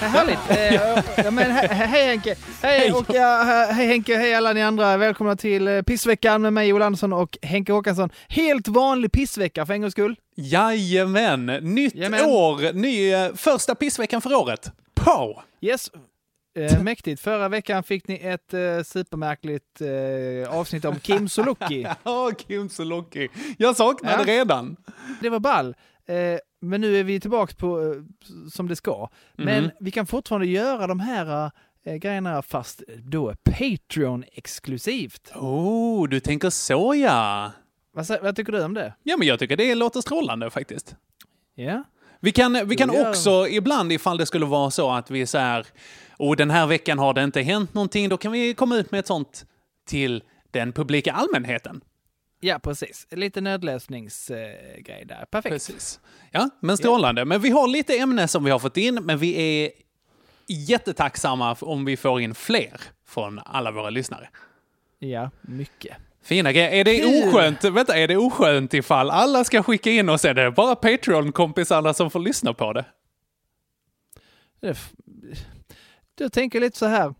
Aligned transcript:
Ja, 0.00 0.06
härligt. 0.06 0.38
Eh, 0.50 0.74
ja, 1.24 1.30
men, 1.30 1.50
he- 1.50 1.68
he- 1.68 1.84
hej 1.86 2.06
Henke! 2.06 2.36
Hej, 2.62 2.92
och 2.92 3.04
ja, 3.08 3.42
he- 3.44 3.72
hej 3.72 3.86
Henke, 3.86 4.16
hej 4.16 4.34
alla 4.34 4.52
ni 4.52 4.62
andra. 4.62 4.96
Välkomna 4.96 5.36
till 5.36 5.68
eh, 5.68 5.82
pissveckan 5.82 6.42
med 6.42 6.52
mig 6.52 6.68
Joel 6.68 6.82
Andersson 6.82 7.12
och 7.12 7.38
Henke 7.42 7.72
Håkansson. 7.72 8.10
Helt 8.28 8.68
vanlig 8.68 9.12
pissvecka 9.12 9.66
för 9.66 9.74
en 9.74 9.80
gångs 9.80 9.92
skull. 9.92 10.16
Jajamän! 10.36 11.46
Nytt 11.46 11.94
Jajamän. 11.94 12.24
år, 12.24 12.72
ny 12.72 13.12
eh, 13.12 13.34
första 13.34 13.74
pissveckan 13.74 14.20
för 14.20 14.34
året. 14.34 14.72
Pow! 14.94 15.36
Yes. 15.60 15.90
Eh, 16.58 16.82
mäktigt. 16.82 17.20
Förra 17.22 17.48
veckan 17.48 17.82
fick 17.82 18.08
ni 18.08 18.14
ett 18.14 18.54
eh, 18.54 18.60
supermärkligt 18.84 19.80
eh, 19.80 20.54
avsnitt 20.58 20.84
om 20.84 21.00
Kim 21.00 21.28
Sulocki. 21.28 21.86
Ja, 22.04 22.30
Kim 22.48 22.68
Sulocki. 22.68 23.28
Jag 23.58 23.76
saknar 23.76 24.12
Ja. 24.18 24.24
redan. 24.26 24.76
Det 25.22 25.28
var 25.28 25.38
ball. 25.40 25.74
Eh, 26.08 26.14
men 26.60 26.80
nu 26.80 26.96
är 26.96 27.04
vi 27.04 27.20
tillbaks 27.20 27.54
på 27.54 27.80
eh, 27.82 28.02
som 28.50 28.68
det 28.68 28.76
ska. 28.76 29.08
Men 29.36 29.62
Mhm. 29.64 29.70
vi 29.80 29.90
kan 29.90 30.06
fortfarande 30.06 30.46
göra 30.46 30.86
de 30.86 31.00
här 31.00 31.50
eh, 31.84 31.94
grejerna 31.94 32.42
fast 32.42 32.82
då 32.98 33.34
Patreon-exklusivt. 33.44 35.32
Oh, 35.34 36.08
du 36.08 36.20
tänker 36.20 36.50
så 36.50 36.94
ja. 36.94 37.52
Vad, 37.92 38.06
vad 38.22 38.36
tycker 38.36 38.52
du 38.52 38.64
om 38.64 38.74
det? 38.74 38.94
Ja, 39.02 39.16
men 39.16 39.28
jag 39.28 39.38
tycker 39.38 39.56
det 39.56 39.74
låter 39.74 40.00
strålande 40.00 40.50
faktiskt. 40.50 40.96
Ja? 41.54 41.84
Vi 42.20 42.32
kan, 42.32 42.68
vi 42.68 42.76
kan 42.76 42.90
också 43.08 43.48
ibland, 43.48 43.92
ifall 43.92 44.18
det 44.18 44.26
skulle 44.26 44.46
vara 44.46 44.70
så 44.70 44.90
att 44.90 45.10
vi 45.10 45.22
är 45.22 45.26
så 45.26 45.38
här, 45.38 45.66
och 46.16 46.36
den 46.36 46.50
här 46.50 46.66
veckan 46.66 46.98
har 46.98 47.14
det 47.14 47.22
inte 47.24 47.40
hänt 47.42 47.74
någonting, 47.74 48.08
då 48.08 48.16
kan 48.16 48.32
vi 48.32 48.54
komma 48.54 48.76
ut 48.76 48.90
med 48.90 49.00
ett 49.00 49.06
sånt 49.06 49.46
till 49.88 50.22
den 50.50 50.72
publika 50.72 51.12
allmänheten. 51.12 51.80
Ja, 52.40 52.58
precis. 52.58 53.06
Lite 53.10 53.40
nödlösningsgrej 53.40 54.82
grej 54.84 55.04
där. 55.04 55.24
Perfekt. 55.30 55.52
Precis. 55.52 56.00
Ja, 56.30 56.50
men 56.60 56.76
strålande. 56.76 57.24
Men 57.24 57.40
vi 57.40 57.50
har 57.50 57.68
lite 57.68 57.98
ämnen 57.98 58.28
som 58.28 58.44
vi 58.44 58.50
har 58.50 58.58
fått 58.58 58.76
in, 58.76 58.94
men 58.94 59.18
vi 59.18 59.62
är 59.64 59.70
jättetacksamma 60.46 61.56
om 61.60 61.84
vi 61.84 61.96
får 61.96 62.20
in 62.20 62.34
fler 62.34 62.80
från 63.06 63.40
alla 63.44 63.70
våra 63.70 63.90
lyssnare. 63.90 64.28
Ja, 64.98 65.30
mycket. 65.40 65.96
Fina 66.22 66.52
grejer. 66.52 66.70
Är 66.70 66.84
det 66.84 67.04
oskönt, 67.04 67.64
vänta, 67.64 67.96
är 67.96 68.08
det 68.08 68.16
oskönt 68.16 68.74
ifall 68.74 69.10
alla 69.10 69.44
ska 69.44 69.62
skicka 69.62 69.90
in 69.90 70.08
och 70.08 70.20
sen 70.20 70.38
är 70.38 70.44
det 70.44 70.50
bara 70.50 70.74
Patreon-kompisarna 70.74 71.94
som 71.94 72.10
får 72.10 72.20
lyssna 72.20 72.54
på 72.54 72.72
det? 72.72 72.84
Jag 76.18 76.32
tänker 76.32 76.60
lite 76.60 76.78
så 76.78 76.86
här. 76.86 77.14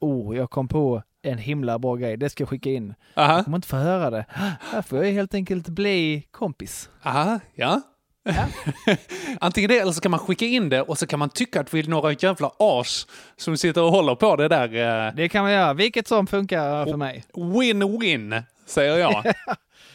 Oh, 0.00 0.36
jag 0.36 0.50
kom 0.50 0.68
på 0.68 1.02
en 1.22 1.38
himla 1.38 1.78
bra 1.78 1.94
grej. 1.96 2.16
Det 2.16 2.30
ska 2.30 2.42
jag 2.42 2.48
skicka 2.48 2.70
in. 2.70 2.94
Aha, 3.14 3.36
Om 3.38 3.50
man 3.50 3.58
inte 3.58 3.68
får 3.68 3.76
höra 3.76 4.10
det. 4.10 4.24
Här 4.60 4.82
får 4.82 5.04
jag 5.04 5.12
helt 5.12 5.34
enkelt 5.34 5.68
bli 5.68 6.26
kompis. 6.30 6.90
aha, 7.02 7.40
ja. 7.54 7.80
Ja. 8.22 8.46
Antingen 9.40 9.68
det 9.70 9.78
eller 9.78 9.92
så 9.92 10.00
kan 10.00 10.10
man 10.10 10.20
skicka 10.20 10.44
in 10.44 10.68
det 10.68 10.82
och 10.82 10.98
så 10.98 11.06
kan 11.06 11.18
man 11.18 11.30
tycka 11.30 11.60
att 11.60 11.74
vi 11.74 11.80
är 11.80 11.84
några 11.88 12.12
jävla 12.12 12.50
as 12.58 13.06
som 13.36 13.56
sitter 13.56 13.82
och 13.82 13.90
håller 13.90 14.14
på 14.14 14.36
det 14.36 14.48
där. 14.48 15.06
eh, 15.08 15.14
Det 15.14 15.28
kan 15.28 15.42
man 15.42 15.52
göra. 15.52 15.74
Vilket 15.74 16.08
som 16.08 16.26
funkar 16.26 16.84
för 16.86 16.96
mig. 16.96 17.24
Win-win, 17.34 18.42
säger 18.66 18.96
jag. 18.98 19.24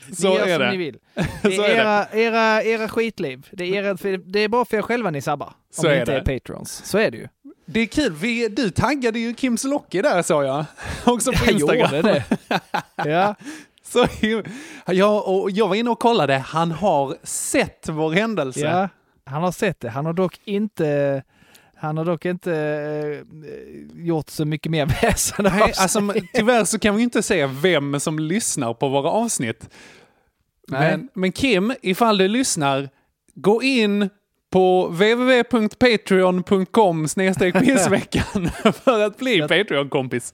Ni 0.10 0.16
så 0.16 0.28
gör 0.28 0.48
är 0.48 0.54
som 0.54 0.60
det. 0.66 0.72
ni 0.72 0.78
vill. 0.78 0.98
Det 1.42 1.56
är, 1.56 1.70
era, 1.76 2.08
era, 2.12 2.64
era 2.64 2.88
skitliv. 2.90 3.48
Det 3.52 3.64
är, 3.64 3.84
era, 3.84 4.18
det 4.26 4.40
är 4.40 4.48
bara 4.48 4.66
för 4.66 4.78
er 4.78 4.82
själva 4.82 5.10
ni 5.12 5.22
sabbar. 5.22 5.48
Om 5.48 5.54
Så 5.72 5.88
ni 5.88 5.94
är 5.94 6.00
inte 6.00 6.12
det. 6.12 6.32
är 6.34 6.40
patrons. 6.40 6.86
Så 6.86 6.98
är 6.98 7.12
det 7.12 7.18
ju. 7.18 7.28
Det 7.66 7.80
är 7.80 7.86
kul, 7.86 8.14
vi, 8.14 8.48
du 8.48 8.70
taggade 8.70 9.20
ju 9.20 9.34
Kim 9.34 9.58
Sulocki 9.58 10.02
där 10.02 10.22
sa 10.22 10.44
jag. 10.44 10.66
Också 11.06 11.32
på 11.32 11.38
Jag 11.46 11.52
Instagram. 11.54 11.96
gjorde 11.96 12.02
det. 12.02 12.24
Ja. 13.12 13.36
Så, 13.84 14.04
him- 14.06 14.50
ja, 14.86 15.22
och 15.22 15.52
jag 15.52 15.68
var 15.68 15.76
inne 15.76 15.90
och 15.90 16.00
kollade, 16.00 16.38
han 16.38 16.72
har 16.72 17.18
sett 17.24 17.90
vår 17.90 18.12
händelse. 18.12 18.60
Ja, 18.60 18.90
han 19.26 19.44
har 19.44 19.52
sett 19.52 19.80
det. 19.80 19.90
Han 19.90 20.06
har 20.06 20.14
dock 20.14 20.40
inte, 20.46 21.24
han 21.76 21.98
har 21.98 22.06
dock 22.06 22.26
inte 22.26 22.54
eh, 22.56 24.06
gjort 24.06 24.30
så 24.30 24.46
mycket 24.46 24.72
mer 24.72 24.86
väsen 25.02 25.46
av 25.46 25.52
Nej, 25.52 25.74
alltså, 25.78 26.14
tyvärr 26.34 26.64
så 26.66 26.80
kan 26.80 26.96
vi 26.96 27.04
inte 27.04 27.24
se 27.24 27.46
vem 27.46 28.00
som 28.00 28.20
lyssnar 28.20 28.74
på 28.74 28.90
våra 28.90 29.10
avsnitt. 29.10 29.70
Men, 30.68 31.10
men 31.14 31.32
Kim, 31.32 31.74
ifall 31.82 32.18
du 32.18 32.28
lyssnar, 32.28 32.90
gå 33.36 33.64
in 33.64 34.10
på 34.56 34.88
www.patreon.com 34.88 37.04
pissveckan 37.66 38.50
för 38.84 39.04
att 39.06 39.18
bli 39.18 39.42
Patreon-kompis. 39.42 40.34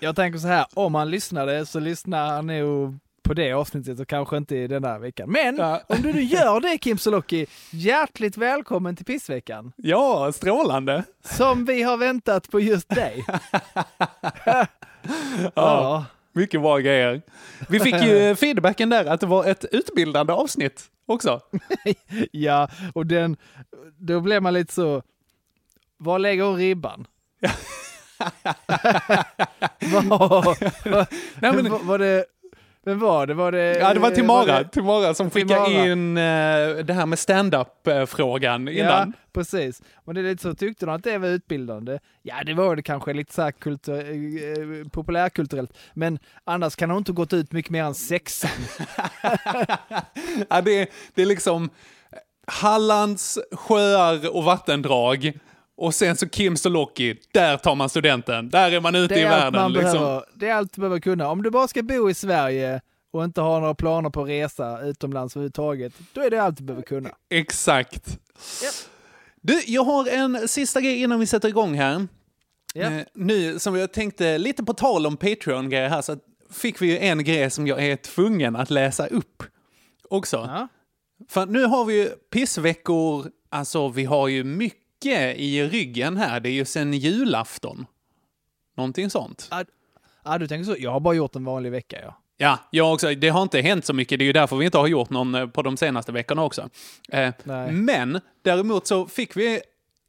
Jag 0.00 0.16
tänker 0.16 0.38
så 0.38 0.48
här, 0.48 0.66
om 0.74 0.94
han 0.94 1.10
lyssnade 1.10 1.66
så 1.66 1.80
lyssnar 1.80 2.26
han 2.26 2.46
nog 2.46 2.98
på 3.22 3.34
det 3.34 3.52
avsnittet 3.52 4.00
och 4.00 4.08
kanske 4.08 4.36
inte 4.36 4.56
i 4.56 4.66
den 4.66 4.84
här 4.84 4.98
veckan. 4.98 5.30
Men 5.30 5.56
Ja. 5.56 5.80
om 5.86 6.02
du 6.02 6.12
nu 6.12 6.22
gör 6.22 6.60
det 6.60 6.78
Kim 6.78 6.98
Sulocki, 6.98 7.46
hjärtligt 7.70 8.36
välkommen 8.36 8.96
till 8.96 9.04
pissveckan. 9.04 9.72
Ja, 9.76 10.32
strålande. 10.32 11.04
Som 11.24 11.64
vi 11.64 11.82
har 11.82 11.96
väntat 11.96 12.50
på 12.50 12.60
just 12.60 12.88
dig. 12.88 13.24
Ja. 14.44 14.66
ja. 15.54 16.04
Mycket 16.32 16.60
bra 16.60 16.78
grejer. 16.78 17.22
Vi 17.68 17.80
fick 17.80 17.94
ju 18.02 18.34
feedbacken 18.40 18.90
där 18.90 19.04
att 19.04 19.20
det 19.20 19.26
var 19.26 19.44
ett 19.44 19.64
utbildande 19.72 20.32
avsnitt 20.32 20.90
också. 21.06 21.40
Ja, 22.32 22.68
och 22.94 23.06
den, 23.06 23.36
då 23.98 24.20
blev 24.20 24.42
man 24.42 24.54
lite 24.54 24.72
så, 24.74 25.02
var 25.96 26.18
lägger 26.18 26.44
hon 26.44 26.56
ribban? 26.56 27.06
var, 29.92 30.02
var, 30.90 31.06
Nej, 31.40 31.52
men- 31.52 31.70
var, 31.72 31.78
var 31.78 31.98
det, 31.98 32.24
vem 32.84 32.98
var 32.98 33.26
det? 33.26 33.34
Var 33.34 33.52
det, 33.52 33.78
Ja, 33.78 33.94
det 33.94 34.00
var 34.00 34.08
var 34.10 34.16
Timara, 34.16 34.62
det- 34.62 34.68
Timara 34.68 35.14
som 35.14 35.30
skickade 35.30 35.66
Timara. 35.66 35.86
in 35.86 36.16
eh, 36.16 36.84
det 36.84 36.92
här 36.92 37.06
med 37.06 37.18
stand-up-frågan 37.18 38.66
Ja, 38.66 38.72
innan. 38.72 39.12
precis. 39.32 39.82
Men 40.04 40.14
det 40.14 40.20
är 40.20 40.22
lite 40.22 40.42
så, 40.42 40.54
tyckte 40.54 40.86
de 40.86 40.94
att 40.94 41.04
det 41.04 41.18
var 41.18 41.28
utbildande? 41.28 41.98
Ja, 42.22 42.34
det 42.46 42.54
var 42.54 42.76
det 42.76 42.82
kanske 42.82 43.12
lite 43.12 43.34
så 43.34 43.42
här 43.42 43.50
kultur, 43.52 43.94
eh, 44.82 44.88
populärkulturellt. 44.88 45.72
Men 45.94 46.18
annars 46.44 46.76
kan 46.76 46.90
hon 46.90 46.98
inte 46.98 47.12
gått 47.12 47.32
ut 47.32 47.52
mycket 47.52 47.70
mer 47.70 47.84
än 47.84 47.94
sexan. 47.94 48.50
Ja, 50.48 50.60
det, 50.60 50.90
det 51.14 51.22
är 51.22 51.26
liksom 51.26 51.70
Hallands 52.46 53.38
sjöar 53.52 54.36
och 54.36 54.44
vattendrag. 54.44 55.32
Och 55.80 55.94
sen 55.94 56.16
så 56.16 56.28
Kim 56.28 56.56
Sulocki, 56.56 57.16
där 57.32 57.56
tar 57.56 57.74
man 57.74 57.88
studenten. 57.88 58.50
Där 58.50 58.72
är 58.72 58.80
man 58.80 58.94
ute 58.94 59.14
i 59.14 59.22
är, 59.22 59.26
allt 59.26 59.42
världen. 59.42 59.60
man 59.60 59.72
Liksom. 59.72 59.92
behöver, 59.92 60.24
det 60.34 60.48
är 60.48 60.54
allt 60.54 60.72
du 60.72 60.80
behöver 60.80 61.00
kunna. 61.00 61.28
Om 61.28 61.42
du 61.42 61.50
bara 61.50 61.68
ska 61.68 61.82
bo 61.82 62.10
i 62.10 62.14
Sverige 62.14 62.80
och 63.10 63.24
inte 63.24 63.40
har 63.40 63.60
några 63.60 63.74
planer 63.74 64.10
på 64.10 64.22
att 64.22 64.28
resa 64.28 64.82
utomlands 64.82 65.36
överhuvudtaget, 65.36 65.92
då 66.12 66.20
är 66.20 66.30
det 66.30 66.42
allt 66.42 66.56
du 66.56 66.64
behöver 66.64 66.82
kunna. 66.82 67.10
Exakt. 67.30 68.18
Japp. 68.62 68.74
Du, 69.40 69.62
jag 69.66 69.84
har 69.84 70.08
en 70.08 70.48
sista 70.48 70.80
grej 70.80 71.02
innan 71.02 71.20
vi 71.20 71.26
sätter 71.26 71.48
igång 71.48 71.74
här. 71.74 72.06
Ja. 72.74 72.82
Eh, 72.82 73.02
nu 73.14 73.58
som 73.58 73.76
jag 73.76 73.92
tänkte, 73.92 74.38
lite 74.38 74.64
på 74.64 74.74
tal 74.74 75.06
om 75.06 75.16
Patreon-grejer 75.16 75.88
här, 75.88 76.02
så 76.02 76.16
fick 76.50 76.82
vi 76.82 76.86
ju 76.86 76.98
en 76.98 77.24
grej 77.24 77.50
som 77.50 77.66
jag 77.66 77.84
är 77.84 77.96
tvungen 77.96 78.56
att 78.56 78.70
läsa 78.70 79.06
upp 79.06 79.42
också. 80.10 80.36
Ja. 80.36 80.68
För 81.28 81.46
nu 81.46 81.64
har 81.64 81.84
vi 81.84 81.94
ju 81.94 82.08
pissveckor, 82.08 83.26
alltså 83.48 83.88
vi 83.88 84.04
har 84.04 84.28
ju 84.28 84.44
mycket 84.44 84.89
i 85.08 85.68
ryggen 85.68 86.16
här. 86.16 86.40
Det 86.40 86.48
är 86.48 86.52
ju 86.52 86.64
sen 86.64 86.94
julafton. 86.94 87.86
Någonting 88.76 89.10
sånt. 89.10 89.48
Ja, 90.24 90.38
du 90.38 90.48
tänker 90.48 90.64
så. 90.64 90.76
Jag 90.78 90.90
har 90.90 91.00
bara 91.00 91.14
gjort 91.14 91.36
en 91.36 91.44
vanlig 91.44 91.70
vecka, 91.70 91.98
ja. 92.02 92.16
Ja, 92.36 92.58
jag 92.70 92.92
också. 92.92 93.14
Det 93.14 93.28
har 93.28 93.42
inte 93.42 93.60
hänt 93.60 93.84
så 93.84 93.92
mycket. 93.92 94.18
Det 94.18 94.22
är 94.22 94.26
ju 94.26 94.32
därför 94.32 94.56
vi 94.56 94.64
inte 94.64 94.78
har 94.78 94.86
gjort 94.86 95.10
någon 95.10 95.34
eh, 95.34 95.46
på 95.46 95.62
de 95.62 95.76
senaste 95.76 96.12
veckorna 96.12 96.44
också. 96.44 96.68
Eh, 97.12 97.34
men 97.70 98.20
däremot 98.42 98.86
så 98.86 99.06
fick 99.06 99.36
vi 99.36 99.60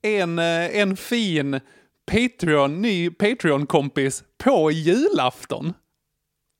en, 0.01 0.39
eh, 0.39 0.77
en 0.77 0.97
fin 0.97 1.59
Patreon, 2.11 2.81
ny 2.81 3.09
Patreon-kompis 3.09 4.23
på 4.37 4.71
julafton. 4.71 5.73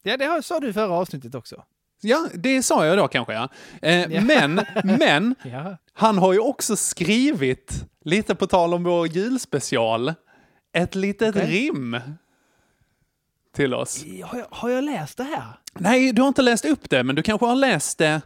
Ja, 0.04 0.18
det 0.18 0.44
sa 0.44 0.60
du 0.60 0.70
i 0.70 0.74
förra 0.74 0.94
avsnittet 0.94 1.36
också. 1.36 1.64
Ja, 2.02 2.28
det 2.34 2.64
sa 2.64 2.86
jag 2.86 2.98
då 2.98 3.08
kanske, 3.08 3.34
ja. 3.34 3.50
Eh, 3.82 4.24
Men, 4.24 4.62
men, 4.84 5.36
Ja. 5.52 5.78
han 5.94 6.18
har 6.18 6.34
ju 6.34 6.40
också 6.40 6.76
skrivit, 6.76 7.86
lite 8.06 8.36
på 8.36 8.48
tal 8.48 8.74
om 8.74 8.84
vår 8.84 9.08
julspecial, 9.08 10.14
ett 10.74 10.96
litet 10.96 11.36
Okej. 11.36 11.48
rim 11.52 12.00
till 13.56 13.74
oss. 13.74 14.06
Har, 14.24 14.38
jag, 14.40 14.46
har 14.52 14.70
jag 14.70 14.84
läst 14.84 15.18
det 15.18 15.24
här? 15.24 15.44
Nej, 15.74 16.12
du 16.14 16.22
har 16.22 16.28
inte 16.28 16.42
läst 16.42 16.66
upp 16.66 16.90
det, 16.90 17.04
men 17.04 17.16
du 17.16 17.22
kanske 17.24 17.46
har 17.46 17.56
läst 17.56 17.98
det 17.98 18.22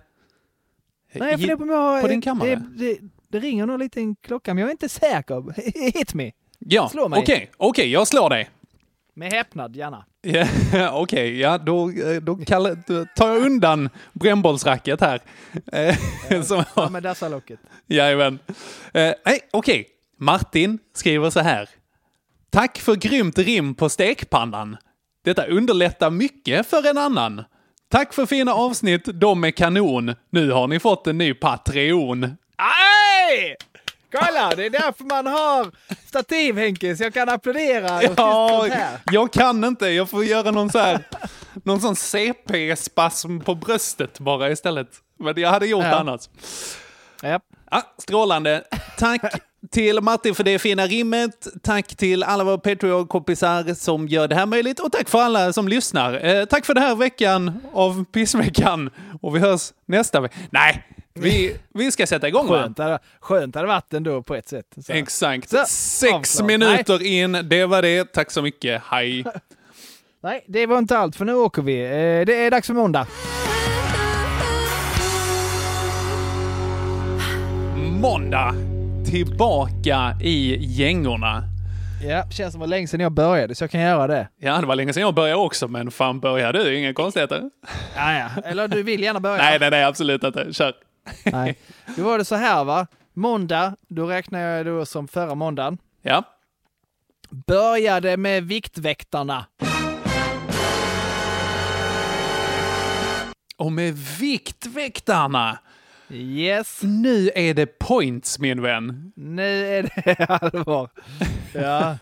Nej, 1.13 1.33
i- 1.33 1.48
på 1.57 1.68
jag 1.68 2.01
på 2.01 2.07
din 2.07 2.22
kammare. 2.22 2.50
Det, 2.56 2.86
det, 2.86 2.98
det 3.27 3.39
ringer 3.39 3.66
nog 3.66 3.80
lite 3.80 4.00
en 4.00 4.16
klocka, 4.16 4.54
men 4.54 4.62
jag 4.62 4.68
är 4.68 4.72
inte 4.72 4.89
säker. 4.89 5.54
Hit 5.98 6.13
me! 6.13 6.31
Ja, 6.60 6.88
mig. 7.10 7.19
okej, 7.19 7.51
okej, 7.57 7.92
jag 7.92 8.07
slår 8.07 8.30
dig. 8.30 8.50
Med 9.18 9.34
häpnad, 9.34 9.76
gärna. 9.76 10.06
Ja, 10.22 10.92
Okej, 11.02 11.40
ja 11.40 11.58
då, 11.58 11.90
eh, 11.90 12.22
då, 12.22 12.36
kallar, 12.36 12.78
då 12.88 13.06
tar 13.16 13.28
jag 13.28 13.46
undan 13.46 13.90
brännbollsracket 14.14 15.02
här. 15.02 15.22
Eh, 15.72 16.42
som 16.44 16.64
Ja, 16.76 16.90
med 16.90 17.04
dessa 17.04 17.30
locket. 17.30 17.60
Jajamän. 17.88 18.40
Eh, 18.94 19.14
okej. 19.52 19.88
Martin 20.20 20.80
skriver 20.94 21.30
så 21.30 21.40
här. 21.40 21.70
Tack 22.50 22.78
för 22.78 22.96
grymt 22.96 23.38
rim 23.38 23.76
på 23.76 23.90
stekpannan. 23.90 24.78
Detta 25.24 25.46
underlättar 25.46 26.10
mycket 26.10 26.68
för 26.68 26.90
en 26.90 26.98
annan. 26.98 27.44
Tack 27.90 28.14
för 28.14 28.26
fina 28.26 28.54
avsnitt, 28.54 29.06
de 29.06 29.44
är 29.44 29.52
kanon. 29.52 30.16
Nu 30.30 30.52
har 30.52 30.68
ni 30.68 30.80
fått 30.80 31.08
en 31.08 31.18
ny 31.18 31.34
Patreon. 31.34 32.24
Aj! 32.58 33.56
Kolla, 34.20 34.50
det 34.56 34.66
är 34.66 34.70
därför 34.70 35.04
man 35.04 35.26
har 35.28 35.72
stativ 36.08 36.58
Henke, 36.58 36.96
så 36.98 37.04
jag 37.04 37.14
kan 37.14 37.30
applådera 37.30 38.04
Ja, 38.18 38.68
jag 39.12 39.34
kan 39.34 39.64
inte. 39.64 39.88
Jag 39.88 40.10
får 40.10 40.26
göra 40.26 40.52
någon 40.52 40.70
så 40.70 40.80
här, 40.80 41.04
någon 41.64 41.82
sån 41.82 41.96
CP-spasm 41.96 43.40
på 43.40 43.56
bröstet 43.56 44.20
bara 44.20 44.50
istället. 44.52 44.88
Men 45.20 45.42
jag 45.42 45.50
hade 45.50 45.68
gjort 45.68 45.84
Ja. 45.86 45.96
annars. 45.96 46.22
Ja. 47.22 47.40
Ja, 47.72 47.82
strålande. 47.98 48.64
Tack 48.98 49.22
till 49.72 50.02
Martin 50.02 50.36
för 50.36 50.44
det 50.44 50.60
fina 50.60 50.86
rimmet. 50.86 51.48
Tack 51.64 51.88
till 51.96 52.24
alla 52.24 52.44
våra 52.44 52.58
Patreon-kompisar 52.58 53.74
som 53.74 54.08
gör 54.08 54.28
det 54.28 54.36
här 54.36 54.46
möjligt. 54.46 54.80
Och 54.80 54.92
tack 54.92 55.10
för 55.10 55.22
alla 55.22 55.54
som 55.54 55.68
lyssnar. 55.68 56.26
Eh, 56.26 56.46
tack 56.46 56.66
för 56.66 56.74
den 56.74 56.84
här 56.84 56.96
veckan 56.96 57.62
av 57.74 58.06
Pissveckan. 58.06 58.90
Och 59.22 59.36
vi 59.36 59.40
hörs 59.40 59.74
nästa 59.86 60.22
vecka. 60.22 60.36
Nej, 60.50 60.88
vi, 61.20 61.56
vi 61.74 61.92
ska 61.92 62.08
sätta 62.08 62.28
igång 62.28 62.48
va? 62.48 62.62
Skönt, 62.62 62.78
hade, 62.78 63.00
skönt 63.20 63.56
hade 63.56 63.68
varit 63.68 63.94
ändå 63.94 64.24
på 64.24 64.36
ett 64.36 64.48
sätt. 64.48 64.66
Så. 64.86 64.94
Exakt. 64.94 65.50
Så, 65.50 65.58
Sex 65.68 66.14
avslag. 66.14 66.48
minuter 66.48 67.04
in, 67.04 67.38
det 67.44 67.66
var 67.66 67.82
det. 67.82 68.14
Tack 68.14 68.32
så 68.32 68.42
mycket. 68.42 68.82
Hej. 68.86 69.26
Nej, 70.24 70.44
det 70.48 70.66
var 70.66 70.78
inte 70.78 70.98
allt, 70.98 71.16
för 71.16 71.26
nu 71.26 71.34
åker 71.34 71.62
vi. 71.62 71.82
Eh, 71.82 72.26
Det 72.26 72.46
är 72.46 72.52
dags 72.52 72.68
för 72.68 72.74
måndag. 72.74 73.08
Måndag. 78.02 78.56
Tillbaka 79.12 80.18
i 80.22 80.58
gängorna. 80.62 81.44
Ja, 82.08 82.24
känns 82.32 82.52
som 82.54 82.60
det 82.60 82.64
var 82.64 82.68
länge 82.68 82.88
sedan 82.88 83.00
jag 83.00 83.12
började, 83.12 83.56
så 83.56 83.64
jag 83.64 83.72
kan 83.72 83.82
göra 83.82 84.08
det. 84.08 84.28
Ja, 84.40 84.58
det 84.62 84.66
var 84.68 84.76
länge 84.76 84.94
sedan 84.94 85.02
jag 85.02 85.14
började 85.16 85.40
också, 85.42 85.68
men 85.68 85.92
fan 85.92 86.20
börjar 86.20 86.54
du? 86.54 86.78
Inga 86.78 86.94
konstigheter. 86.94 87.50
Ja, 87.96 88.14
ja. 88.18 88.30
Eller 88.44 88.68
du 88.68 88.84
vill 88.84 89.04
gärna 89.04 89.20
börja? 89.20 89.38
Nej, 89.38 89.60
nej, 89.60 89.70
nej, 89.70 89.84
absolut 89.84 90.24
inte. 90.24 90.54
Kör. 90.54 90.74
Nej. 91.25 91.57
Då 91.98 92.04
var 92.04 92.18
det 92.18 92.25
så 92.25 92.36
här 92.36 92.63
va. 92.63 92.88
Måndag, 93.13 93.75
då 93.88 94.06
räknar 94.07 94.40
jag 94.40 94.66
då 94.66 94.86
som 94.86 95.07
förra 95.07 95.36
måndagen. 95.36 95.78
Ja. 96.02 96.24
Började 97.30 98.18
med 98.18 98.44
Viktväktarna. 98.44 99.46
Och 103.57 103.72
med 103.72 103.94
Viktväktarna. 104.19 105.60
Yes, 106.10 106.80
Nu 106.84 107.31
är 107.36 107.54
det 107.54 107.66
points, 107.80 108.40
min 108.40 108.62
vän. 108.62 109.12
nu 109.16 109.66
är 109.68 109.84
det 109.84 110.25
allvar. 110.30 110.90
Ja. 111.54 111.98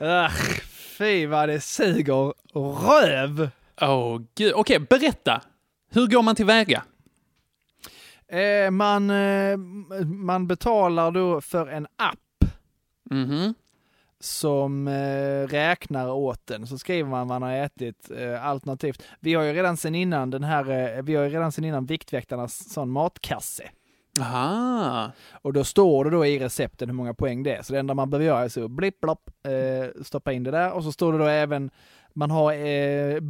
Ach, 0.00 0.60
fy 0.98 1.26
vad 1.26 1.48
det 1.48 1.60
suger 1.60 2.32
röv. 2.54 3.50
Åh, 3.80 4.20
gud. 4.34 4.52
Okej, 4.54 4.78
berätta. 4.78 5.40
Hur 5.92 6.06
går 6.06 6.22
man 6.22 6.34
tillväga? 6.34 6.82
Eh, 8.30 8.70
man, 8.70 9.10
eh, 9.10 9.56
man 10.04 10.46
betalar 10.46 11.10
då 11.10 11.40
för 11.40 11.66
en 11.66 11.86
app 11.96 12.18
Mhm. 13.10 13.54
som 14.20 14.88
eh, 14.88 15.46
räknar 15.48 16.08
åt 16.12 16.46
den. 16.46 16.66
Så 16.66 16.78
skriver 16.78 17.10
man 17.10 17.28
vad 17.28 17.40
man 17.40 17.50
har 17.50 17.56
ätit 17.56 18.10
eh, 18.18 18.46
alternativt. 18.46 19.02
Vi 19.20 19.34
har 19.34 19.42
ju 19.42 19.52
redan 19.52 19.76
sen 19.76 19.94
innan 19.94 20.30
den 20.30 20.44
här, 20.44 20.96
eh, 20.96 21.02
vi 21.02 21.14
har 21.14 21.24
ju 21.24 21.30
redan 21.30 21.52
sen 21.52 21.64
innan 21.64 21.86
Viktväktarnas 21.86 22.72
sån 22.72 22.90
matkasse. 22.90 23.64
Aha. 24.20 25.12
Och 25.42 25.52
då 25.52 25.64
står 25.64 26.04
det 26.04 26.10
då 26.10 26.26
i 26.26 26.38
recepten 26.38 26.88
hur 26.88 26.94
många 26.96 27.14
poäng 27.14 27.42
det 27.42 27.54
är. 27.56 27.62
Så 27.62 27.72
det 27.72 27.78
enda 27.78 27.94
man 27.94 28.10
behöver 28.10 28.26
göra 28.26 28.44
är 28.44 28.48
så 28.48 28.68
blipp 28.68 29.00
blopp, 29.00 29.30
eh, 29.46 30.02
stoppa 30.02 30.32
in 30.32 30.42
det 30.44 30.50
där. 30.50 30.72
Och 30.72 30.84
så 30.84 30.92
står 30.92 31.12
det 31.12 31.18
då 31.18 31.24
även, 31.24 31.70
man 32.14 32.30
har 32.30 32.52
eh, 32.52 33.20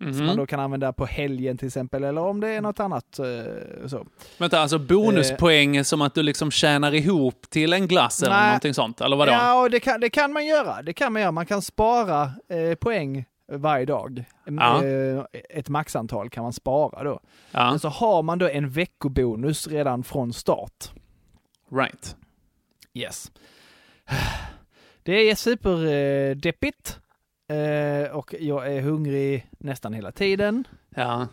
bonuspoäng 0.00 0.14
som 0.14 0.26
man 0.26 0.34
Mhm. 0.34 0.36
då 0.36 0.46
kan 0.46 0.60
använda 0.60 0.92
på 0.92 1.06
helgen 1.06 1.58
till 1.58 1.66
exempel. 1.66 2.04
Eller 2.04 2.20
om 2.20 2.40
det 2.40 2.48
är 2.48 2.60
något 2.60 2.80
annat 2.80 3.18
eh, 3.18 3.86
så. 3.88 4.06
Vänta, 4.38 4.60
alltså 4.60 4.78
bonuspoäng 4.78 5.84
som 5.84 6.02
att 6.02 6.14
du 6.14 6.22
liksom 6.22 6.50
tjänar 6.50 6.94
ihop 6.94 7.50
till 7.50 7.72
en 7.72 7.88
glass 7.88 8.22
eller 8.22 8.46
någonting 8.46 8.74
sånt? 8.74 9.00
Eller 9.00 9.16
vadå? 9.16 9.32
Ja, 9.32 9.62
och 9.62 9.70
det 9.70 9.80
kan, 9.80 10.00
det 10.00 10.10
kan 10.10 10.32
man 10.32 10.46
göra. 10.46 10.82
Det 10.82 10.92
kan 10.92 11.12
man 11.12 11.22
göra. 11.22 11.32
Man 11.32 11.46
kan 11.46 11.62
spara 11.62 12.22
eh, 12.48 12.74
poäng 12.74 13.24
varje 13.52 13.84
dag. 13.84 14.24
Ja. 14.44 14.84
Eh, 14.84 15.22
ett 15.50 15.68
maxantal 15.68 16.30
kan 16.30 16.42
man 16.42 16.52
spara 16.52 17.04
då. 17.04 17.20
Ja, 17.50 17.70
Men 17.70 17.78
så 17.78 17.88
har 17.88 18.22
man 18.22 18.38
då 18.38 18.48
en 18.48 18.70
veckobonus 18.70 19.68
redan 19.68 20.02
från 20.04 20.32
start. 20.32 20.90
right. 21.72 22.16
Yes. 22.94 23.30
Det 25.02 25.30
är 25.30 25.34
superdeppigt. 25.34 26.98
Eh, 27.50 28.10
och 28.10 28.34
jag 28.40 28.72
är 28.72 28.80
hungrig 28.80 29.46
nästan 29.58 29.92
hela 29.92 30.12
tiden. 30.12 30.64
Ja. 30.94 31.28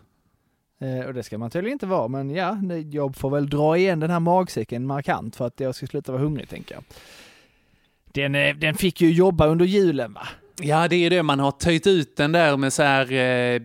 Eh, 0.79 1.05
och 1.05 1.13
det 1.13 1.23
ska 1.23 1.37
man 1.37 1.49
tydligen 1.49 1.73
inte 1.73 1.85
vara, 1.85 2.07
men 2.07 2.29
ja, 2.29 2.57
jag 2.91 3.15
får 3.15 3.29
väl 3.29 3.49
dra 3.49 3.77
igen 3.77 3.99
den 3.99 4.09
här 4.09 4.19
magsäcken 4.19 4.87
markant 4.87 5.35
för 5.35 5.47
att 5.47 5.59
jag 5.59 5.75
ska 5.75 5.87
sluta 5.87 6.11
vara 6.11 6.21
hungrig, 6.21 6.49
tänker 6.49 6.75
jag. 6.75 6.83
Den, 8.11 8.35
eh, 8.35 8.55
den 8.55 8.75
fick 8.75 9.01
ju 9.01 9.11
jobba 9.11 9.47
under 9.47 9.65
julen, 9.65 10.13
va? 10.13 10.27
Ja, 10.61 10.87
det 10.87 10.95
är 10.95 11.09
det. 11.09 11.23
Man 11.23 11.39
har 11.39 11.51
töjt 11.51 11.87
ut 11.87 12.17
den 12.17 12.31
där 12.31 12.57
med 12.57 12.73
så 12.73 12.83
här 12.83 13.11
eh, 13.11 13.61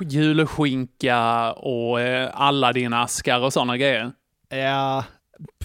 julskinka 0.00 1.52
och 1.52 2.00
eh, 2.00 2.30
alla 2.34 2.72
dina 2.72 3.02
askar 3.02 3.40
och 3.40 3.52
sådana 3.52 3.76
grejer. 3.76 4.12
Ja, 4.48 5.04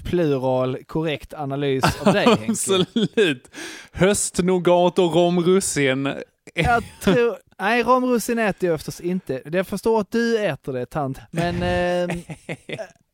plural, 0.03 0.77
korrekt 0.86 1.34
analys 1.34 1.84
av 2.01 2.13
dig, 2.13 2.25
Henke. 2.27 2.51
Absolut. 2.51 3.51
Höstnougat 3.91 5.00
och 5.00 5.15
romrussin. 5.15 6.13
Jag 6.53 6.84
tror... 7.01 7.38
Nej, 7.60 7.84
romrussin 7.84 8.39
äter 8.39 8.69
jag 8.69 8.79
förstås 8.79 9.01
inte. 9.01 9.41
Jag 9.46 9.67
förstår 9.67 10.00
att 10.01 10.12
du 10.12 10.39
äter 10.39 10.74
det, 10.74 10.86
tant. 10.86 11.19
Men... 11.31 11.63
ehm, 11.63 12.22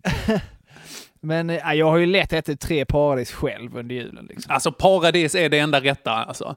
men 1.22 1.50
eh, 1.50 1.74
jag 1.74 1.86
har 1.86 1.98
ju 1.98 2.06
lätt 2.06 2.34
ätit 2.34 2.60
tre 2.60 2.86
paradis 2.86 3.32
själv 3.32 3.78
under 3.78 3.96
julen. 3.96 4.26
Liksom. 4.30 4.54
Alltså 4.54 4.72
paradis 4.72 5.36
är 5.36 5.50
det 5.50 5.60
enda 5.60 5.82
rätta 5.82 6.12
alltså. 6.12 6.56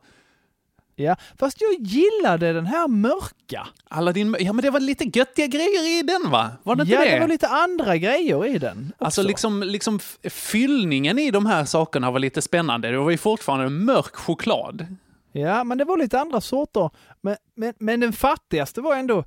Ja, 0.99 1.17
fast 1.39 1.61
jag 1.61 1.75
gillade 1.81 2.53
den 2.53 2.67
här 2.67 2.89
mörka. 2.89 3.67
Alla 3.89 4.13
din, 4.13 4.37
ja 4.41 4.53
men 4.53 4.63
det 4.63 4.71
var 4.71 4.81
lite 4.81 5.05
göttiga 5.19 5.47
grejer 5.47 5.99
i 5.99 6.03
den 6.03 6.31
va? 6.31 6.51
Var 6.63 6.77
det 6.77 6.83
inte 6.83 6.95
ja, 6.95 7.01
det? 7.05 7.11
det 7.11 7.21
var 7.21 7.29
lite 7.29 7.49
andra 7.49 7.97
grejer 7.97 8.47
i 8.47 8.59
den. 8.59 8.93
Alltså 8.99 9.21
också. 9.21 9.29
liksom, 9.29 9.63
liksom 9.63 9.97
f- 9.97 10.33
fyllningen 10.33 11.19
i 11.19 11.31
de 11.31 11.47
här 11.47 11.65
sakerna 11.65 12.11
var 12.11 12.19
lite 12.19 12.43
spännande. 12.43 12.91
Det 12.91 12.99
var 12.99 13.11
ju 13.11 13.19
fortfarande 13.19 13.69
mörk 13.71 14.17
choklad. 14.17 14.87
Ja, 15.33 15.65
men 15.65 15.79
det 15.79 15.85
var 15.85 15.97
lite 15.99 16.21
andra 16.21 16.41
sorter. 16.41 16.91
Men, 17.21 17.37
men, 17.55 17.75
men 17.79 18.01
den 18.01 18.13
fattigaste 18.13 18.81
var 18.81 18.97
ändå, 18.97 19.25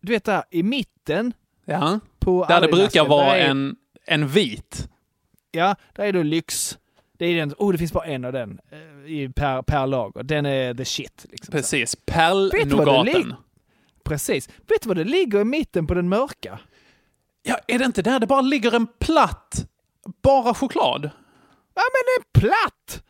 du 0.00 0.12
vet 0.12 0.24
där 0.24 0.42
i 0.50 0.62
mitten 0.62 1.32
Ja. 1.64 2.00
på 2.18 2.44
Där 2.48 2.60
det 2.60 2.68
brukar 2.68 3.04
vara 3.04 3.36
är- 3.36 3.48
en, 3.48 3.76
en 4.06 4.28
vit. 4.28 4.88
Ja, 5.50 5.76
där 5.96 6.04
är 6.04 6.12
då 6.12 6.22
lyx. 6.22 6.78
Det 7.18 7.26
är 7.26 7.36
den, 7.36 7.54
oh 7.58 7.72
det 7.72 7.78
finns 7.78 7.92
bara 7.92 8.04
en 8.04 8.24
av 8.24 8.32
den 8.32 8.60
eh, 8.72 8.78
i, 9.06 9.28
per, 9.28 9.62
per 9.62 9.86
lager. 9.86 10.22
Den 10.22 10.46
är 10.46 10.74
the 10.74 10.84
shit. 10.84 11.26
Liksom. 11.30 11.52
Precis. 11.52 11.96
Pärlnougaten. 12.06 13.34
Precis. 14.04 14.48
Vet 14.48 14.82
du 14.82 14.88
vad 14.88 14.96
det 14.96 15.04
ligger 15.04 15.40
i 15.40 15.44
mitten 15.44 15.86
på 15.86 15.94
den 15.94 16.08
mörka? 16.08 16.58
Ja, 17.42 17.58
är 17.66 17.78
det 17.78 17.84
inte 17.84 18.02
där 18.02 18.20
det 18.20 18.26
bara 18.26 18.40
ligger 18.40 18.74
en 18.74 18.86
platt, 18.86 19.66
bara 20.22 20.54
choklad? 20.54 21.10
Ja 21.74 21.82
men 21.92 22.02
är 22.18 22.40
platt! 22.40 23.02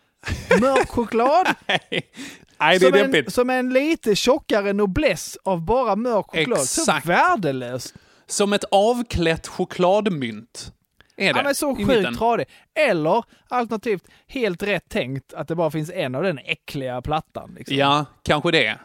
Mörk 0.61 0.89
choklad. 0.89 1.47
Nej, 1.67 2.79
det 2.79 2.87
är 2.87 2.91
som, 2.91 2.95
en, 2.95 3.11
deppigt. 3.11 3.33
som 3.33 3.51
en 3.51 3.71
lite 3.71 4.17
tjockare 4.17 4.73
noblesse 4.73 5.39
av 5.45 5.65
bara 5.65 5.97
mörk 5.97 6.27
choklad. 6.27 6.59
Exakt. 6.59 7.05
Så 7.05 7.09
värdelös. 7.09 7.95
Som 8.27 8.53
ett 8.53 8.65
avklätt 8.71 9.47
chokladmynt. 9.47 10.73
Är 11.17 11.33
det? 11.33 11.39
Ja 11.39 11.43
men 11.45 11.55
så 11.55 11.77
sjukt 11.77 12.19
tradig. 12.19 12.47
Eller 12.75 13.25
alternativt 13.49 14.09
helt 14.27 14.63
rätt 14.63 14.89
tänkt 14.89 15.35
att 15.35 15.49
det 15.49 15.55
bara 15.55 15.71
finns 15.71 15.91
en 15.91 16.15
av 16.15 16.23
den 16.23 16.39
äckliga 16.39 17.03
plattan. 17.03 17.55
Liksom. 17.59 17.77
Ja, 17.77 18.07
kanske 18.23 18.51
det. 18.51 18.79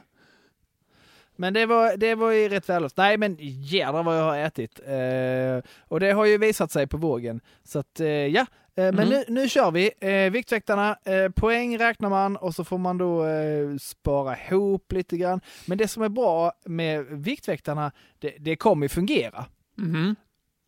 Men 1.35 1.53
det 1.53 1.65
var, 1.65 1.97
det 1.97 2.15
var 2.15 2.31
ju 2.31 2.49
rätt 2.49 2.69
vällöst. 2.69 2.97
Nej 2.97 3.17
men 3.17 3.37
jädrar 3.39 4.03
vad 4.03 4.17
jag 4.17 4.23
har 4.23 4.37
ätit. 4.37 4.79
Eh, 4.85 5.71
och 5.87 5.99
det 5.99 6.11
har 6.11 6.25
ju 6.25 6.37
visat 6.37 6.71
sig 6.71 6.87
på 6.87 6.97
vågen. 6.97 7.41
Så 7.63 7.79
att 7.79 7.99
eh, 7.99 8.07
ja, 8.07 8.41
eh, 8.41 8.45
men 8.75 8.95
Mhm. 8.95 9.09
nu, 9.09 9.23
nu 9.27 9.49
kör 9.49 9.71
vi. 9.71 9.91
Eh, 9.99 10.31
Viktväktarna, 10.31 10.97
eh, 11.05 11.29
poäng 11.29 11.77
räknar 11.77 12.09
man 12.09 12.35
och 12.37 12.55
så 12.55 12.63
får 12.63 12.77
man 12.77 12.97
då 12.97 13.25
eh, 13.25 13.77
spara 13.81 14.37
ihop 14.37 14.91
lite 14.91 15.17
grann. 15.17 15.41
Men 15.65 15.77
det 15.77 15.87
som 15.87 16.03
är 16.03 16.09
bra 16.09 16.51
med 16.65 17.05
Viktväktarna, 17.05 17.91
det, 18.19 18.33
det 18.39 18.55
kommer 18.55 18.85
ju 18.85 18.89
fungera. 18.89 19.45
Mhm. 19.77 20.15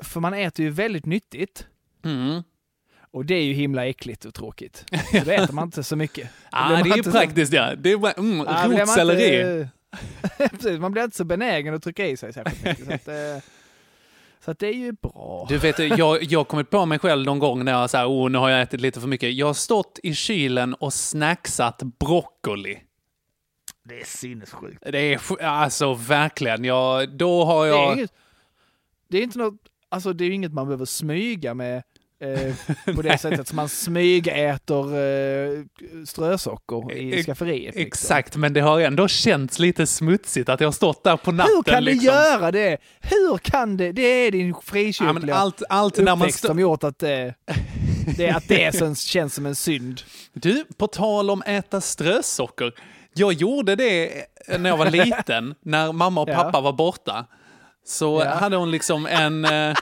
För 0.03 0.19
man 0.19 0.33
äter 0.33 0.65
ju 0.65 0.71
väldigt 0.71 1.05
nyttigt. 1.05 1.67
Mm. 2.05 2.43
Och 3.11 3.25
det 3.25 3.35
är 3.35 3.43
ju 3.43 3.53
himla 3.53 3.85
äckligt 3.85 4.25
och 4.25 4.33
tråkigt. 4.33 4.85
Så 5.11 5.19
då 5.25 5.31
äter 5.31 5.53
man 5.53 5.63
inte 5.67 5.83
så 5.83 5.95
mycket. 5.95 6.29
Ah, 6.51 6.69
det 6.69 6.75
är 6.89 6.97
inte 6.97 7.11
så- 7.11 7.17
praktiskt 7.17 7.53
ja. 7.53 7.75
Det 7.75 7.91
är 7.91 8.19
mm, 8.19 8.37
Ja, 8.47 8.67
blir 8.67 8.77
man 8.77 8.79
rotselleri. 8.87 9.39
inte- 9.39 9.69
Precis, 10.49 10.79
man 10.79 10.91
blir 10.91 11.03
inte 11.03 11.17
så 11.17 11.23
benägen 11.23 11.73
att 11.75 11.83
trycka 11.83 12.07
i 12.07 12.17
sig 12.17 12.33
särskilt 12.33 12.63
mycket. 12.65 12.85
Så 12.85 12.93
att, 12.93 13.07
eh, 13.07 13.43
så 14.45 14.51
att 14.51 14.59
det 14.59 14.67
är 14.67 14.73
ju 14.73 14.91
bra. 14.91 15.45
Du 15.49 15.57
vet, 15.57 15.79
jag, 15.79 16.23
jag 16.23 16.39
har 16.39 16.43
kommit 16.43 16.69
på 16.69 16.85
mig 16.85 16.99
själv 16.99 17.25
någon 17.25 17.39
gång 17.39 17.65
när 17.65 17.71
jag 17.71 17.89
säger 17.89 18.05
oh, 18.09 18.29
nu 18.29 18.37
har 18.37 18.49
jag 18.49 18.61
ätit 18.61 18.81
lite 18.81 18.99
för 19.01 19.07
mycket. 19.07 19.33
Jag 19.33 19.47
har 19.47 19.53
stått 19.53 19.99
i 20.03 20.13
kylen 20.15 20.73
och 20.73 20.93
snacksat 20.93 21.81
broccoli. 21.99 22.79
Det 23.83 24.01
är 24.01 24.05
sinnessjukt. 24.05 24.83
Det 24.91 24.99
är 25.13 25.43
alltså 25.43 25.93
verkligen, 25.93 26.63
jag, 26.63 27.17
då 27.17 27.45
har 27.45 27.65
Det 27.67 27.71
är 27.73 27.75
jag... 27.77 27.93
inget, 27.97 28.13
det 29.09 29.17
är 29.17 29.21
inte 29.23 29.39
något, 29.39 29.61
alltså 29.91 30.13
det 30.13 30.23
är 30.23 30.27
ju 30.27 30.33
inget 30.33 30.53
man 30.53 30.67
behöver 30.67 30.85
smyga 30.85 31.53
med 31.53 31.83
eh, 32.21 32.55
på 32.95 33.01
det 33.01 33.17
sättet 33.17 33.47
som 33.47 33.55
man 33.55 33.69
smygäter 33.69 34.83
eh, 34.97 35.63
strösocker 36.05 36.93
i 36.93 37.13
Ex- 37.13 37.25
skafferiet. 37.25 37.75
liksom. 37.75 37.81
Exakt, 37.87 38.35
men 38.35 38.53
det 38.53 38.61
har 38.61 38.79
ändå 38.79 39.07
känts 39.07 39.59
lite 39.59 39.87
smutsigt 39.87 40.49
att 40.49 40.59
jag 40.59 40.67
har 40.67 40.71
stått 40.71 41.03
där 41.03 41.17
på 41.17 41.31
natten. 41.31 41.53
Hur 41.55 41.63
kan 41.63 41.83
liksom. 41.83 41.99
du 42.05 42.11
göra 42.11 42.51
det? 42.51 42.77
Hur 43.01 43.37
kan 43.37 43.77
det? 43.77 43.91
Det 43.91 44.01
är 44.01 44.31
din 44.31 44.47
Ja, 44.49 44.61
frikyrkliga 44.63 45.35
allt, 45.35 45.61
allt 45.69 45.97
när 45.97 46.15
man 46.15 46.31
som 46.31 46.59
gjort 46.59 46.83
att 46.83 46.99
det, 46.99 47.33
det, 48.17 48.29
att 48.29 48.47
det 48.47 48.75
sen 48.75 48.95
känns 49.13 49.35
som 49.35 49.45
en 49.45 49.55
synd. 49.55 50.01
Du, 50.33 50.65
på 50.77 50.87
tal 50.87 51.29
om 51.29 51.43
äta 51.45 51.81
strösocker. 51.81 52.73
Jag 53.13 53.33
gjorde 53.33 53.75
det 53.75 54.11
när 54.59 54.69
jag 54.69 54.77
var 54.77 54.89
liten, 54.91 55.55
när 55.61 55.91
mamma 55.91 56.21
och 56.21 56.29
Ja. 56.29 56.35
pappa 56.35 56.61
var 56.61 56.73
borta. 56.73 57.25
Så 57.89 58.21
Ja. 58.25 58.33
hade 58.35 58.55
hon 58.55 58.71
liksom 58.71 59.05
en, 59.05 59.45
eh, 59.45 59.75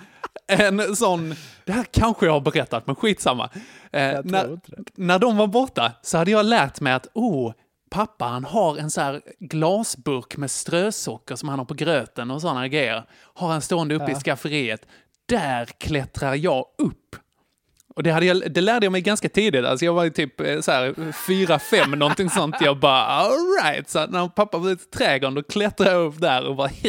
en 0.47 0.95
sån, 0.95 1.35
det 1.65 1.71
här 1.71 1.83
kanske 1.91 2.25
jag 2.25 2.33
har 2.33 2.39
berättat, 2.41 2.87
men 2.87 2.95
skitsamma. 2.95 3.49
Eh, 3.91 4.19
när, 4.23 4.59
när 4.95 5.19
de 5.19 5.37
var 5.37 5.47
borta 5.47 5.91
så 6.01 6.17
hade 6.17 6.31
jag 6.31 6.45
lärt 6.45 6.81
mig 6.81 6.93
att, 6.93 7.07
oh, 7.13 7.53
pappa 7.89 8.25
han 8.25 8.43
har 8.45 8.77
en 8.77 8.89
så 8.91 9.01
här 9.01 9.21
glasburk 9.39 10.37
med 10.37 10.51
strösocker 10.51 11.35
som 11.35 11.49
han 11.49 11.59
har 11.59 11.65
på 11.65 11.73
gröten 11.73 12.31
och 12.31 12.41
sådana 12.41 12.67
grejer. 12.67 13.03
Har 13.33 13.47
han 13.47 13.61
stående 13.61 13.95
uppe 13.95 14.11
i 14.11 14.13
Ja. 14.13 14.19
skafferiet. 14.19 14.81
Där 15.25 15.65
klättrar 15.65 16.35
jag 16.35 16.65
upp. 16.77 17.15
Och 17.97 18.03
det, 18.03 18.11
hade 18.11 18.25
jag, 18.25 18.51
det 18.53 18.61
lärde 18.61 18.85
jag 18.85 18.91
mig 18.91 19.01
ganska 19.01 19.29
tidigt. 19.29 19.65
Alltså 19.65 19.85
jag 19.85 19.93
var 19.93 20.09
typ 20.09 20.41
eh, 20.41 20.59
så 20.61 20.71
här 20.71 21.11
fyra, 21.27 21.59
fem 21.59 21.91
någonting 21.91 22.29
sånt. 22.29 22.55
Jag 22.61 22.79
bara 22.79 23.01
alright. 23.03 23.89
Så 23.89 24.07
när 24.07 24.27
pappa 24.27 24.57
var 24.57 24.69
ute 24.69 24.83
i 24.83 24.97
trädgården 24.97 25.35
då 25.35 25.43
klättrade 25.43 25.91
jag 25.91 26.05
upp 26.05 26.19
där 26.21 26.45
och 26.47 26.55
bara 26.55 26.69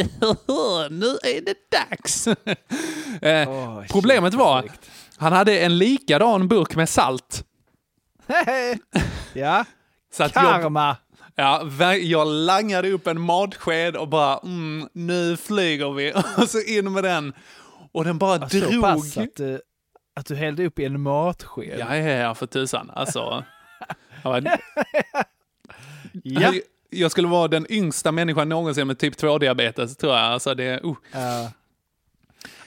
nu 0.90 1.06
är 1.22 1.40
det 1.44 1.54
dags. 1.70 2.26
eh, 3.22 3.80
shit, 3.82 3.92
problemet 3.92 4.34
var, 4.34 4.62
sjukt. 4.62 4.90
han 5.16 5.32
hade 5.32 5.58
en 5.58 5.78
likadan 5.78 6.48
burk 6.48 6.76
med 6.76 6.88
salt. 6.88 7.44
ja, 9.32 9.64
Så 10.14 10.24
att 10.24 10.34
jag, 10.34 10.44
karma. 10.62 10.96
ja, 11.34 11.62
jag 12.02 12.26
langade 12.28 12.90
upp 12.90 13.06
en 13.06 13.20
matsked 13.20 13.96
och 13.96 14.08
bara 14.08 14.38
mm, 14.38 14.88
nu 14.92 15.36
flyger 15.36 15.90
vi. 15.92 16.12
Och 16.36 16.48
så 16.48 16.60
in 16.60 16.92
med 16.92 17.04
den. 17.04 17.32
Och 17.92 18.04
den 18.04 18.18
bara 18.18 18.48
Så 18.48 18.56
drog. 18.58 18.82
pass 18.82 19.16
att, 19.16 19.36
du- 19.36 19.60
att 20.18 20.26
du 20.26 20.34
hällde 20.34 20.66
upp 20.66 20.78
i 20.78 20.84
en 20.84 21.00
matsked. 21.00 21.78
Ja, 21.78 21.96
ja, 21.96 22.10
ja, 22.10 22.34
för 22.34 22.46
tusan. 22.46 22.90
Alltså, 22.94 23.44
jag, 24.22 24.30
var, 24.30 24.58
Ja. 26.22 26.52
jag 26.90 27.10
skulle 27.10 27.28
vara 27.28 27.48
den 27.48 27.66
yngsta 27.72 28.12
människan 28.12 28.48
någonsin 28.48 28.87
med 28.87 28.98
typ 28.98 29.14
2-diabetes, 29.22 29.94
tror 29.96 30.12
jag. 30.12 30.22
Alltså, 30.22 30.54
det, 30.54 30.80
uh. 30.84 30.94
Ja. 31.12 31.50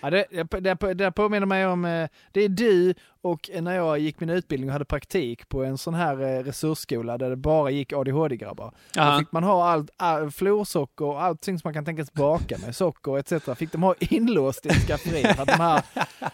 Ja, 0.01 0.09
det, 0.09 0.25
det, 0.59 0.93
det, 0.93 1.11
påminner 1.11 1.47
mig 1.47 1.67
om, 1.67 1.85
eh, 1.85 2.09
det 2.31 2.41
är 2.41 2.49
du 2.49 2.93
och 3.21 3.49
när 3.61 3.75
jag 3.75 3.99
gick 3.99 4.19
min 4.19 4.29
utbildning 4.29 4.69
och 4.69 4.73
hade 4.73 4.85
praktik 4.85 5.49
på 5.49 5.63
en 5.63 5.77
sån 5.77 5.93
här 5.93 6.21
eh, 6.21 6.43
resursskola 6.43 7.17
där 7.17 7.29
det 7.29 7.35
bara 7.35 7.69
gick 7.69 7.93
ADHD-grabbar. 7.93 8.71
Då 8.93 9.19
fick 9.19 9.31
man 9.31 9.43
ha 9.43 9.69
allt, 9.69 9.89
all, 9.97 10.31
florsocker 10.31 11.05
och 11.05 11.23
allting 11.23 11.59
som 11.59 11.67
man 11.67 11.73
kan 11.73 11.85
tänkas 11.85 12.13
baka 12.13 12.57
med, 12.57 12.75
socker 12.75 13.17
etc. 13.17 13.57
Fick 13.57 13.71
de 13.71 13.83
ha 13.83 13.95
inlåst 13.99 14.65
i 14.65 14.69
ett 14.69 14.87
skafferi 14.87 15.33
för 15.33 15.41
att 15.41 15.47
de 15.47 15.63
här, 15.63 15.81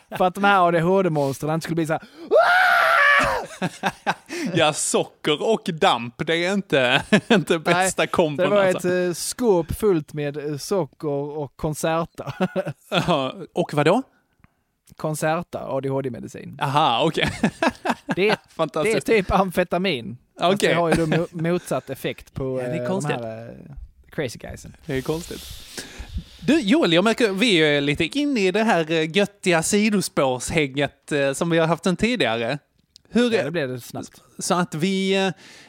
för 0.18 0.26
att 0.26 0.36
de 0.36 0.44
här 0.44 0.68
ADHD-monstren 0.68 1.54
inte 1.54 1.64
skulle 1.64 1.76
bli 1.76 1.86
så 1.86 1.94
här 1.94 2.02
ja, 4.54 4.74
socker 4.74 5.44
och 5.44 5.70
damp, 5.74 6.14
det 6.28 6.46
är 6.46 6.54
inte, 6.54 7.04
inte 7.28 7.60
bästa 7.60 8.02
Det 8.02 8.08
kombon. 8.08 8.50
var 8.50 8.66
ett 8.66 8.76
Alltså. 8.76 8.94
eh, 8.94 9.14
skåp 9.14 9.72
fullt 9.76 10.14
med 10.14 10.38
eh, 10.52 10.58
socker 10.58 11.08
och 11.08 11.54
Concerta. 11.56 12.34
Och 13.54 13.74
vad 13.74 13.86
då? 13.86 14.02
Concerta, 14.96 15.60
ADHD-medicin. 15.68 16.58
Aha, 16.62 17.04
okej. 17.06 17.30
Det, 18.06 18.36
det 18.84 18.92
är 18.94 19.00
typ 19.00 19.32
amfetamin. 19.32 20.18
Fast 20.40 20.54
Okej. 20.56 20.70
Det 20.70 20.76
har 20.76 20.90
ju 20.90 20.96
då 20.96 21.06
mo- 21.06 21.28
motsatt 21.52 21.90
effekt 21.90 22.34
på 22.34 22.62
Ja, 22.64 22.68
det 22.68 22.78
är 22.78 22.82
eh, 22.82 22.88
de 22.88 23.06
här 23.06 23.56
crazy 24.12 24.40
guysen. 24.40 24.76
Det 24.86 24.94
är 24.98 25.02
konstigt. 25.02 25.42
Du, 26.42 26.60
Joel, 26.60 26.94
jag 26.94 27.04
märker 27.04 27.30
vi 27.32 27.56
är 27.58 27.82
lite 27.82 28.20
inne 28.20 28.40
i 28.48 28.52
det 28.52 28.64
här 28.64 28.90
göttiga 29.18 29.64
sidospårshänget 29.64 31.12
som 31.34 31.50
vi 31.50 31.58
har 31.58 31.68
haft 31.68 31.84
sedan 31.84 31.96
tidigare. 31.96 32.60
Hur, 33.10 33.32
Ja, 33.32 33.44
det 33.44 33.52
blev 33.52 33.70
det 33.70 33.82
snabbt. 33.82 34.22
Så 34.40 34.54
att 34.54 34.76
vi, 34.76 35.16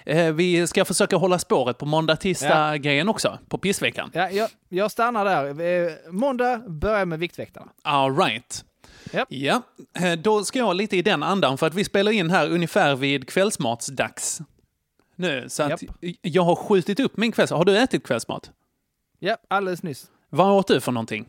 eh, 0.07 0.33
vi 0.33 0.67
ska 0.67 0.85
försöka 0.85 1.17
hålla 1.17 1.39
spåret 1.39 1.79
på 1.79 1.87
måndag-tisdag-grejen 1.87 3.09
också, 3.09 3.39
på 3.49 3.59
pissveckan. 3.59 4.11
Ja, 4.15 4.31
jag, 4.31 4.49
jag 4.69 4.91
stannar 4.91 5.25
där. 5.25 5.61
Eh, 5.61 5.93
Måndag 6.11 6.63
börjar 6.69 7.05
med 7.05 7.19
Viktväktarna. 7.19 7.73
All 7.83 8.17
right. 8.17 8.65
Japp. 9.13 9.29
Ja, 9.31 9.63
eh, 9.99 10.13
då 10.13 10.45
ska 10.45 10.59
jag 10.59 10.77
lite 10.77 10.97
i 10.97 11.03
den 11.03 11.23
andan 11.23 11.59
för 11.59 11.67
att 11.67 11.75
vi 11.75 11.85
spelar 11.85 12.13
in 12.13 12.31
här 12.31 12.51
ungefär 12.51 12.97
vid 12.97 13.29
kvällsmatsdags. 13.29 14.41
Nu, 15.17 15.45
så 15.49 15.63
att 15.63 15.83
Japp. 15.83 15.97
jag 16.23 16.43
har 16.43 16.57
skjutit 16.57 17.01
upp 17.01 17.17
min 17.17 17.33
kvälls... 17.33 17.51
Har 17.51 17.65
du 17.65 17.79
ätit 17.79 18.07
kvällsmat? 18.07 18.51
Ja, 19.19 19.37
alldeles 19.49 19.83
nyss. 19.83 20.07
Vad 20.31 20.53
åt 20.53 20.69
du 20.69 20.81
för 20.81 20.93
någonting? 20.93 21.29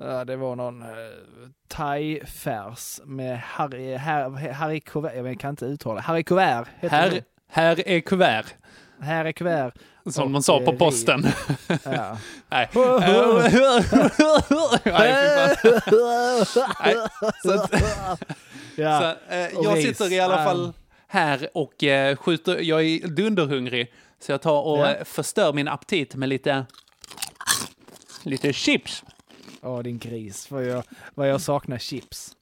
Ja, 0.00 0.24
det 0.24 0.36
var 0.36 0.56
någon 0.56 0.82
uh, 0.82 0.88
thai-färs 1.68 3.00
med 3.04 3.38
Harry, 3.40 3.96
Harry, 3.96 4.48
Harry 4.48 4.80
Kuvert. 4.80 5.12
Jag 5.16 5.40
kan 5.40 5.50
inte 5.50 5.64
uttala. 5.64 6.00
Harry 6.00 6.22
Kuvert. 6.22 6.66
Här, 6.80 7.10
det. 7.10 7.24
här 7.48 7.88
är 7.88 8.00
kuvert, 8.00 8.44
Harry 9.00 9.32
Kuvert. 9.32 9.74
som 10.10 10.24
Och, 10.24 10.30
de 10.30 10.42
sa 10.42 10.58
på 10.60 10.72
eh, 10.72 10.78
posten. 10.78 11.26
Ja. 11.84 12.18
Nej. 12.48 12.68
Nej, 14.84 15.56
fy 15.62 15.80
fan. 15.80 16.74
Nej, 16.84 16.96
så 17.42 17.52
att- 17.52 17.72
ja. 18.76 19.00
Så, 19.28 19.34
eh, 19.34 19.56
och 19.58 19.64
jag 19.64 19.76
ris. 19.76 19.86
sitter 19.86 20.12
i 20.12 20.20
alla 20.20 20.44
fall 20.44 20.72
här 21.08 21.48
och 21.54 21.84
eh, 21.84 22.16
skjuter, 22.16 22.58
jag 22.60 22.82
är 22.84 23.08
dunderhungrig. 23.08 23.92
Så 24.20 24.32
jag 24.32 24.42
tar 24.42 24.62
och 24.62 24.78
Ja. 24.78 24.94
eh, 24.94 25.04
förstör 25.04 25.52
min 25.52 25.68
aptit 25.68 26.14
med 26.14 26.28
lite, 26.28 26.66
lite 28.22 28.52
chips. 28.52 29.04
Åh, 29.62 29.82
din 29.82 29.98
gris. 29.98 30.50
Vad 30.50 30.64
jag, 30.64 30.82
vad 31.14 31.28
jag 31.28 31.40
saknar 31.40 31.78
chips. 31.78 32.36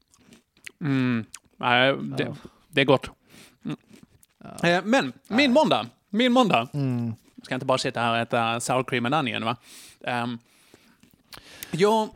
Mm. 0.81 1.25
Nej, 1.57 1.97
det, 2.03 2.23
Ja. 2.25 2.35
det 2.69 2.81
är 2.81 2.85
gott. 2.85 3.11
Mm. 3.65 3.77
Eh, 4.63 4.85
men 4.85 5.13
min 5.29 5.53
måndag, 5.53 5.87
min 6.09 6.33
måndag. 6.33 6.69
Mm. 6.75 7.15
Ska 7.43 7.55
inte 7.55 7.67
bara 7.67 7.79
sitta 7.79 8.01
här 8.01 8.11
och 8.13 8.19
äta 8.19 8.61
sour 8.61 8.85
cream 8.85 9.07
and 9.07 9.15
onion 9.15 9.45
va? 9.45 9.57
Ehm, 10.05 10.39
jag, 11.71 12.09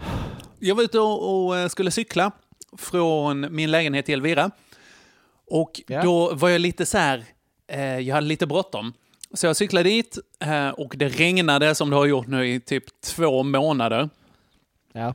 jag 0.58 0.74
var 0.74 0.82
ute 0.82 0.98
och, 0.98 1.46
och 1.46 1.58
eh, 1.58 1.68
skulle 1.68 1.90
cykla 1.90 2.32
från 2.78 3.54
min 3.54 3.70
lägenhet 3.70 4.06
till 4.06 4.14
Elvira. 4.14 4.50
Och 5.46 5.80
Ja. 5.86 6.02
då 6.02 6.34
var 6.34 6.48
jag 6.48 6.60
lite 6.60 6.86
så 6.86 6.98
här, 6.98 7.24
eh, 7.66 7.98
jag 7.98 8.14
hade 8.14 8.26
lite 8.26 8.46
bråttom. 8.46 8.92
Så 9.34 9.46
jag 9.46 9.56
cyklade 9.56 9.88
dit 9.88 10.18
eh, 10.40 10.68
och 10.68 10.94
det 10.96 11.08
regnade 11.08 11.74
som 11.74 11.90
det 11.90 11.96
har 11.96 12.06
gjort 12.06 12.26
nu 12.26 12.48
i 12.48 12.60
typ 12.60 13.00
två 13.00 13.42
månader. 13.42 14.08
Ja. 14.92 15.14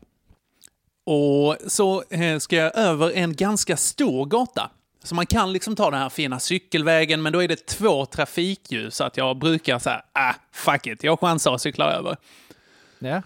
Och 1.04 1.58
så 1.68 2.04
eh, 2.10 2.40
ska 2.40 2.56
jag 2.56 2.78
över 2.78 3.12
en 3.12 3.36
ganska 3.36 3.78
stor 3.78 4.26
gata. 4.26 4.72
Så 5.04 5.16
man 5.16 5.26
kan 5.26 5.54
liksom 5.54 5.76
ta 5.76 5.92
den 5.92 6.00
här 6.00 6.10
fina 6.10 6.40
cykelvägen, 6.40 7.22
men 7.22 7.34
då 7.34 7.44
är 7.44 7.48
det 7.48 7.66
två 7.66 8.06
trafikljus. 8.06 8.96
Så 8.96 9.04
att 9.04 9.18
jag 9.18 9.38
brukar 9.38 9.80
säga, 9.80 10.02
ah, 10.14 10.34
fuck 10.52 10.88
it, 10.88 11.04
jag 11.04 11.20
chansar 11.20 11.52
och 11.52 11.62
cyklar 11.62 11.92
över. 11.92 12.18
Ja. 13.00 13.22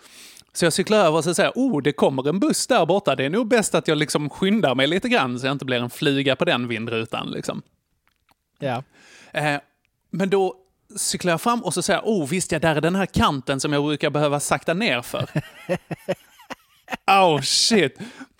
Så 0.54 0.66
jag 0.66 0.74
cyklar 0.74 0.98
över 0.98 1.18
och 1.18 1.24
så 1.24 1.34
säger 1.34 1.52
oh, 1.56 1.82
det 1.82 1.92
kommer 1.92 2.30
en 2.30 2.40
buss 2.40 2.68
där 2.68 2.86
borta. 2.86 3.16
Det 3.16 3.26
är 3.26 3.30
nog 3.30 3.48
bäst 3.48 3.76
att 3.76 3.88
jag 3.88 3.98
liksom 3.98 4.30
skyndar 4.30 4.76
mig 4.76 4.88
lite 4.88 5.10
grann 5.10 5.40
så 5.40 5.46
jag 5.46 5.52
inte 5.52 5.66
blir 5.66 5.78
en 5.78 5.90
flyga 5.90 6.36
på 6.36 6.46
den 6.46 6.68
vindrutan. 6.68 7.32
Liksom. 7.32 7.62
Ja. 8.60 8.84
Eh, 9.32 9.60
men 10.10 10.30
då 10.30 10.56
cyklar 10.96 11.32
jag 11.32 11.42
fram 11.42 11.64
och 11.64 11.74
så 11.74 11.82
säger 11.82 12.02
oh 12.02 12.30
visst 12.30 12.52
ja, 12.52 12.60
där 12.60 12.76
är 12.76 12.82
den 12.82 12.96
här 12.96 13.06
kanten 13.06 13.60
som 13.60 13.74
jag 13.74 13.84
brukar 13.84 14.10
behöva 14.10 14.40
sakta 14.40 14.74
ner 14.74 15.02
för. 15.02 15.30
oh 17.08 17.42
shit. 17.42 17.98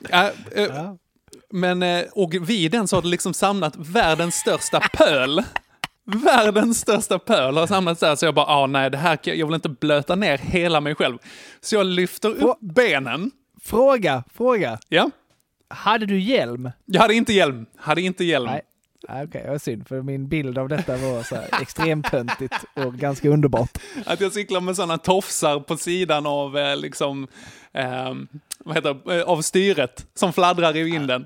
Eh, 0.10 0.26
eh, 0.56 0.94
Men, 1.54 1.84
eh, 1.84 2.04
och 2.12 2.34
vid 2.50 2.72
den 2.72 2.88
så 2.88 2.96
har 2.98 3.02
det 3.02 3.08
liksom 3.08 3.34
samlat 3.34 3.76
världens 3.76 4.36
största 4.36 4.80
pöl. 4.94 5.44
Världens 6.06 6.80
största 6.80 7.20
pöl 7.20 7.58
har 7.58 7.68
samlats 7.68 8.00
där, 8.00 8.16
så 8.16 8.26
jag 8.26 8.36
bara, 8.36 8.46
ah, 8.46 8.68
nej, 8.68 8.90
det 8.90 8.98
här, 8.98 9.20
jag 9.24 9.46
vill 9.48 9.56
inte 9.56 9.70
blöta 9.70 10.16
ner 10.16 10.38
hela 10.38 10.82
mig 10.82 10.96
själv. 10.96 11.18
Så 11.62 11.76
jag 11.76 11.86
lyfter 11.86 12.30
upp 12.44 12.58
benen. 12.60 13.32
Fråga, 13.64 14.24
fråga. 14.34 14.80
Ja, 14.90 15.10
Hade 15.70 16.06
du 16.06 16.20
hjälm? 16.20 16.72
jag 16.86 17.02
hade 17.02 17.14
inte 17.14 17.34
hjälm. 17.34 17.66
Hade 17.78 18.02
inte 18.02 18.24
hjälm. 18.24 18.46
Nej. 18.46 18.62
Nej, 19.10 19.24
Okej, 19.26 19.46
var 19.50 19.58
synd, 19.58 19.88
för 19.88 20.02
min 20.02 20.28
bild 20.28 20.58
av 20.58 20.70
detta 20.70 20.98
var 20.98 21.24
så 21.24 21.36
här 21.36 21.62
extremt 21.62 22.12
töntigt 22.12 22.54
och 22.74 22.94
ganska 22.94 23.30
underbart. 23.30 23.78
Att 24.06 24.22
jag 24.22 24.32
cyklar 24.34 24.62
med 24.62 24.76
sådana 24.76 24.98
tofsar 24.98 25.60
på 25.60 25.78
sidan 25.78 26.26
av, 26.26 26.58
eh, 26.58 26.78
liksom, 26.78 27.28
eh, 27.74 28.14
vad 28.66 28.76
heter 28.76 28.98
det, 29.06 29.20
eh, 29.20 29.24
av 29.24 29.42
styret 29.42 30.06
som 30.14 30.34
fladdrar 30.34 30.76
i 30.78 30.84
vinden. 30.84 31.26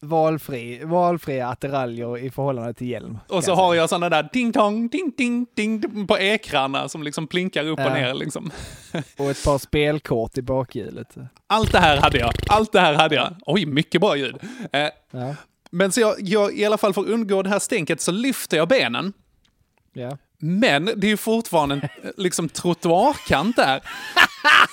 Valfri, 0.00 0.84
valfria 0.84 1.48
attiraljer 1.48 2.18
i 2.18 2.30
förhållande 2.30 2.74
till 2.74 2.88
hjälm. 2.88 3.18
Och 3.28 3.44
så 3.44 3.50
kan 3.50 3.58
har 3.64 3.74
jag 3.74 3.88
sådana 3.88 4.08
där 4.08 4.28
ding-tong, 4.32 4.88
ding-ding, 4.88 5.46
ding 5.56 6.06
på 6.06 6.18
ekrarna 6.18 6.88
som 6.88 7.02
liksom 7.02 7.26
plinkar 7.26 7.64
upp 7.68 7.78
och 7.78 7.84
Ja. 7.84 7.94
ner. 7.94 8.14
Liksom. 8.14 8.50
Och 9.18 9.30
ett 9.30 9.44
par 9.44 9.58
spelkort 9.58 10.38
i 10.38 10.42
bakhjulet. 10.42 11.14
Allt 11.46 11.72
det 11.72 11.78
här 11.78 11.96
hade 11.96 12.18
jag. 12.18 12.32
Allt 12.48 12.72
det 12.72 12.80
här 12.80 12.94
hade 12.94 13.14
jag. 13.14 13.34
Oj, 13.46 13.66
mycket 13.66 14.00
bra 14.00 14.16
ljud. 14.16 14.36
Eh, 14.72 14.88
Ja. 15.10 15.34
Men 15.70 15.92
så 15.92 16.00
jag, 16.00 16.14
jag, 16.20 16.58
i 16.58 16.64
alla 16.64 16.78
fall 16.78 16.94
för 16.94 17.00
att 17.00 17.06
undgå 17.06 17.42
det 17.42 17.48
här 17.48 17.58
stänket 17.58 18.00
så 18.00 18.12
lyfter 18.12 18.56
jag 18.56 18.68
benen. 18.68 19.12
Ja. 19.92 20.18
Men 20.38 20.84
det 20.84 21.06
är 21.06 21.10
ju 21.10 21.16
fortfarande 21.16 21.74
en 21.74 21.82
eh, 21.82 22.10
liksom, 22.16 22.48
trottoarkant 22.48 23.56
där. 23.56 23.80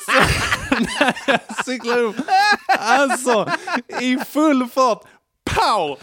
Så 0.06 0.12
när 0.80 1.16
jag 1.28 1.66
cyklar 1.66 2.00
upp, 2.00 2.16
alltså 2.80 3.50
i 4.02 4.18
full 4.18 4.68
fart, 4.68 5.04
pow! 5.44 5.98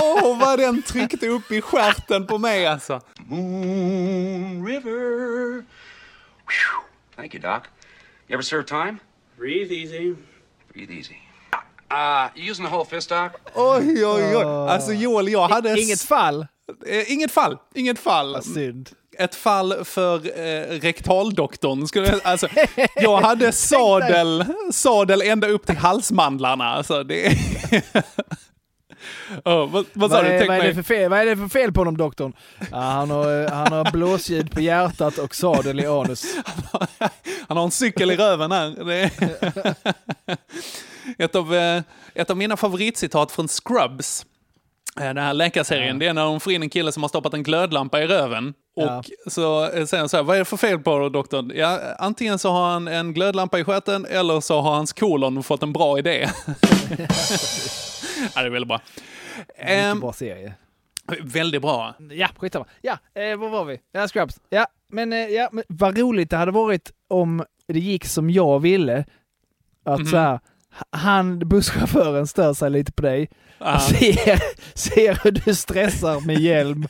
Åh, 0.00 0.38
vad 0.38 0.58
den 0.58 0.82
tryckte 0.82 1.28
upp 1.28 1.52
i 1.52 1.60
stjärten 1.60 2.26
på 2.26 2.38
mig 2.38 2.66
alltså. 2.66 3.00
Moon 3.18 4.66
River. 4.66 5.64
Whew. 6.46 6.84
Thank 7.16 7.34
you, 7.34 7.42
Doc. 7.42 7.62
You 8.28 8.34
ever 8.34 8.42
serve 8.42 8.64
time? 8.64 8.98
Breathe 9.36 9.72
easy. 9.72 10.14
Breathe 10.72 10.92
easy. 10.92 11.27
Uh, 11.90 12.28
you 12.34 12.50
using 12.50 12.64
the 12.64 12.70
whole 12.70 12.84
fist, 12.84 13.08
Doc? 13.08 13.32
Oj, 13.54 14.06
oj, 14.06 14.36
oj. 14.36 14.44
Alltså 14.44 14.92
Joel, 14.92 15.28
jag 15.28 15.48
hade... 15.48 15.80
Inget 15.80 16.02
fall? 16.02 16.46
Eh, 16.86 17.12
inget 17.12 17.30
fall. 17.30 17.56
Inget 17.74 17.98
fall. 17.98 18.32
Vad 18.32 18.44
synd. 18.44 18.90
Ett 19.18 19.34
fall 19.34 19.84
för 19.84 20.16
eh, 20.16 20.80
rektaldoktorn. 20.80 21.86
Skulle 21.88 22.08
jag, 22.08 22.20
alltså, 22.24 22.48
jag 22.94 23.16
hade 23.16 23.52
sadel, 23.52 24.44
sadel 24.72 25.22
ända 25.22 25.48
upp 25.48 25.66
till 25.66 25.76
halsmandlarna. 25.76 26.64
Alltså, 26.64 27.02
det 27.02 27.28
oh, 29.44 29.70
vad, 29.70 29.84
vad 29.92 30.10
sa 30.10 30.16
Vad 30.16 30.24
du? 30.24 30.30
är, 30.30 30.38
Tänk 30.38 30.48
vad, 30.48 30.58
är 30.58 30.68
det 30.68 30.74
för 30.74 30.82
fel, 30.82 31.10
vad 31.10 31.20
är 31.20 31.26
det 31.26 31.36
för 31.36 31.48
fel 31.48 31.72
på 31.72 31.80
honom 31.80 31.96
doktorn? 31.96 32.32
Ja, 32.70 32.78
han, 32.78 33.10
har, 33.10 33.44
eh, 33.44 33.50
han 33.50 33.72
har 33.72 33.92
blåsljud 33.92 34.50
på 34.50 34.60
hjärtat 34.60 35.18
och 35.18 35.34
sadel 35.34 35.80
i 35.80 35.86
anus. 35.86 36.24
Han 37.48 37.56
har 37.56 37.64
en 37.64 37.70
cykel 37.70 38.10
i 38.10 38.16
röven 38.16 38.52
här. 38.52 38.70
Ett, 41.18 41.34
av, 41.34 41.54
eh, 41.54 41.82
ett 42.14 42.30
av 42.30 42.36
mina 42.36 42.56
favoritcitat 42.56 43.32
från 43.32 43.48
Scrubs, 43.48 44.26
eh, 45.00 45.04
den 45.04 45.16
här 45.18 45.34
läkarserien, 45.34 45.98
det 45.98 46.06
är 46.06 46.14
när 46.14 46.24
de 46.24 46.40
får 46.40 46.52
in 46.52 46.62
en 46.62 46.70
kille 46.70 46.92
som 46.92 47.02
har 47.02 47.08
stoppat 47.08 47.34
en 47.34 47.42
glödlampa 47.42 48.02
i 48.02 48.06
röven. 48.06 48.54
Och 48.76 48.82
Ja. 48.84 49.02
så 49.26 49.64
eh, 49.64 49.84
säger 49.86 49.98
han 49.98 50.08
så 50.08 50.16
här, 50.16 50.24
vad 50.24 50.36
är 50.36 50.38
det 50.38 50.44
för 50.44 50.56
fel 50.56 50.78
på 50.78 51.08
doktorn? 51.08 51.52
Ja, 51.54 51.80
antingen 51.98 52.38
så 52.38 52.50
har 52.50 52.70
han 52.70 52.88
en 52.88 53.14
glödlampa 53.14 53.58
i 53.58 53.64
stjärten 53.64 54.06
eller 54.06 54.40
så 54.40 54.60
har 54.60 54.74
hans 54.74 54.92
kolon 54.92 55.42
fått 55.42 55.62
en 55.62 55.72
bra 55.72 55.98
idé. 55.98 56.28
ja, 58.34 58.40
det 58.42 58.46
är 58.46 58.50
väldigt 58.50 58.68
bra. 58.68 58.80
Mycket 59.48 59.54
Ehm, 59.68 60.00
bra 60.00 60.12
serie. 60.12 60.54
väldigt 61.22 61.62
bra. 61.62 61.94
Ja, 62.10 62.28
skitsamma. 62.38 62.64
Ja, 62.80 62.98
eh, 63.14 63.36
var 63.36 63.48
var 63.48 63.64
vi? 63.64 63.80
Ja, 63.92 64.08
Scrubs. 64.08 64.40
Ja, 64.50 64.66
men, 64.92 65.12
eh, 65.12 65.18
ja, 65.18 65.48
men 65.52 65.64
vad 65.68 65.98
roligt 65.98 66.30
det 66.30 66.36
hade 66.36 66.52
varit 66.52 66.92
om 67.08 67.44
det 67.68 67.78
gick 67.80 68.04
som 68.04 68.30
jag 68.30 68.60
ville. 68.60 69.04
Att 69.84 69.98
Mhm. 69.98 70.06
så 70.08 70.16
här, 70.16 70.40
han, 70.90 71.38
busschauffören, 71.38 72.26
stör 72.26 72.54
sig 72.54 72.70
lite 72.70 72.92
på 72.92 73.02
dig. 73.02 73.30
Ja. 73.58 73.80
Ser, 73.80 74.42
ser 74.78 75.20
hur 75.24 75.30
du 75.30 75.54
stressar 75.54 76.20
med 76.20 76.40
hjälm. 76.40 76.88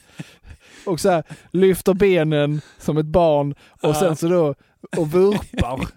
Och 0.86 1.00
så 1.00 1.10
här, 1.10 1.22
lyfter 1.50 1.94
benen 1.94 2.60
som 2.78 2.98
ett 2.98 3.06
barn 3.06 3.54
och 3.82 3.96
sen 3.96 4.16
så 4.16 4.28
då 4.28 4.54
och 4.96 5.10
vurpar. 5.10 5.80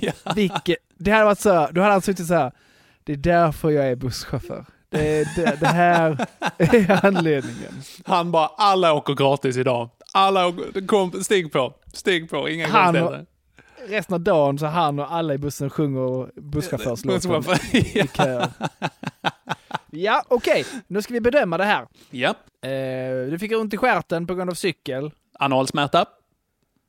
Ja. 0.00 0.12
Vilket, 0.34 0.78
det 0.98 1.10
hade 1.10 1.24
varit 1.24 1.40
så 1.40 1.52
här, 1.52 1.72
då 1.72 1.80
hade 1.80 1.92
han 1.92 2.02
suttit 2.02 2.26
så 2.26 2.34
här. 2.34 2.52
Det 3.04 3.12
är 3.12 3.16
därför 3.16 3.70
jag 3.70 3.88
är 3.88 3.96
busschaufför. 3.96 4.64
Det, 4.90 5.36
det, 5.36 5.56
det 5.60 5.66
här 5.66 6.26
är 6.58 7.06
anledningen. 7.06 7.82
Han 8.04 8.30
bara, 8.30 8.46
alla 8.46 8.92
åker 8.92 9.14
gratis 9.14 9.56
idag. 9.56 9.90
Alla 10.12 10.46
åker, 10.46 10.86
kom, 10.86 11.24
stig 11.24 11.52
på, 11.52 11.74
stig 11.92 12.30
på, 12.30 12.48
inga 12.48 12.68
Han. 12.68 13.26
Resten 13.88 14.14
av 14.14 14.20
dagen 14.20 14.58
så 14.58 14.66
han 14.66 14.98
och 14.98 15.12
alla 15.12 15.34
i 15.34 15.38
bussen 15.38 15.70
sjunger 15.70 16.40
busschaufförslåten 16.40 17.30
Busschaufför, 17.30 17.76
i 17.76 18.08
kör. 18.16 18.48
Ja, 19.92 20.24
okej. 20.28 20.64
Nu 20.86 21.02
ska 21.02 21.14
vi 21.14 21.20
bedöma 21.20 21.58
det 21.58 21.64
här. 21.64 21.86
Ja, 22.10 22.34
Eh, 22.62 23.26
du 23.30 23.38
fick 23.40 23.52
ont 23.52 23.74
i 23.74 23.76
stjärten 23.76 24.26
på 24.26 24.34
grund 24.34 24.50
av 24.50 24.54
cykel. 24.54 25.10
analsmärta. 25.32 26.06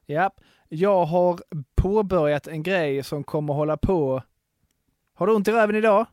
Ja. 0.06 0.32
Jag 0.70 1.06
har 1.06 1.40
påbörjat 1.76 2.48
en 2.48 2.64
grej 2.64 3.04
som 3.04 3.24
kommer 3.24 3.54
hålla 3.54 3.78
på... 3.78 4.24
Har 5.16 5.28
du 5.28 5.34
ont 5.34 5.48
i 5.48 5.52
röven 5.52 5.76
idag? 5.76 6.06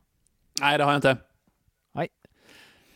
Nej, 0.61 0.79
det 0.79 0.85
har 0.85 0.91
jag 0.93 0.99
inte. 0.99 1.17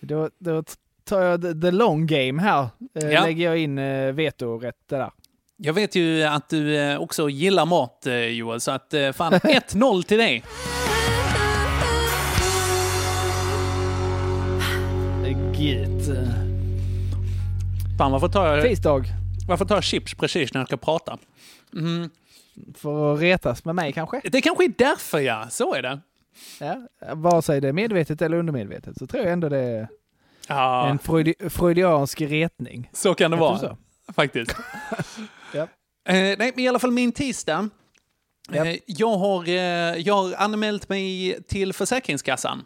Då, 0.00 0.30
då 0.38 0.62
tar 1.04 1.22
jag 1.22 1.42
the, 1.42 1.54
the 1.60 1.70
long 1.70 2.06
game 2.06 2.42
här. 2.42 2.68
Eh, 2.94 3.08
Ja. 3.10 3.24
Lägger 3.24 3.44
jag 3.44 3.58
in 3.58 3.78
eh, 3.78 4.12
vetorätt 4.12 4.88
där. 4.88 5.10
Jag 5.64 5.72
vet 5.72 5.94
ju 5.94 6.22
att 6.22 6.48
du 6.48 6.76
eh, 6.76 6.98
också 7.00 7.28
gillar 7.28 7.66
mat, 7.66 8.06
eh, 8.06 8.14
Joel, 8.26 8.60
så 8.60 8.70
att 8.70 8.94
eh, 8.94 9.12
fan 9.12 9.32
1-0 9.32 10.02
till 10.02 10.18
dig. 10.18 10.44
Gött. 15.58 16.16
Fan, 17.98 18.12
varför 18.12 18.28
tar 18.28 18.46
jag, 18.56 18.64
Tisdag. 18.64 19.04
varför 19.48 19.64
tar 19.64 19.74
jag 19.76 19.84
chips 19.84 20.14
precis 20.14 20.54
när 20.54 20.60
jag 20.60 20.68
ska 20.68 20.76
prata? 20.76 21.18
För 22.74 23.14
att 23.14 23.20
retas 23.20 23.64
med 23.64 23.74
mig 23.74 23.92
kanske? 23.92 24.20
Det 24.24 24.40
kanske 24.40 24.64
är 24.64 24.72
därför, 24.78 25.18
ja. 25.20 25.46
Så 25.50 25.74
är 25.74 25.82
det. 25.82 26.00
Ja. 26.60 26.76
Vare 27.14 27.42
sig 27.42 27.60
det 27.60 27.68
är 27.68 27.72
medvetet 27.72 28.22
eller 28.22 28.36
undermedvetet 28.36 28.98
så 28.98 29.06
tror 29.06 29.22
jag 29.22 29.32
ändå 29.32 29.48
det 29.48 29.58
är 29.58 29.88
Ja, 30.48 30.88
en 30.88 30.98
freudi 30.98 31.34
freudiansk 31.50 32.20
retning. 32.20 32.90
så 32.92 33.14
kan 33.14 33.30
det 33.30 33.36
Heter 33.36 33.66
vara. 33.66 33.76
Faktiskt. 34.14 34.56
Ja. 35.54 35.62
Eh, 36.08 36.14
nej, 36.14 36.36
men 36.38 36.58
i 36.58 36.68
alla 36.68 36.78
fall 36.78 36.90
min 36.90 37.12
tisdag. 37.12 37.68
Ja. 38.52 38.66
Eh, 38.66 38.76
jag, 38.86 39.16
har, 39.16 39.48
eh, 39.48 39.54
jag 39.98 40.14
har 40.14 40.34
anmält 40.34 40.88
mig 40.88 41.38
till 41.48 41.72
Försäkringskassan. 41.72 42.64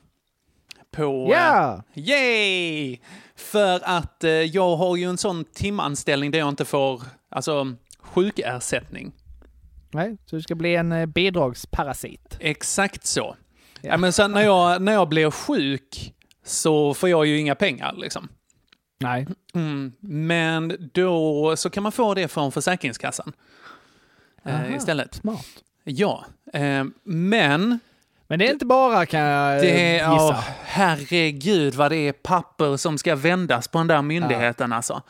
På... 0.90 1.03
eh, 1.03 1.38
Ja! 1.38 1.83
Yay! 1.94 2.99
För 3.37 3.81
att 3.85 4.25
eh, 4.25 4.31
jag 4.31 4.77
har 4.77 4.96
ju 4.96 5.05
en 5.05 5.18
sån 5.18 5.44
timanställning 5.44 6.31
där 6.31 6.38
jag 6.38 6.49
inte 6.49 6.64
får 6.64 7.03
alltså, 7.29 7.75
sjukersättning. 8.01 9.12
Nej, 9.90 10.16
så 10.27 10.37
du 10.37 10.42
ska 10.42 10.55
bli 10.55 10.77
en 10.77 10.92
eh, 10.92 11.07
bidragsparasit. 11.07 12.37
Exakt 12.40 13.07
så. 13.07 13.37
Ja. 13.81 13.88
Ja. 13.90 13.96
men 13.96 14.12
sen 14.12 14.33
när 14.33 14.42
jag, 14.42 14.83
när 14.83 14.92
jag 14.92 15.09
blir 15.09 15.31
sjuk 15.31 16.14
så 16.44 16.94
får 16.94 17.09
jag 17.09 17.27
ju 17.27 17.38
inga 17.38 17.55
pengar. 17.55 17.94
Liksom. 17.96 18.29
Nej. 18.98 19.26
Mm. 19.54 19.92
Men 20.00 20.90
då 20.94 21.56
så 21.56 21.70
kan 21.70 21.82
man 21.82 21.92
få 21.92 22.14
det 22.14 22.28
från 22.28 22.52
Försäkringskassan 22.52 23.32
eh, 24.44 24.76
istället. 24.76 25.14
Smart. 25.14 25.46
Ja, 25.85 26.24
eh, 26.52 26.85
men 27.04 27.78
Men 28.26 28.38
det 28.38 28.48
är 28.48 28.52
inte 28.52 28.66
bara 28.66 29.06
kan 29.06 29.20
jag 29.20 29.62
det 29.62 29.92
gissa. 29.92 30.02
ja, 30.06 30.44
herregud 30.64 31.74
vad 31.74 31.90
det 31.92 31.96
är 31.96 32.12
papper 32.12 32.76
som 32.76 32.98
ska 32.98 33.14
vändas 33.16 33.68
på 33.68 33.78
den 33.78 33.87
där 33.87 34.02
myndigheten 34.02 34.72
alltså. 34.72 35.02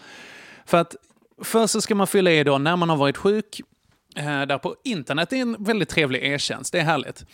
För 0.67 0.79
att 0.79 0.97
först 1.43 1.73
så 1.73 1.81
ska 1.81 1.95
man 1.95 2.07
fylla 2.07 2.31
i 2.31 2.45
då 2.45 2.59
när 2.59 2.77
man 2.77 2.89
har 2.89 2.97
varit 2.97 3.17
sjuk, 3.17 3.61
eh, 4.17 4.43
där 4.43 4.59
på 4.59 4.77
internet 4.85 5.33
är 5.33 5.37
en 5.37 5.57
väldigt 5.65 5.89
trevlig 5.89 6.33
e-tjänst, 6.33 6.73
det 6.73 6.79
är 6.81 6.85
härligt. 6.85 7.25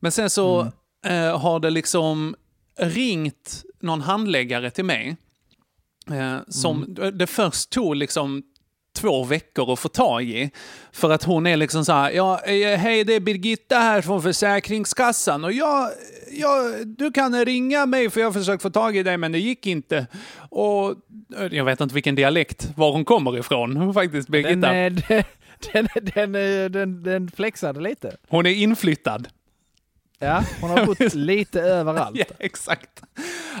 Men 0.00 0.12
sen 0.12 0.30
så 0.30 0.60
Mm. 1.04 1.28
eh, 1.28 1.38
har 1.40 1.60
det 1.60 1.70
liksom 1.70 2.34
ringt 2.78 3.62
någon 3.80 4.00
handläggare 4.00 4.70
till 4.70 4.84
mig, 4.84 5.16
eh, 6.10 6.36
som 6.48 6.82
Mm. 6.98 7.18
det 7.18 7.26
först 7.26 7.70
tog 7.70 7.96
liksom 7.96 8.42
två 8.96 9.24
veckor 9.24 9.72
att 9.72 9.78
få 9.78 9.88
tag 9.88 10.22
i. 10.22 10.50
För 10.92 11.10
att 11.10 11.24
hon 11.24 11.46
är 11.46 11.56
liksom 11.56 11.84
så 11.84 11.92
här, 11.92 12.10
ja, 12.10 12.40
eh, 12.44 12.78
hej 12.78 13.04
det 13.04 13.14
är 13.14 13.20
Birgitta 13.20 13.78
här 13.78 14.02
från 14.02 14.22
Försäkringskassan 14.22 15.44
och 15.44 15.52
jag, 15.52 15.90
jag, 16.32 16.86
du 16.88 17.12
kan 17.12 17.44
ringa 17.44 17.86
mig 17.86 18.10
för 18.10 18.20
jag 18.20 18.26
har 18.26 18.32
försökt 18.32 18.62
få 18.62 18.70
tag 18.70 18.96
i 18.96 19.02
dig 19.02 19.16
men 19.16 19.32
det 19.32 19.38
gick 19.38 19.66
inte. 19.66 20.06
Och 20.48 20.90
eh, 21.38 21.46
jag 21.50 21.64
vet 21.64 21.80
inte 21.80 21.94
vilken 21.94 22.14
dialekt, 22.14 22.68
var 22.76 22.92
hon 22.92 23.04
kommer 23.04 23.38
ifrån 23.38 23.94
faktiskt, 23.94 24.28
Birgitta. 24.28 24.72
Den, 24.72 25.02
den, 25.08 25.24
den, 26.14 26.32
den, 26.32 26.72
den, 26.72 27.02
den 27.02 27.30
flexade 27.30 27.80
lite. 27.80 28.16
Hon 28.28 28.46
är 28.46 28.50
inflyttad. 28.54 29.28
Ja, 30.22 30.44
hon 30.60 30.70
har 30.70 30.86
bott 30.86 31.00
lite 31.14 31.60
överallt. 31.60 32.16
Ja, 32.18 32.24
exakt. 32.38 33.02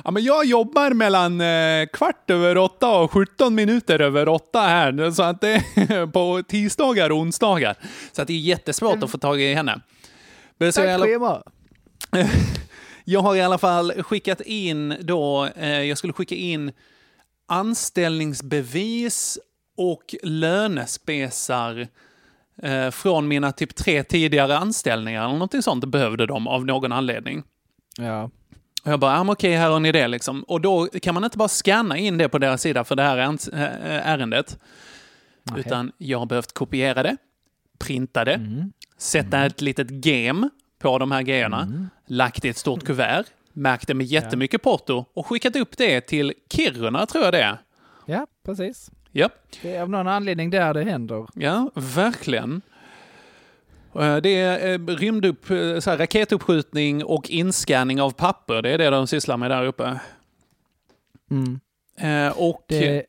Ja, 0.04 0.10
men 0.10 0.24
jag 0.24 0.44
jobbar 0.44 0.90
mellan 0.90 1.40
eh, 1.40 1.86
kvart 1.92 2.30
över 2.30 2.58
åtta 2.58 2.90
och 2.98 3.10
17 3.12 3.54
minuter 3.54 4.00
över 4.00 4.28
åtta 4.28 4.60
här, 4.60 5.10
så 5.10 5.22
att 5.22 5.40
det 5.40 5.52
är 5.76 6.06
på 6.06 6.42
tisdagar 6.48 7.10
och 7.10 7.18
onsdagar. 7.18 7.76
Så 8.12 8.22
att 8.22 8.28
det 8.28 8.34
är 8.34 8.38
jättesvårt 8.38 9.02
att 9.02 9.10
få 9.10 9.18
tag 9.18 9.40
i 9.40 9.54
henne. 9.54 9.80
Men 10.58 10.72
Tack 10.72 10.88
alla- 10.88 11.04
schema. 11.06 11.42
jag 13.04 13.20
har 13.20 13.36
i 13.36 13.40
alla 13.42 13.58
fall 13.58 13.92
skickat 14.02 14.40
in 14.40 14.96
då, 15.00 15.48
eh, 15.56 15.82
jag 15.82 15.98
skulle 15.98 16.12
skicka 16.12 16.34
in 16.34 16.72
anställningsbevis 17.48 19.38
och 19.76 20.14
lönespesar 20.22 21.88
eh, 22.62 22.90
från 22.90 23.28
mina 23.28 23.52
typ 23.52 23.74
tre 23.74 24.02
tidigare 24.04 24.58
anställningar 24.58 25.20
eller 25.24 25.32
någonting 25.32 25.62
sånt 25.62 25.84
behövde 25.84 26.26
de 26.26 26.46
av 26.48 26.66
någon 26.66 26.92
anledning. 26.92 27.42
Ja. 27.98 28.30
Och 28.84 28.92
jag 28.92 29.00
bara, 29.00 29.24
men 29.24 29.32
okej, 29.32 29.56
här 29.56 29.70
har 29.70 29.80
ni 29.80 29.92
det 29.92 30.08
liksom. 30.08 30.42
Och 30.42 30.60
då 30.60 30.86
kan 30.86 31.14
man 31.14 31.24
inte 31.24 31.38
bara 31.38 31.48
scanna 31.48 31.96
in 31.98 32.18
det 32.18 32.28
på 32.28 32.38
deras 32.38 32.62
sida 32.62 32.84
för 32.84 32.96
det 32.96 33.02
här 33.02 33.18
ans- 33.18 33.54
äh, 33.54 34.08
ärendet. 34.08 34.58
Utan 35.56 35.92
jag 35.98 36.18
har 36.18 36.26
behövt 36.26 36.52
kopiera 36.52 37.02
det, 37.02 37.16
printa 37.78 38.24
det, 38.24 38.40
sätta 38.98 39.44
ett 39.44 39.60
litet 39.60 40.04
gem 40.06 40.50
på 40.78 40.98
de 40.98 41.10
här 41.12 41.22
grejerna, 41.22 41.88
lagt 42.06 42.44
i 42.44 42.48
ett 42.48 42.56
stort 42.56 42.84
kuvert, 42.84 43.24
märkt 43.52 43.86
det 43.86 43.94
med 43.94 44.06
jättemycket 44.06 44.62
porto 44.62 45.04
och 45.14 45.26
skickat 45.26 45.56
upp 45.56 45.76
det 45.76 46.00
till 46.00 46.32
Kiruna, 46.52 47.06
tror 47.06 47.24
jag 47.24 47.32
det 47.32 47.42
är. 47.42 47.58
ja, 48.06 48.26
precis. 48.44 48.90
Ja, 49.12 49.28
Det 49.62 49.76
är 49.76 49.82
av 49.82 49.90
någon 49.90 50.08
anledning 50.08 50.50
där 50.50 50.74
det 50.74 50.84
händer. 50.84 51.26
ja 51.34 51.70
verkligen. 51.74 52.62
Eh, 53.94 54.16
Det 54.16 54.28
är 54.40 54.72
eh, 54.72 54.86
rymdupp, 54.96 55.50
eh, 55.50 55.78
så 55.78 55.90
här, 55.90 55.98
raketuppskjutning 55.98 57.04
och 57.04 57.30
inscanning 57.30 58.00
av 58.00 58.10
papper. 58.10 58.62
Det 58.62 58.70
är 58.70 58.78
det 58.78 58.90
de 58.90 59.06
sysslar 59.06 59.36
med 59.36 59.50
där 59.50 59.64
uppe. 59.66 60.00
Mm. 61.30 61.60
Och, 62.34 62.64
Det, 62.68 63.04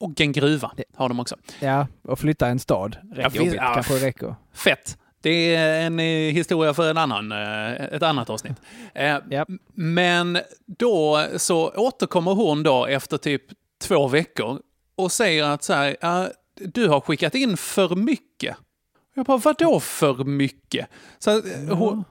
och 0.00 0.20
en 0.20 0.32
gruva 0.32 0.70
har 0.94 1.08
de 1.08 1.20
också. 1.20 1.36
ja, 1.60 1.86
och 2.02 2.18
flytta 2.18 2.46
en 2.48 2.58
stad. 2.58 2.96
Rätt 3.12 3.34
jobbigt, 3.34 3.54
ja. 3.54 3.74
kanske 3.74 3.94
det 3.94 4.06
räcker. 4.06 4.34
Fett. 4.54 4.98
Det 5.20 5.54
är 5.54 5.86
en 5.86 5.98
historia 6.34 6.74
för 6.74 6.90
en 6.90 6.98
annan, 6.98 7.32
ett 7.32 8.02
annat 8.02 8.30
avsnitt. 8.30 8.56
Ja. 9.30 9.46
Men 9.74 10.38
då 10.66 11.24
så 11.36 11.70
återkommer 11.70 12.34
hon 12.34 12.62
då 12.62 12.86
efter 12.86 13.16
typ 13.18 13.42
två 13.80 14.08
veckor 14.08 14.60
och 14.96 15.12
säger 15.12 15.44
att 15.44 15.62
så 15.62 15.72
här, 15.72 15.96
"Ja, 16.00 16.28
du 16.54 16.88
har 16.88 17.00
skickat 17.00 17.34
in 17.34 17.56
för 17.56 17.96
mycket. 17.96 18.56
Jag 19.14 19.26
bara, 19.26 19.36
vadå 19.36 19.80
för 19.80 20.24
mycket? 20.24 20.88
Så 21.18 21.30
att, 21.30 21.44
eh, 21.44 21.76
hon, 21.76 22.04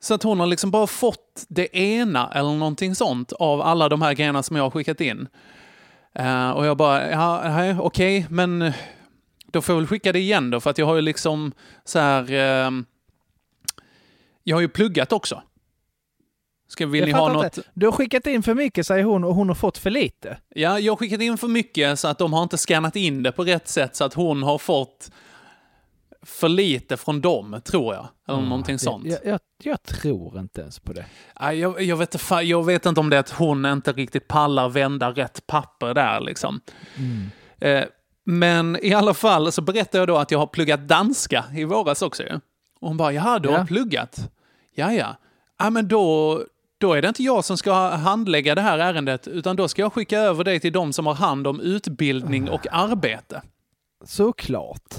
så 0.00 0.14
att 0.14 0.22
hon 0.22 0.40
har 0.40 0.46
liksom 0.46 0.70
bara 0.70 0.86
fått 0.86 1.44
det 1.48 1.76
ena 1.76 2.32
eller 2.34 2.50
någonting 2.52 2.94
sånt 2.94 3.32
av 3.32 3.60
alla 3.62 3.88
de 3.88 4.02
här 4.02 4.14
grejerna 4.14 4.42
som 4.42 4.56
jag 4.56 4.62
har 4.62 4.70
skickat 4.70 5.00
in. 5.00 5.28
Eh, 6.14 6.50
och 6.50 6.66
jag 6.66 6.76
bara, 6.76 7.10
ja, 7.10 7.76
okej, 7.80 8.26
men 8.30 8.72
då 9.46 9.62
får 9.62 9.74
jag 9.74 9.80
väl 9.80 9.86
skicka 9.86 10.12
det 10.12 10.18
igen 10.18 10.50
då, 10.50 10.60
för 10.60 10.70
att 10.70 10.78
jag 10.78 10.86
har 10.86 10.94
ju 10.94 11.00
liksom 11.00 11.52
så 11.84 11.98
här... 11.98 12.32
ehm, 12.32 12.84
jag 14.42 14.56
har 14.56 14.60
ju 14.60 14.68
pluggat 14.68 15.12
också. 15.12 15.42
Ska, 16.74 16.86
vill 16.86 17.00
Jag 17.00 17.06
ni 17.06 17.12
ha 17.12 17.32
något? 17.32 17.44
inte. 17.44 17.62
Du 17.74 17.86
har 17.86 17.92
skickat 17.92 18.26
in 18.26 18.42
för 18.42 18.54
mycket, 18.54 18.86
säger 18.86 19.04
hon, 19.04 19.24
och 19.24 19.34
hon 19.34 19.48
har 19.48 19.54
fått 19.54 19.78
för 19.78 19.90
lite. 19.90 20.36
Ja, 20.54 20.78
jag 20.78 20.92
har 20.92 20.96
skickat 20.96 21.20
in 21.20 21.38
för 21.38 21.48
mycket 21.48 21.98
så 21.98 22.08
att 22.08 22.18
de 22.18 22.32
har 22.32 22.42
inte 22.42 22.58
skannat 22.58 22.96
in 22.96 23.22
det 23.22 23.32
på 23.32 23.44
rätt 23.44 23.68
sätt 23.68 23.96
så 23.96 24.04
att 24.04 24.14
hon 24.14 24.42
har 24.42 24.58
fått 24.58 25.10
för 26.22 26.48
lite 26.48 26.96
från 26.96 27.20
dem, 27.20 27.60
tror 27.64 27.94
jag. 27.94 28.08
Eller 28.28 28.40
någonting 28.42 28.74
Det- 28.74 28.78
sånt. 28.82 29.06
Jag, 29.06 29.18
jag, 29.24 29.40
jag 29.62 29.82
tror 29.82 30.38
inte 30.38 30.60
ens 30.60 30.78
på 30.78 30.92
det. 30.92 31.04
Jag, 31.40 31.82
jag, 31.82 31.96
vet, 31.96 32.16
jag 32.42 32.64
vet 32.66 32.86
inte 32.86 33.00
om 33.00 33.10
det 33.10 33.16
är 33.16 33.20
att 33.20 33.30
hon 33.30 33.66
inte 33.66 33.92
riktigt 33.92 34.28
pallar 34.28 34.68
vända 34.68 35.10
rätt 35.10 35.46
papper 35.46 35.94
där 35.94 36.20
liksom. 36.20 36.60
Eh, 37.60 37.84
men 38.26 38.78
i 38.82 38.94
alla 38.94 39.14
fall 39.14 39.52
så 39.52 39.62
berättar 39.62 39.98
jag 39.98 40.08
då 40.08 40.16
att 40.16 40.30
jag 40.30 40.38
har 40.38 40.46
pluggat 40.46 40.88
danska 40.88 41.44
i 41.56 41.64
våras 41.64 42.02
också. 42.02 42.22
Och 42.80 42.88
hon 42.88 42.96
bara, 42.96 43.12
jaha, 43.12 43.38
du 43.38 43.48
har 43.48 43.58
Ja. 43.58 43.66
pluggat? 43.66 44.30
Ja, 44.74 44.92
ja. 44.92 45.16
Ja, 45.58 45.70
men 45.70 45.88
då, 45.88 46.40
då 46.78 46.92
är 46.92 47.02
det 47.02 47.08
inte 47.08 47.22
jag 47.22 47.44
som 47.44 47.56
ska 47.56 47.88
handlägga 47.88 48.54
det 48.54 48.60
här 48.60 48.78
ärendet, 48.78 49.28
utan 49.28 49.56
då 49.56 49.68
ska 49.68 49.82
jag 49.82 49.92
skicka 49.92 50.18
över 50.18 50.44
dig 50.44 50.60
till 50.60 50.72
de 50.72 50.92
som 50.92 51.06
har 51.06 51.14
hand 51.14 51.46
om 51.46 51.60
utbildning 51.60 52.48
och 52.50 52.66
arbete. 52.70 53.42
Såklart. 54.04 54.94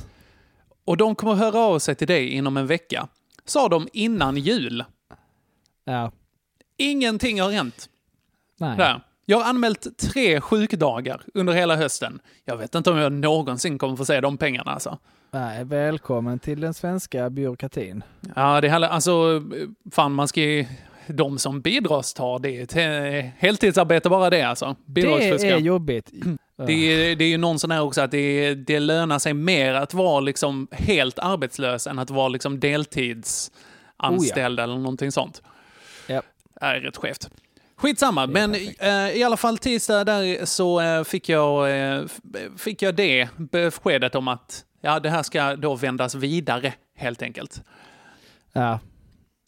Och 0.86 0.98
de 0.98 1.16
kommer 1.16 1.34
höra 1.34 1.60
av 1.60 1.80
sig 1.80 1.96
till 1.96 2.08
dig 2.08 2.30
inom 2.30 2.58
en 2.58 2.68
vecka. 2.68 3.08
Sa 3.46 3.70
de 3.70 3.88
innan 3.94 4.38
jul. 4.38 4.84
Ja. 5.84 6.12
Ingenting 6.78 7.42
har 7.42 7.52
hänt. 7.52 7.90
Nej. 8.60 8.78
Där. 8.78 9.02
Jag 9.26 9.38
har 9.38 9.50
anmält 9.50 9.98
tre 9.98 10.42
sjukdagar 10.42 11.22
under 11.34 11.54
hela 11.54 11.76
hösten. 11.76 12.20
Jag 12.46 12.58
vet 12.58 12.76
inte 12.76 12.92
om 12.92 12.98
jag 12.98 13.12
någonsin 13.12 13.78
kommer 13.78 13.96
få 13.96 14.06
se 14.06 14.22
de 14.22 14.38
pengarna 14.38 14.72
alltså. 14.72 14.98
Nej. 15.32 15.64
Välkommen 15.64 16.40
till 16.40 16.62
den 16.62 16.74
svenska 16.74 17.30
byråkratin. 17.30 18.04
Ja, 18.36 18.62
det 18.62 18.68
är 18.68 18.72
heller, 18.72 18.88
alltså, 18.88 19.44
fan 19.92 20.14
man 20.14 20.28
ska 20.28 20.42
ju, 20.42 20.66
de 21.08 21.39
som 21.39 21.62
bidragstar, 21.62 22.39
det 22.39 22.58
är 22.58 22.63
ett 22.63 22.76
he- 22.76 23.32
heltidsarbete 23.38 24.10
bara 24.10 24.30
det 24.30 24.41
alltså. 24.41 24.76
Det 24.86 24.91
Bidragsfuska. 24.91 25.56
är 25.56 25.60
jobbigt. 25.60 26.12
Det 26.58 26.74
är, 26.74 27.15
det 27.15 27.26
är 27.26 27.30
ju 27.30 27.38
någon 27.38 27.60
sån 27.60 27.72
här 27.72 27.82
också 27.82 28.02
att 28.02 28.12
det, 28.12 28.56
det 28.56 28.80
lönar 28.80 29.20
sig 29.20 29.34
mer 29.34 29.74
att 29.74 29.94
vara 29.94 30.20
liksom 30.20 30.68
helt 30.72 31.20
arbetslös 31.20 31.88
än 31.88 32.00
att 32.00 32.10
vara 32.10 32.28
liksom 32.28 32.60
deltidsanställd 32.60 34.60
eller 34.60 34.76
någonting 34.76 35.12
sånt. 35.12 35.41
Ja. 36.08 36.22
Det 36.60 36.65
är 36.65 36.80
rätt 36.80 36.98
skevt. 36.98 37.30
Skitsamma, 37.78 38.28
men 38.28 38.56
eh, 38.80 39.10
i 39.18 39.24
alla 39.24 39.38
fall 39.38 39.58
tisdag 39.58 40.04
där 40.04 40.46
så 40.46 40.82
eh, 40.82 41.04
fick, 41.04 41.30
jag, 41.30 41.80
eh, 41.96 42.04
fick 42.58 42.82
jag 42.82 42.96
det 42.96 43.30
beskedet 43.38 44.15
om 44.15 44.28
att 44.28 44.65
ja, 44.82 45.00
det 45.00 45.10
här 45.10 45.24
ska 45.24 45.56
då 45.56 45.76
vändas 45.76 46.15
vidare 46.15 46.74
helt 46.96 47.22
enkelt. 47.22 47.62
Ja. 48.54 48.80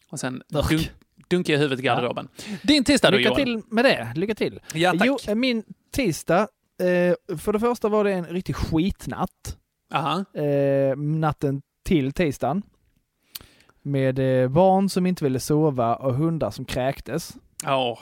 Och 0.10 0.20
sen 0.20 0.44
dunk, 0.50 0.92
dunkade 1.28 1.54
jag 1.54 1.60
huvudet 1.60 1.80
i 1.80 1.84
garderoben. 1.84 2.28
Din 2.64 2.84
tisdag 2.84 3.12
då 3.12 3.18
Lycka 3.18 3.30
Johan? 3.30 3.44
till 3.46 3.62
med 3.70 3.86
det. 3.86 4.14
Lycka 4.16 4.36
till. 4.36 4.60
Ja, 4.74 4.92
tack. 4.92 5.08
Jo, 5.28 5.36
min 5.36 5.64
tisdag, 5.92 6.40
eh, 6.82 7.38
för 7.38 7.54
det 7.54 7.60
första 7.60 7.90
var 7.90 8.04
det 8.04 8.14
en 8.14 8.26
riktig 8.26 8.56
skitnatt. 8.56 9.58
Aha. 9.94 10.26
Eh, 10.42 10.98
natten 10.98 11.62
till 11.86 12.12
tisdagen. 12.14 12.62
Med 13.82 14.44
eh, 14.44 14.50
barn 14.50 14.90
som 14.90 15.06
inte 15.06 15.24
ville 15.24 15.40
sova 15.40 15.96
och 15.96 16.14
hundar 16.14 16.52
som 16.52 16.66
kräktes. 16.66 17.36
Ja. 17.64 18.00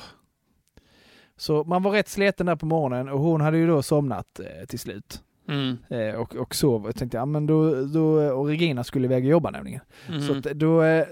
Så 1.38 1.64
man 1.64 1.84
var 1.84 1.92
rätt 1.92 2.10
sliten 2.10 2.46
där 2.46 2.56
på 2.56 2.66
morgonen 2.66 3.10
och 3.10 3.20
hon 3.20 3.42
hade 3.42 3.58
ju 3.58 3.68
då 3.68 3.84
somnat 3.84 4.40
till 4.68 4.80
slut. 4.80 5.22
Mm. 5.47 5.77
Eh, 5.89 6.15
och, 6.15 6.36
och 6.36 6.55
sov. 6.55 6.86
Jag 6.86 6.95
tänkte, 6.95 7.17
ja 7.17 7.25
men 7.25 7.45
då, 7.47 7.86
då, 7.86 8.03
och 8.34 8.47
Regina 8.47 8.84
skulle 8.84 9.05
iväg 9.05 9.23
och 9.23 9.29
jobba 9.29 9.51
nämligen. 9.51 9.81
Mhm. 10.10 10.21
Så 10.21 10.34
då 10.53 10.84
eh, 10.84 11.05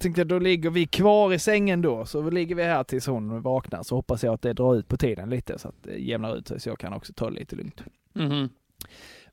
tänkte 0.00 0.20
jag, 0.20 0.28
då 0.28 0.38
ligger 0.38 0.70
vi 0.70 0.86
kvar 0.86 1.32
i 1.32 1.38
sängen 1.38 1.82
då. 1.82 2.06
Så 2.06 2.30
ligger 2.30 2.54
vi 2.54 2.62
här 2.62 2.84
tills 2.84 3.06
hon 3.06 3.42
vaknar. 3.42 3.82
Så 3.82 3.94
hoppas 3.94 4.24
jag 4.24 4.34
att 4.34 4.42
det 4.42 4.52
drar 4.52 4.74
ut 4.76 4.88
på 4.88 4.96
tiden 4.96 5.30
lite 5.30 5.58
så 5.58 5.68
att 5.68 5.74
det 5.82 5.96
jämnar 5.98 6.36
ut 6.36 6.48
sig 6.48 6.60
så 6.60 6.68
jag 6.68 6.78
kan 6.78 6.92
också 6.92 7.12
ta 7.12 7.30
det 7.30 7.38
lite 7.38 7.56
lugnt. 7.56 7.82
Mhm. 8.12 8.48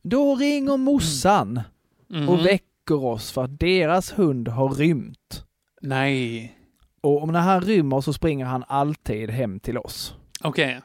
Då 0.02 0.36
ringer 0.36 0.78
morsan 0.78 1.62
Mhm. 2.08 2.30
och 2.30 2.46
väcker 2.46 3.04
oss 3.04 3.32
för 3.32 3.44
att 3.44 3.60
deras 3.60 4.18
hund 4.20 4.48
har 4.48 4.70
rymt. 4.70 5.46
Nej. 5.82 6.56
Och 7.02 7.24
om 7.24 7.32
när 7.32 7.40
han 7.40 7.62
rymmer 7.62 8.02
så 8.02 8.14
springer 8.14 8.46
han 8.46 8.64
alltid 8.68 9.30
hem 9.30 9.60
till 9.60 9.78
oss. 9.78 10.16
Okej. 10.44 10.82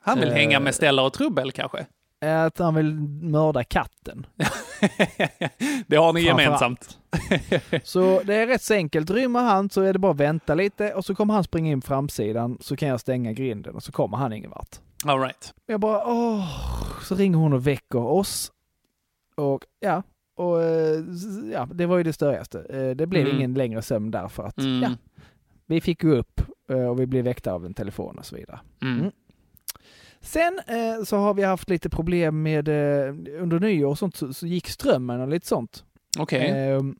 Han 0.00 0.18
vill 0.20 0.28
Eh. 0.28 0.34
hänga 0.34 0.60
med 0.60 0.74
Stella 0.74 1.02
och 1.02 1.12
Trubbel 1.12 1.52
kanske? 1.52 1.86
Att 2.20 2.58
han 2.58 2.74
vill 2.74 2.94
mörda 3.22 3.64
katten. 3.64 4.26
det 5.86 5.96
har 5.96 6.12
ni 6.12 6.20
gemensamt. 6.20 6.98
Så 7.82 8.20
det 8.24 8.34
är 8.34 8.46
rätt 8.46 8.62
så 8.62 8.74
enkelt. 8.74 9.10
Rymmer 9.10 9.40
han 9.42 9.70
så 9.70 9.82
är 9.82 9.92
det 9.92 9.98
bara 9.98 10.12
att 10.12 10.18
vänta 10.20 10.54
lite 10.54 10.94
och 10.94 11.04
så 11.04 11.14
kommer 11.14 11.34
han 11.34 11.44
springa 11.44 11.70
in 11.72 11.82
framsidan 11.82 12.58
så 12.60 12.76
kan 12.76 12.88
jag 12.88 13.00
stänga 13.00 13.32
grinden 13.32 13.74
och 13.74 13.82
så 13.82 13.92
kommer 13.92 14.16
han 14.16 14.32
ingen 14.32 14.50
vart. 14.50 14.76
All 15.04 15.20
right. 15.20 15.54
Jag 15.66 15.80
bara 15.80 16.06
åh, 16.06 16.48
så 17.02 17.14
ringer 17.14 17.38
hon 17.38 17.52
och 17.52 17.66
väcker 17.66 17.98
oss. 17.98 18.52
Och 19.34 19.64
ja, 19.80 20.02
och 20.36 20.62
eh, 20.62 21.00
ja, 21.52 21.68
det 21.74 21.86
var 21.86 21.96
ju 21.96 22.02
det 22.02 22.12
störigaste. 22.12 22.60
Eh, 22.70 22.90
Det 22.96 23.06
blev 23.06 23.24
Mm. 23.26 23.36
ingen 23.36 23.54
längre 23.54 23.82
sömn 23.82 24.10
där 24.10 24.28
för 24.28 24.42
att 24.46 24.58
Mm. 24.58 24.82
ja, 24.82 24.90
vi 25.66 25.80
fick 25.80 26.02
gå 26.02 26.08
upp 26.08 26.40
eh, 26.70 26.86
och 26.86 27.00
vi 27.00 27.06
blev 27.06 27.24
väckta 27.24 27.52
av 27.52 27.66
en 27.66 27.74
telefon 27.74 28.18
och 28.18 28.26
så 28.26 28.36
vidare. 28.36 28.60
Mm. 28.82 29.10
Sen 30.26 30.60
eh, 30.66 31.04
så 31.04 31.16
har 31.16 31.34
vi 31.34 31.42
haft 31.42 31.70
lite 31.70 31.90
problem 31.90 32.42
med 32.42 32.68
eh, 32.68 33.14
under 33.42 33.60
nyår 33.60 33.90
och 33.90 33.98
sånt 33.98 34.16
så, 34.16 34.32
så 34.32 34.46
gick 34.46 34.68
strömmen 34.68 35.20
och 35.20 35.28
lite 35.28 35.46
sånt. 35.46 35.84
Okej. 36.18 36.50
Ehm, 36.50 36.98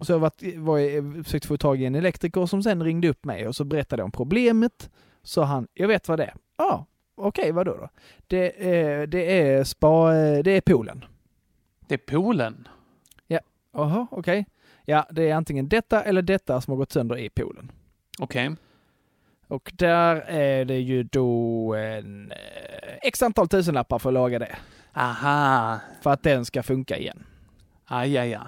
så 0.00 0.12
jag 0.12 0.18
varit, 0.18 0.42
var, 0.56 0.78
jag 0.78 1.24
försökt 1.24 1.46
få 1.46 1.56
tag 1.56 1.80
i 1.80 1.84
en 1.84 1.94
elektriker 1.94 2.46
som 2.46 2.62
sen 2.62 2.82
ringde 2.82 3.08
upp 3.08 3.24
mig 3.24 3.48
och 3.48 3.56
så 3.56 3.64
berättade 3.64 4.02
om 4.02 4.10
problemet. 4.12 4.90
Så 5.22 5.42
han, 5.42 5.66
jag 5.74 5.88
vet 5.88 6.08
vad 6.08 6.18
det 6.18 6.24
är. 6.24 6.34
Ja, 6.56 6.64
ah, 6.64 6.86
okej, 7.14 7.52
vad 7.52 7.66
då? 7.66 7.72
då? 7.76 7.88
Det, 8.26 8.68
är- 8.76 9.06
det 9.06 9.40
är 9.40 9.64
spa, 9.64 10.14
eh, 10.14 10.42
det 10.42 10.50
är 10.50 10.60
poolen. 10.60 11.04
Det 11.88 11.94
är 11.94 11.98
poolen. 11.98 12.68
Jaha, 13.76 14.06
okej. 14.10 14.46
Ja, 14.84 15.06
det 15.10 15.30
är 15.30 15.34
antingen 15.34 15.68
detta 15.68 16.02
eller 16.02 16.22
detta 16.22 16.60
som 16.60 16.70
har 16.70 16.76
gått 16.78 16.92
sönder 16.92 17.18
i 17.18 17.28
poolen. 17.30 17.72
Okej. 18.18 18.56
Och 19.48 19.72
där 19.74 20.16
är 20.16 20.64
det 20.64 20.78
ju 20.78 21.02
då 21.02 21.74
en 21.74 22.32
eh, 22.32 22.94
x 23.02 23.22
antal 23.22 23.48
tusenlappar 23.48 23.98
för 23.98 24.10
att 24.10 24.14
laga 24.14 24.38
det. 24.38 24.56
Aha. 24.94 25.80
För 26.02 26.10
att 26.10 26.22
den 26.22 26.44
ska 26.44 26.62
funka 26.62 26.98
igen. 26.98 27.24
Aj, 27.84 28.18
aj, 28.18 28.34
aj. 28.34 28.46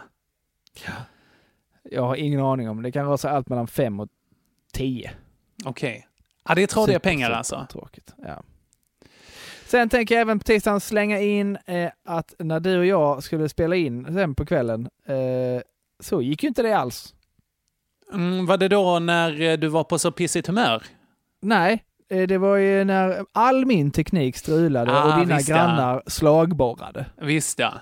Jag 1.82 2.02
har 2.02 2.16
ingen 2.16 2.40
aning 2.40 2.68
om 2.68 2.82
det. 2.82 2.92
kan 2.92 3.06
röra 3.06 3.18
sig 3.18 3.30
allt 3.30 3.48
mellan 3.48 3.66
fem 3.66 4.00
och 4.00 4.08
tio. 4.72 5.10
Okej. 5.64 6.06
Ja, 6.48 6.54
det 6.54 6.62
är 6.62 6.66
tradiga 6.66 6.98
Super, 6.98 7.10
pengar 7.10 7.30
alltså. 7.30 7.66
Tråkigt. 7.70 8.14
Ja. 8.16 8.42
Sen 9.66 9.88
tänker 9.88 10.14
jag 10.14 10.22
även 10.22 10.38
på 10.38 10.44
tisdagen 10.44 10.80
slänga 10.80 11.20
in 11.20 11.58
eh, 11.66 11.90
att 12.04 12.34
när 12.38 12.60
du 12.60 12.78
och 12.78 12.86
jag 12.86 13.22
skulle 13.22 13.48
spela 13.48 13.76
in 13.76 14.04
sen 14.14 14.34
på 14.34 14.46
kvällen 14.46 14.88
eh, 15.04 15.62
så 16.00 16.22
gick 16.22 16.42
ju 16.42 16.48
inte 16.48 16.62
det 16.62 16.72
alls. 16.72 17.14
Mm, 18.12 18.46
var 18.46 18.56
det 18.56 18.68
då 18.68 18.98
när 18.98 19.40
eh, 19.42 19.56
du 19.56 19.68
var 19.68 19.84
på 19.84 19.98
så 19.98 20.10
pissigt 20.10 20.46
humör? 20.46 20.82
Nej, 21.42 21.84
eh, 22.10 22.22
det 22.26 22.38
var 22.38 22.56
ju 22.56 22.84
när 22.84 23.24
all 23.32 23.66
min 23.66 23.90
teknik 23.90 24.36
strulade 24.36 24.92
Ah, 25.00 25.14
och 25.14 25.20
dina 25.20 25.36
visst, 25.36 25.48
ja. 25.48 25.56
grannar 25.56 26.02
slagborrade. 26.06 27.06
Visst 27.16 27.58
ja. 27.58 27.72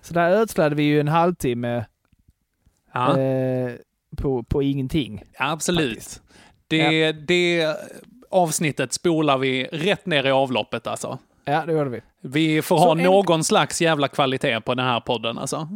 Så 0.00 0.14
där 0.14 0.30
ödslade 0.30 0.74
vi 0.74 0.82
ju 0.82 1.00
en 1.00 1.08
halvtimme 1.08 1.84
Ja, 2.94 3.18
eh, 3.20 3.72
på, 4.16 4.42
på 4.42 4.62
ingenting. 4.62 5.22
absolut. 5.38 5.88
faktiskt. 5.94 6.22
Det, 6.68 7.12
det 7.12 7.76
avsnittet 8.30 8.92
spolar 8.92 9.38
vi 9.38 9.64
rätt 9.64 10.06
ner 10.06 10.26
i 10.26 10.30
avloppet 10.30 10.86
alltså. 10.86 11.18
Ja, 11.44 11.62
det 11.66 11.72
gjorde 11.72 11.90
vi. 11.90 12.00
Vi 12.20 12.62
får 12.62 12.78
Så 12.78 12.84
ha 12.84 12.92
en- 12.92 12.98
någon 12.98 13.44
slags 13.44 13.80
jävla 13.80 14.08
kvalitet 14.08 14.60
på 14.60 14.74
den 14.74 14.86
här 14.86 15.00
podden 15.00 15.38
alltså. 15.38 15.68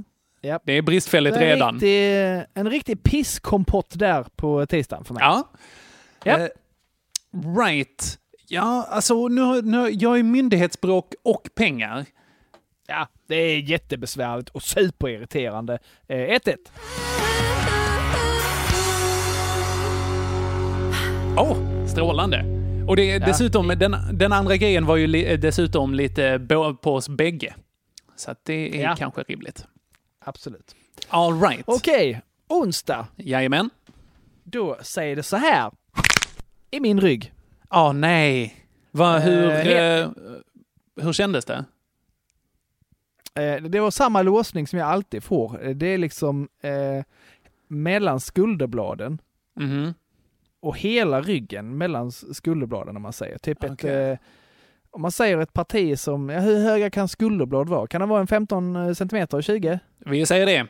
Ja. 0.44 0.60
Det 0.64 0.72
är 0.72 0.82
bristfälligt 0.82 1.36
en, 1.36 1.42
redan. 1.42 1.74
riktig, 1.74 2.12
en 2.54 2.70
riktig 2.70 3.02
pisskompott 3.02 3.98
där 3.98 4.24
på 4.36 4.66
tisdagen 4.66 5.04
för 5.04 5.14
mig. 5.14 5.20
Ja. 5.24 5.48
Ja. 6.24 6.38
Eh, 6.38 6.48
right. 7.58 8.18
Ja, 8.48 8.86
alltså 8.90 9.28
nu, 9.28 9.62
nu, 9.62 9.88
jag 9.90 10.18
är 10.18 10.22
myndighetsbråk 10.22 11.14
och 11.24 11.48
pengar. 11.54 12.04
Ja, 12.86 13.08
det 13.28 13.34
är 13.36 13.58
jättebesvärligt 13.58 14.48
och 14.48 14.62
superirriterande. 14.62 15.78
Eh, 16.08 16.16
1-1. 16.16 16.56
Åh, 21.36 21.52
oh, 21.52 21.86
strålande. 21.86 22.44
Och 22.88 22.96
det, 22.96 23.10
är 23.10 23.20
Ja. 23.20 23.26
dessutom, 23.26 23.68
den, 23.68 23.96
den 24.12 24.32
andra 24.32 24.56
grejen 24.56 24.86
var 24.86 24.96
ju 24.96 25.06
li, 25.06 25.36
dessutom 25.36 25.94
lite 25.94 26.46
på 26.82 26.94
oss 26.94 27.08
bägge. 27.08 27.54
Så 28.16 28.34
det 28.46 28.78
är 28.78 28.82
Ja. 28.82 28.96
kanske 28.98 29.22
rimligt. 29.22 29.66
Absolut. 30.24 30.74
All 31.08 31.40
right. 31.40 31.62
Okej, 31.66 32.20
onsdag. 32.48 33.06
Jajamän. 33.16 33.70
Då 34.44 34.78
säger 34.82 35.16
det 35.16 35.22
så 35.22 35.36
här. 35.36 35.70
I 36.70 36.80
min 36.80 37.00
rygg. 37.00 37.32
Åh 37.70 37.92
nej. 37.92 38.54
Va, 38.90 39.18
hur, 39.18 39.50
Eh, 39.50 39.66
eh, 39.68 40.10
hur 41.00 41.12
kändes 41.12 41.44
det? 41.44 41.64
Eh, 43.34 43.62
det 43.62 43.80
var 43.80 43.90
samma 43.90 44.22
låsning 44.22 44.66
som 44.66 44.78
jag 44.78 44.88
alltid 44.88 45.22
får. 45.22 45.64
Eh, 45.64 45.70
Det 45.76 45.86
är 45.86 45.98
liksom 45.98 46.48
eh, 46.60 47.04
mellan 47.68 48.20
skulderbladen 48.20 49.18
Mhm. 49.56 49.94
och 50.60 50.78
hela 50.78 51.20
ryggen 51.20 51.78
mellan 51.78 52.12
skulderbladen 52.12 52.96
om 52.96 53.02
man 53.02 53.12
säger. 53.12 53.38
Typ 53.38 53.62
ett, 53.64 53.70
Okej. 53.72 53.90
eh, 54.10 54.18
om 54.92 55.02
man 55.02 55.12
säger 55.12 55.38
ett 55.38 55.52
parti 55.52 55.98
som, 55.98 56.28
ja, 56.28 56.40
hur 56.40 56.58
höga 56.58 56.90
kan 56.90 57.08
skulderblad 57.08 57.68
vara? 57.68 57.86
Kan 57.86 58.00
det 58.00 58.06
vara 58.06 58.20
en 58.20 58.26
15 58.26 58.94
centimeter, 58.94 59.42
20? 59.42 59.78
Vi 59.98 60.26
säger 60.26 60.46
det. 60.46 60.66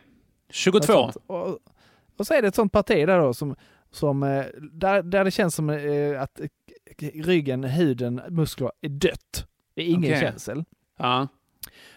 22. 0.51 0.79
Något 0.79 0.85
sånt. 0.85 1.17
Och, 1.27 1.59
och 2.19 2.27
så 2.27 2.35
är 2.35 2.43
det 2.43 2.49
ett 2.49 2.55
sånt 2.55 2.73
parti 2.73 3.07
där 3.07 3.19
då 3.19 3.35
som, 3.35 3.57
som 3.91 4.23
eh, 4.23 4.45
där, 4.73 5.03
där 5.03 5.25
det 5.25 5.31
känns 5.31 5.55
som 5.55 5.71
eh, 5.71 6.23
att 6.23 6.41
eh, 6.41 6.47
ryggen, 7.15 7.65
huden, 7.65 8.21
muskler 8.29 8.73
är 8.81 8.89
dött. 8.89 9.47
Det 9.75 9.83
är 9.83 9.87
ingen 9.87 10.11
Okej. 10.11 10.21
känsel. 10.21 10.65
Ja. 10.99 11.29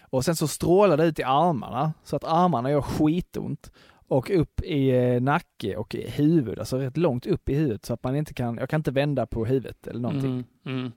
Och 0.00 0.24
sen 0.24 0.36
så 0.36 0.48
strålar 0.48 0.96
det 0.96 1.04
ut 1.04 1.18
i 1.18 1.22
armarna 1.22 1.92
så 2.04 2.16
att 2.16 2.24
armarna 2.24 2.70
gör 2.70 2.82
skitont. 2.82 3.70
Och 4.08 4.30
upp 4.30 4.60
i 4.60 4.90
eh, 4.90 5.20
nacke 5.20 5.76
och 5.76 5.94
i 5.94 6.10
huvud, 6.10 6.58
alltså 6.58 6.78
rätt 6.78 6.96
långt 6.96 7.26
upp 7.26 7.48
i 7.48 7.54
huvudet 7.54 7.84
så 7.84 7.94
att 7.94 8.04
man 8.04 8.16
inte 8.16 8.34
kan, 8.34 8.56
jag 8.58 8.68
kan 8.68 8.80
inte 8.80 8.90
vända 8.90 9.26
på 9.26 9.44
huvudet 9.44 9.86
eller 9.86 10.00
någonting. 10.00 10.44
Mm, 10.64 10.78
mm. 10.78 10.92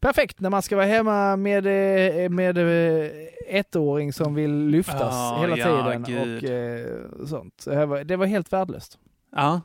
Perfekt 0.00 0.40
när 0.40 0.50
man 0.50 0.62
ska 0.62 0.76
vara 0.76 0.86
hemma 0.86 1.36
med, 1.36 1.66
eh, 1.66 2.30
med 2.30 2.58
eh, 2.58 3.10
ettåring 3.48 4.12
som 4.12 4.34
vill 4.34 4.66
lyftas 4.66 5.14
Ah, 5.14 5.40
hela 5.40 5.56
ja, 5.56 5.64
tiden 5.64 6.02
gud. 6.02 6.44
och 6.44 6.50
eh, 6.50 7.26
sånt. 7.26 7.54
Så 7.60 7.70
det 8.04 8.16
var, 8.16 8.26
helt 8.26 8.52
värdelöst. 8.52 8.98
Ja. 9.36 9.60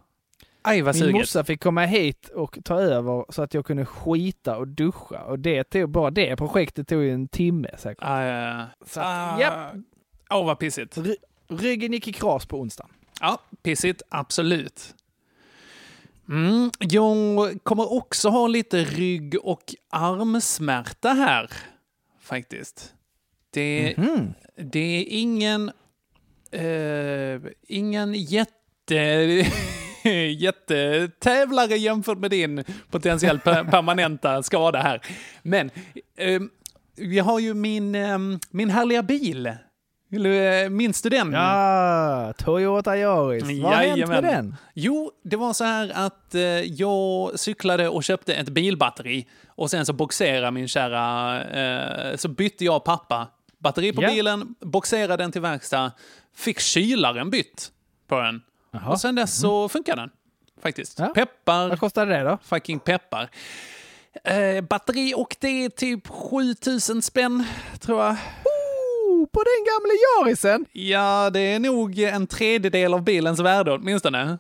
Aj, 0.62 0.82
vad 0.82 0.96
Min 0.96 1.02
suget. 1.02 1.14
morsa 1.16 1.44
fick 1.44 1.64
komma 1.64 1.86
hit 1.86 2.30
och 2.30 2.58
ta 2.66 2.80
över 2.82 3.26
så 3.30 3.42
att 3.42 3.54
jag 3.54 3.66
kunde 3.66 3.86
skita 3.86 4.58
och 4.58 4.68
duscha 4.68 5.24
och 5.24 5.40
det 5.40 5.64
tog, 5.64 5.90
bara 5.90 6.12
det 6.12 6.36
projektet 6.36 6.88
tog 6.88 7.04
ju 7.04 7.12
en 7.14 7.28
timme 7.28 7.70
säkert. 7.78 8.04
Ah, 8.04 8.24
ja, 8.24 8.58
ja. 8.60 8.66
Så 8.86 9.00
att, 9.00 9.06
Ah. 9.06 9.40
japp. 9.42 9.76
Åh, 10.30 10.46
vad 10.46 10.60
pissigt. 10.60 10.98
Ry- 10.98 11.16
ryggen 11.50 11.92
gick 11.94 12.08
i 12.08 12.14
kras 12.14 12.46
på 12.46 12.60
onsdagen. 12.60 12.92
Ja, 13.22 13.40
pissigt. 13.64 14.02
Absolut. 14.10 14.96
Mm, 16.30 16.72
jag 16.80 17.18
kommer 17.64 17.94
också 17.94 18.30
ha 18.30 18.48
lite 18.48 18.84
rygg 18.84 19.36
och 19.44 19.76
armsmärta 19.90 21.10
här, 21.10 21.50
faktiskt. 22.22 22.94
Det, 23.52 23.94
Mhm. 23.98 24.34
det 24.58 24.80
är 24.80 25.06
ingen, 25.10 25.72
eh, 26.52 27.52
ingen 27.68 28.14
jätte, 28.14 28.96
jättetävlare 30.38 31.76
jämfört 31.78 32.18
med 32.18 32.32
din 32.32 32.64
potentiellt 32.92 33.44
per, 33.44 33.64
permanenta 33.72 34.44
skada 34.44 34.80
här. 34.80 35.02
Men 35.44 35.72
eh, 36.18 36.42
vi 36.96 37.20
har 37.20 37.40
ju 37.40 37.54
min, 37.54 37.96
eh, 37.96 38.18
min 38.52 38.70
härliga 38.70 39.04
bil. 39.04 39.52
Eh, 40.14 40.70
Minns 40.70 41.02
du 41.02 41.10
den? 41.10 41.32
Ja, 41.34 42.34
Toyota 42.38 42.98
Yaris. 42.98 43.44
Vad 43.64 43.74
har 43.74 43.82
hänt 43.84 44.08
med 44.08 44.24
den? 44.24 44.56
Jo, 44.74 45.12
det 45.24 45.36
var 45.36 45.54
så 45.54 45.64
här 45.64 45.92
att 45.96 46.36
eh, 46.36 46.42
jag 46.62 47.40
cyklade 47.40 47.90
och 47.90 48.04
köpte 48.04 48.34
ett 48.34 48.50
bilbatteri 48.50 49.28
och 49.48 49.72
sen 49.72 49.86
så 49.86 49.94
boxerade 49.94 50.52
min 50.52 50.68
kära, 50.68 51.42
eh, 52.12 52.16
så 52.18 52.28
bytte 52.28 52.66
jag 52.66 52.84
pappa 52.84 53.28
batteri 53.60 53.94
på 53.94 54.04
Ja. 54.04 54.10
bilen, 54.10 54.56
boxerade 54.60 55.24
den 55.24 55.32
till 55.32 55.42
verkstad, 55.42 55.92
fick 56.36 56.60
kylaren 56.60 57.30
bytt 57.30 57.72
på 58.08 58.20
den. 58.20 58.42
Jaha. 58.72 58.92
Och 58.92 59.02
sen 59.02 59.16
dess 59.16 59.40
så 59.42 59.70
funkar 59.70 59.96
den. 59.96 60.10
Faktiskt. 60.62 61.00
Ja. 61.00 61.06
Peppar, 61.08 61.70
Vad 61.70 61.80
kostade 61.80 62.12
det 62.18 62.24
då? 62.24 62.38
fucking 62.44 62.80
peppar. 62.80 63.30
Eh, 64.24 64.62
batteri 64.62 65.14
och 65.18 65.36
det 65.40 65.66
är 65.66 65.70
typ 65.70 66.08
7000 66.08 67.02
spänn, 67.02 67.44
tror 67.80 68.04
jag. 68.04 68.16
Oh, 69.34 69.40
på 69.40 69.44
den 69.44 69.66
gamla 69.66 69.94
Yarisen! 69.94 70.66
Ja, 70.72 71.30
det 71.30 71.40
är 71.40 71.60
nog 71.60 72.00
en 72.00 72.28
tredjedel 72.28 72.94
av 72.94 73.04
bilens 73.04 73.40
värde 73.40 73.72
åtminstone. 73.72 74.38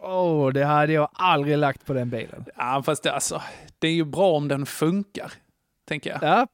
Åh, 0.00 0.52
det 0.52 0.64
hade 0.64 0.92
jag 0.92 1.08
aldrig 1.12 1.58
lagt 1.58 1.86
på 1.86 1.92
den 1.92 2.10
bilen. 2.10 2.44
Ja, 2.56 2.82
fast 2.86 3.02
det, 3.02 3.12
alltså, 3.12 3.42
det 3.78 3.88
är 3.88 3.92
ju 3.92 4.04
bra 4.04 4.30
om 4.32 4.48
den 4.48 4.66
funkar, 4.66 5.32
tänker 5.88 6.10
jag. 6.10 6.22
Ja, 6.22 6.46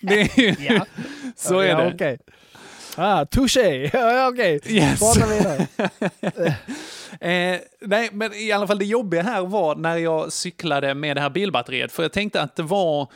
ju, 0.36 0.54
Ja. 0.68 0.86
så 1.36 1.58
är 1.58 1.68
ja, 1.68 1.76
det. 1.80 1.94
Okej. 1.94 2.18
Ah, 2.96 3.24
touché! 3.24 3.90
Ja, 3.92 4.28
okej. 4.28 4.60
Yes. 4.66 5.00
Prata 5.00 5.26
vidare. 5.26 5.66
Eh, 7.20 7.60
nej, 7.80 8.08
men 8.12 8.34
i 8.34 8.52
alla 8.52 8.66
fall 8.66 8.78
det 8.78 8.84
jobbiga 8.84 9.22
här 9.22 9.42
var 9.42 9.74
när 9.74 9.96
jag 9.96 10.32
cyklade 10.32 10.94
med 10.94 11.16
det 11.16 11.20
här 11.20 11.30
bilbatteriet, 11.30 11.92
för 11.92 12.02
jag 12.02 12.12
tänkte 12.12 12.42
att 12.42 12.56
det 12.56 12.62
var 12.62 13.08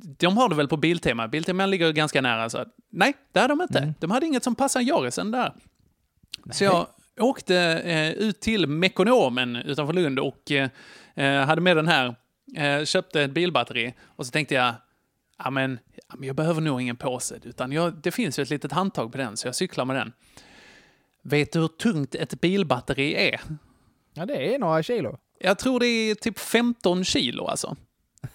de 0.00 0.36
har 0.36 0.48
det 0.48 0.54
väl 0.54 0.68
på 0.68 0.76
Biltema. 0.76 1.28
Biltema 1.28 1.66
ligger 1.66 1.92
ganska 1.92 2.20
nära. 2.20 2.50
Så 2.50 2.64
nej, 2.90 3.14
det 3.32 3.40
hade 3.40 3.52
de 3.52 3.62
inte. 3.62 3.78
Mm. 3.78 3.94
De 3.98 4.10
hade 4.10 4.26
inget 4.26 4.44
som 4.44 4.54
passar 4.54 4.80
Yarisen 4.80 5.30
där. 5.30 5.54
Så 6.50 6.64
jag 6.64 6.86
åkte 7.20 7.56
eh, 7.84 8.12
ut 8.12 8.40
till 8.40 8.66
Mekonomen 8.66 9.56
utanför 9.56 9.92
Lund 9.92 10.18
och 10.18 10.50
eh, 10.50 10.68
eh, 11.14 11.46
hade 11.46 11.60
med 11.60 11.76
den 11.76 11.88
här. 11.88 12.14
Eh, 12.56 12.84
köpte 12.84 13.22
ett 13.22 13.30
bilbatteri 13.30 13.94
och 14.02 14.26
så 14.26 14.32
tänkte 14.32 14.54
jag, 14.54 14.74
ja 15.38 15.50
men, 15.50 15.78
ja, 16.08 16.14
men 16.18 16.26
jag 16.26 16.36
behöver 16.36 16.60
nog 16.60 16.80
ingen 16.80 16.96
påse, 16.96 17.38
utan 17.42 17.72
jag, 17.72 17.94
det 17.94 18.10
finns 18.10 18.38
ju 18.38 18.42
ett 18.42 18.50
litet 18.50 18.72
handtag 18.72 19.12
på 19.12 19.18
den, 19.18 19.36
så 19.36 19.48
jag 19.48 19.54
cyklar 19.54 19.84
med 19.84 19.96
den. 19.96 20.12
Vet 21.22 21.52
du 21.52 21.60
hur 21.60 21.68
tungt 21.68 22.14
ett 22.14 22.40
bilbatteri 22.40 23.14
är? 23.14 23.40
Ja, 24.14 24.26
det 24.26 24.54
är 24.54 24.58
några 24.58 24.82
kilo. 24.82 25.18
Jag 25.40 25.58
tror 25.58 25.80
det 25.80 25.86
är 25.86 26.14
typ 26.14 26.38
15 26.38 27.04
kilo 27.04 27.46
alltså. 27.46 27.76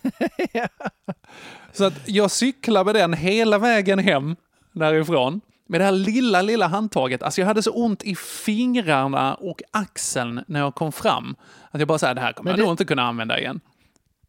Så 1.71 1.83
att 1.85 1.93
jag 2.09 2.31
cyklar 2.31 2.83
med 2.85 2.95
den 2.95 3.13
hela 3.13 3.57
vägen 3.57 3.99
hem 3.99 4.35
därifrån. 4.71 5.41
Med 5.67 5.81
det 5.81 5.85
här 5.85 5.91
lilla, 5.91 6.41
lilla 6.41 6.67
handtaget. 6.67 7.23
Alltså 7.23 7.41
jag 7.41 7.45
hade 7.47 7.63
så 7.63 7.71
ont 7.71 8.03
i 8.03 8.15
fingrarna 8.15 9.33
och 9.35 9.61
axeln 9.71 10.43
när 10.47 10.59
jag 10.59 10.75
kom 10.75 10.91
fram. 10.91 11.35
Att 11.71 11.79
jag 11.81 11.87
bara 11.87 11.97
sa 11.97 12.13
det 12.13 12.21
här 12.21 12.33
kommer 12.33 12.51
Men 12.51 12.51
jag 12.51 12.59
det- 12.59 12.63
nog 12.63 12.73
inte 12.73 12.85
kunna 12.85 13.03
använda 13.03 13.39
igen. 13.39 13.59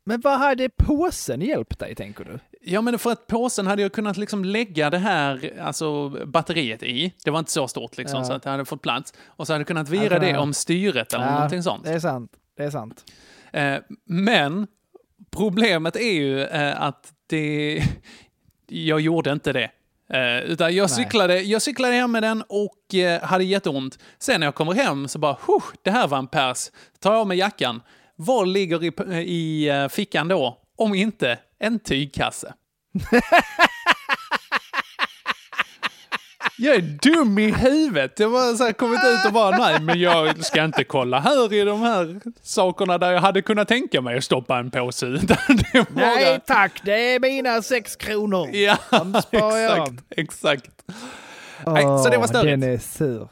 Men 0.07 0.21
vad 0.21 0.39
hade 0.39 0.69
påsen 0.69 1.41
hjälpt 1.41 1.79
dig, 1.79 1.95
tänker 1.95 2.25
du? 2.25 2.39
Ja, 2.61 2.81
men 2.81 2.99
för 2.99 3.13
att 3.13 3.27
påsen 3.27 3.67
hade 3.67 3.83
jag 3.83 3.93
kunnat 3.93 4.17
liksom 4.17 4.45
lägga 4.45 4.91
det 4.91 4.99
här 4.99 5.53
alltså, 5.63 6.09
batteriet 6.09 6.83
i. 6.83 7.13
Det 7.25 7.31
var 7.31 7.39
inte 7.39 7.51
så 7.53 7.69
stort 7.69 7.97
liksom, 7.97 8.19
Ja. 8.19 8.25
så 8.25 8.33
att 8.33 8.43
det 8.43 8.51
hade 8.51 8.65
fått 8.65 8.83
plats. 8.83 9.13
Och 9.27 9.47
så 9.47 9.53
hade 9.53 9.61
jag 9.61 9.67
kunnat 9.69 9.89
vira 9.89 10.03
Alltså, 10.15 10.19
det 10.33 10.39
om 10.39 10.55
styret 10.55 11.15
eller 11.15 11.31
någonting 11.33 11.63
sånt. 11.63 11.85
Det 11.85 11.91
är 11.93 12.01
sant. 12.01 12.31
Det 12.57 12.65
är 12.65 12.71
sant. 12.71 13.05
Eh, 13.53 13.77
men 14.05 14.67
problemet 15.37 15.97
är 15.97 16.13
ju 16.13 16.43
eh, 16.43 16.83
att 16.83 17.13
det... 17.27 17.83
Jag 18.67 19.01
gjorde 19.01 19.33
inte 19.33 19.53
det. 19.53 19.71
Eh, 20.13 20.39
utan 20.39 20.75
jag 20.75 20.83
Nej. 20.91 21.05
cyklade, 21.05 21.41
jag 21.41 21.63
cyklade 21.63 21.95
hem 21.95 22.13
med 22.13 22.23
den 22.23 22.43
och 22.49 22.95
eh, 22.95 23.23
hade 23.23 23.45
jätteont. 23.45 23.99
Sen 24.19 24.41
när 24.41 24.47
jag 24.47 24.55
kommer 24.55 24.73
hem 24.75 25.09
så 25.09 25.19
bara, 25.19 25.37
"Huh, 25.47 25.65
det 25.83 25.91
här 25.91 26.09
var 26.09 26.19
en 26.19 26.27
pers. 26.27 26.71
Tar 27.01 27.13
jag 27.13 27.21
av 27.21 27.27
mig 27.27 27.39
jackan. 27.39 27.83
Vad 28.17 28.49
ligger 28.49 28.85
i, 28.85 28.93
i 29.17 29.89
fickan 29.91 30.29
då? 30.29 30.59
Om 30.77 30.95
inte 30.95 31.39
en 31.59 31.79
tygkasse. 31.79 32.55
Jag 36.59 36.75
är 36.75 36.81
dum 36.81 37.39
i 37.39 37.51
huvudet. 37.53 38.19
Jag 38.19 38.57
så 38.57 38.65
här 38.65 38.73
kommit 38.73 39.01
ut 39.05 39.27
och 39.27 39.33
bara, 39.33 39.59
nej 39.59 39.81
men 39.81 40.01
jag 40.01 40.45
ska 40.45 40.65
inte 40.65 40.85
kolla 40.85 41.21
här 41.21 41.53
i 41.53 41.65
de 41.65 41.81
här 41.83 42.21
sakerna 42.43 42.99
där 42.99 43.13
jag 43.13 43.21
hade 43.21 43.43
kunnat 43.43 43.69
tänka 43.69 44.01
mig 44.01 44.19
att 44.19 44.25
stoppa 44.25 44.59
en 44.59 44.71
påse. 44.71 45.07
Bara- 45.07 45.79
Nej 45.95 46.41
tack, 46.47 46.81
det 46.85 47.15
är 47.15 47.21
mina 47.21 47.63
sex 47.63 47.97
kronor. 47.97 48.51
Ja, 48.57 48.77
exakt. 49.31 49.93
exakt. 50.11 50.71
Nej, 51.67 51.83
så 51.85 52.09
det 52.11 52.19
var 52.19 52.27
störigt. 52.27 52.61
Den 52.61 52.63
är 52.73 52.79
sur. 52.79 53.29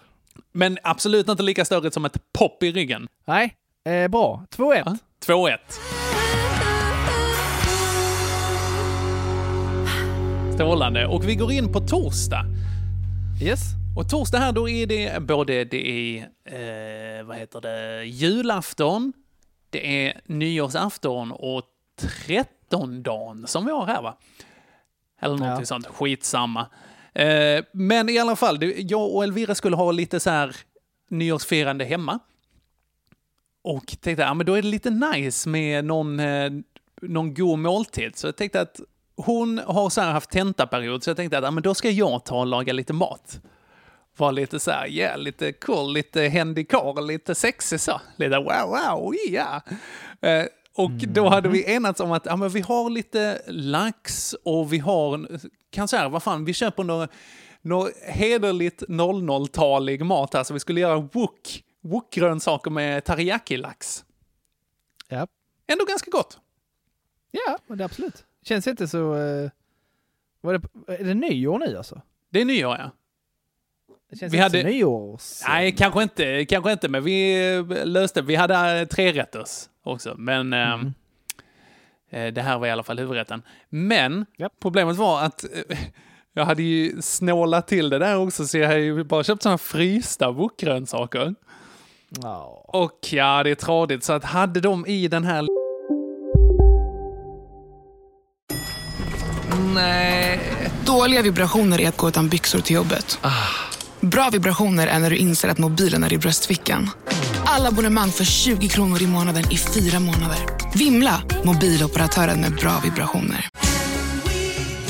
Men 0.53 0.79
absolut 0.83 1.29
inte 1.29 1.43
lika 1.43 1.65
störigt 1.65 1.95
som 1.95 2.05
ett 2.05 2.17
pop 2.39 2.63
i 2.63 2.73
ryggen. 2.73 3.09
Nej, 3.27 3.55
eh, 3.89 4.09
bra. 4.09 4.45
2-1. 4.57 4.83
Ja, 4.87 4.97
2-1. 5.27 5.59
Strålande. 10.55 11.07
Och 11.07 11.29
vi 11.29 11.35
går 11.35 11.53
in 11.53 11.73
på 11.73 11.81
torsdag. 11.81 12.45
Yes. 13.43 13.61
Och 13.97 14.09
torsdag 14.11 14.39
här, 14.39 14.53
då 14.53 14.69
är 14.69 14.87
det 14.87 15.23
både 15.23 15.65
det 15.65 15.89
är, 15.89 16.17
eh, 16.45 17.25
vad 17.25 17.37
heter 17.37 17.61
det, 17.61 18.05
julafton, 18.05 19.13
det 19.71 20.07
är 20.07 20.21
nyårsafton 20.27 21.33
och 21.33 21.63
trettondagen 21.97 23.47
som 23.47 23.65
vi 23.65 23.71
har 23.73 23.87
här 23.87 24.03
va? 24.03 24.19
Eller 25.21 25.37
någonting 25.37 25.61
Ja. 25.61 25.67
sånt, 25.67 25.87
skitsamma. 25.87 26.67
Eh, 27.15 27.65
men 27.73 28.09
i 28.09 28.19
alla 28.19 28.37
fall, 28.37 28.59
jag 28.77 29.15
och 29.15 29.25
Elvira 29.25 29.55
skulle 29.55 29.77
ha 29.77 29.93
lite 29.93 30.21
så 30.21 30.31
här 30.31 30.57
nyårsfirande 31.09 31.85
hemma. 31.85 32.19
Och 33.65 33.87
tänkte, 34.01 34.23
ja 34.23 34.35
men 34.35 34.47
då 34.47 34.55
är 34.55 34.63
det 34.63 34.69
lite 34.69 34.91
nice 34.91 35.49
med 35.49 35.85
någon, 35.85 36.21
eh, 36.21 36.51
någon 37.03 37.35
god 37.35 37.59
måltid. 37.59 38.17
Så 38.17 38.27
jag 38.27 38.37
tänkte 38.37 38.61
att 38.61 38.81
hon 39.17 39.59
har 39.59 39.91
så 39.91 40.01
här 40.01 40.13
haft 40.13 40.31
tentaperiod, 40.31 41.03
så 41.03 41.11
jag 41.11 41.17
tänkte 41.17 41.39
att 41.39 41.45
ja, 41.45 41.51
men 41.51 41.63
då 41.63 41.75
ska 41.75 41.91
jag 41.91 42.25
ta 42.25 42.41
och 42.41 42.47
laga 42.47 42.73
lite 42.73 42.93
mat. 42.93 43.41
Var 44.17 44.33
lite 44.33 44.61
så 44.61 44.71
här, 44.71 44.89
yeah, 44.89 45.19
lite 45.19 45.53
cool, 45.53 45.93
lite 45.93 46.23
händig 46.23 46.71
karl, 46.71 47.07
lite 47.07 47.35
sexig 47.35 47.81
så. 47.81 48.01
Lite 48.17 48.37
wow, 48.37 48.69
wow, 48.69 49.15
ja. 49.29 49.63
Eh, 50.29 50.47
och 50.75 50.91
då 50.91 51.29
hade 51.29 51.49
vi 51.49 51.73
enats 51.73 52.01
om 52.01 52.13
att 52.13 52.27
ja, 52.27 52.37
men 52.37 52.49
vi 52.49 52.61
har 52.61 52.91
lite 52.91 53.43
lax 53.47 54.35
och 54.45 54.73
vi 54.73 54.79
har, 54.79 55.41
kan 55.71 55.89
säga, 55.89 56.09
vad 56.09 56.23
fan, 56.23 56.45
vi 56.45 56.55
köper 56.55 56.85
något, 56.85 57.11
något 57.63 57.91
hederligt 58.03 58.83
00-talig 58.83 60.05
mat 60.05 60.35
här, 60.35 60.45
så 60.45 60.55
vi 60.55 60.61
skulle 60.61 60.81
göra 60.81 60.97
wok, 60.97 61.63
wok-grönsaker 61.81 62.71
med 62.71 63.05
teriyaki-lax. 63.05 64.05
Ja. 65.09 65.27
Ändå 65.67 65.85
ganska 65.85 66.11
gott. 66.11 66.39
Ja, 67.31 67.59
men 67.67 67.79
det 67.79 67.85
absolut. 67.85 68.25
Känns 68.43 68.67
inte 68.67 68.89
så... 68.89 69.15
Eh, 69.15 69.51
var 70.41 70.53
det, 70.53 70.95
är 70.99 71.05
det 71.05 71.15
nyår 71.15 71.59
nu 71.59 71.77
alltså? 71.77 72.01
Det 72.31 72.41
är 72.41 72.45
nyår, 72.45 72.77
ja. 72.79 72.91
Det 74.11 74.19
känns 74.19 74.33
Vi 74.33 74.37
inte 74.37 74.43
hade- 74.43 74.61
så 74.63 74.67
nyårs... 74.69 75.41
Nej, 75.49 75.73
kanske 75.73 76.03
inte, 76.03 76.45
kanske 76.45 76.73
inte, 76.73 76.89
men 76.89 77.05
vi 77.05 77.49
eh, 77.55 77.87
löste 77.87 78.23
Vi 78.23 78.35
hade 78.37 78.81
eh, 78.81 78.87
tre 78.87 79.13
rätters 79.13 79.69
också, 79.83 80.15
men 80.19 80.53
eh, 80.53 80.75
eh, 82.11 82.33
det 82.33 82.43
här 82.43 82.59
var 82.59 82.67
i 82.67 82.71
alla 82.71 82.83
fall 82.83 82.99
huvudrätten. 82.99 83.43
Men 83.69 84.27
Japp. 84.37 84.53
problemet 84.61 84.97
var 84.97 85.23
att 85.23 85.45
jag 86.33 86.45
hade 86.45 86.63
ju 86.63 87.03
snålat 87.03 87.69
till 87.69 87.91
det 87.91 87.99
där 87.99 88.17
också, 88.19 88.47
så 88.47 88.59
jag 88.59 88.69
hade 88.69 88.81
ju 88.81 89.05
bara 89.05 89.25
köpt 89.25 89.43
sådana 89.43 89.59
frysta 89.59 90.31
wokgrönsaker. 90.31 91.35
Ja. 92.23 92.65
Och 92.69 92.99
ja, 93.11 93.43
det 93.43 93.51
är 93.51 93.55
tradigt, 93.55 94.05
så 94.05 94.13
att 94.13 94.25
hade 94.25 94.61
de 94.61 94.87
i 94.87 95.09
den 95.09 95.25
här 95.25 95.47
Dåliga 100.85 101.23
vibrationer 101.23 101.81
är 101.81 101.89
att 101.89 101.97
gå 101.97 102.09
utan 102.09 102.29
byxor 102.29 102.61
till 102.61 102.77
jobbet. 102.77 103.19
Bra 104.01 104.31
vibrationer 104.33 104.87
är 104.87 104.99
när 104.99 105.11
du 105.11 105.17
inser 105.17 105.49
att 105.49 105.59
mobilen 105.59 106.05
är 106.05 106.13
i 106.13 106.19
bröstfickan. 106.19 106.91
Alla 107.45 107.69
abonnemang 107.69 108.11
för 108.11 108.25
20 108.25 108.69
kronor 108.69 109.03
i 109.03 109.07
månaden 109.07 109.45
i 109.51 109.57
fyra 109.57 110.01
månader. 110.01 110.39
Vimla! 110.75 111.23
Mobiloperatören 111.45 112.41
med 112.41 112.55
bra 112.55 112.81
vibrationer. 112.85 113.49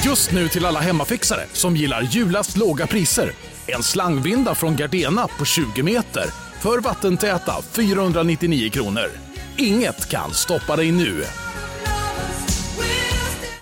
Just 0.05 0.33
nu 0.33 0.49
till 0.49 0.67
alla 0.67 0.81
hemmafixare 0.81 1.45
som 1.53 1.77
gillar 1.77 2.03
julast 2.03 2.57
låga 2.57 2.87
priser. 2.87 3.33
En 3.67 3.83
slangvinda 3.83 4.55
från 4.55 4.77
Gardena 4.77 5.29
på 5.39 5.45
20 5.45 5.83
meter 5.83 6.25
för 6.61 6.79
vattentäta 6.79 7.55
499 7.73 8.71
kronor. 8.71 9.11
Inget 9.57 10.09
kan 10.09 10.35
stoppa 10.35 10.77
dig 10.77 10.93
nu. 10.93 11.25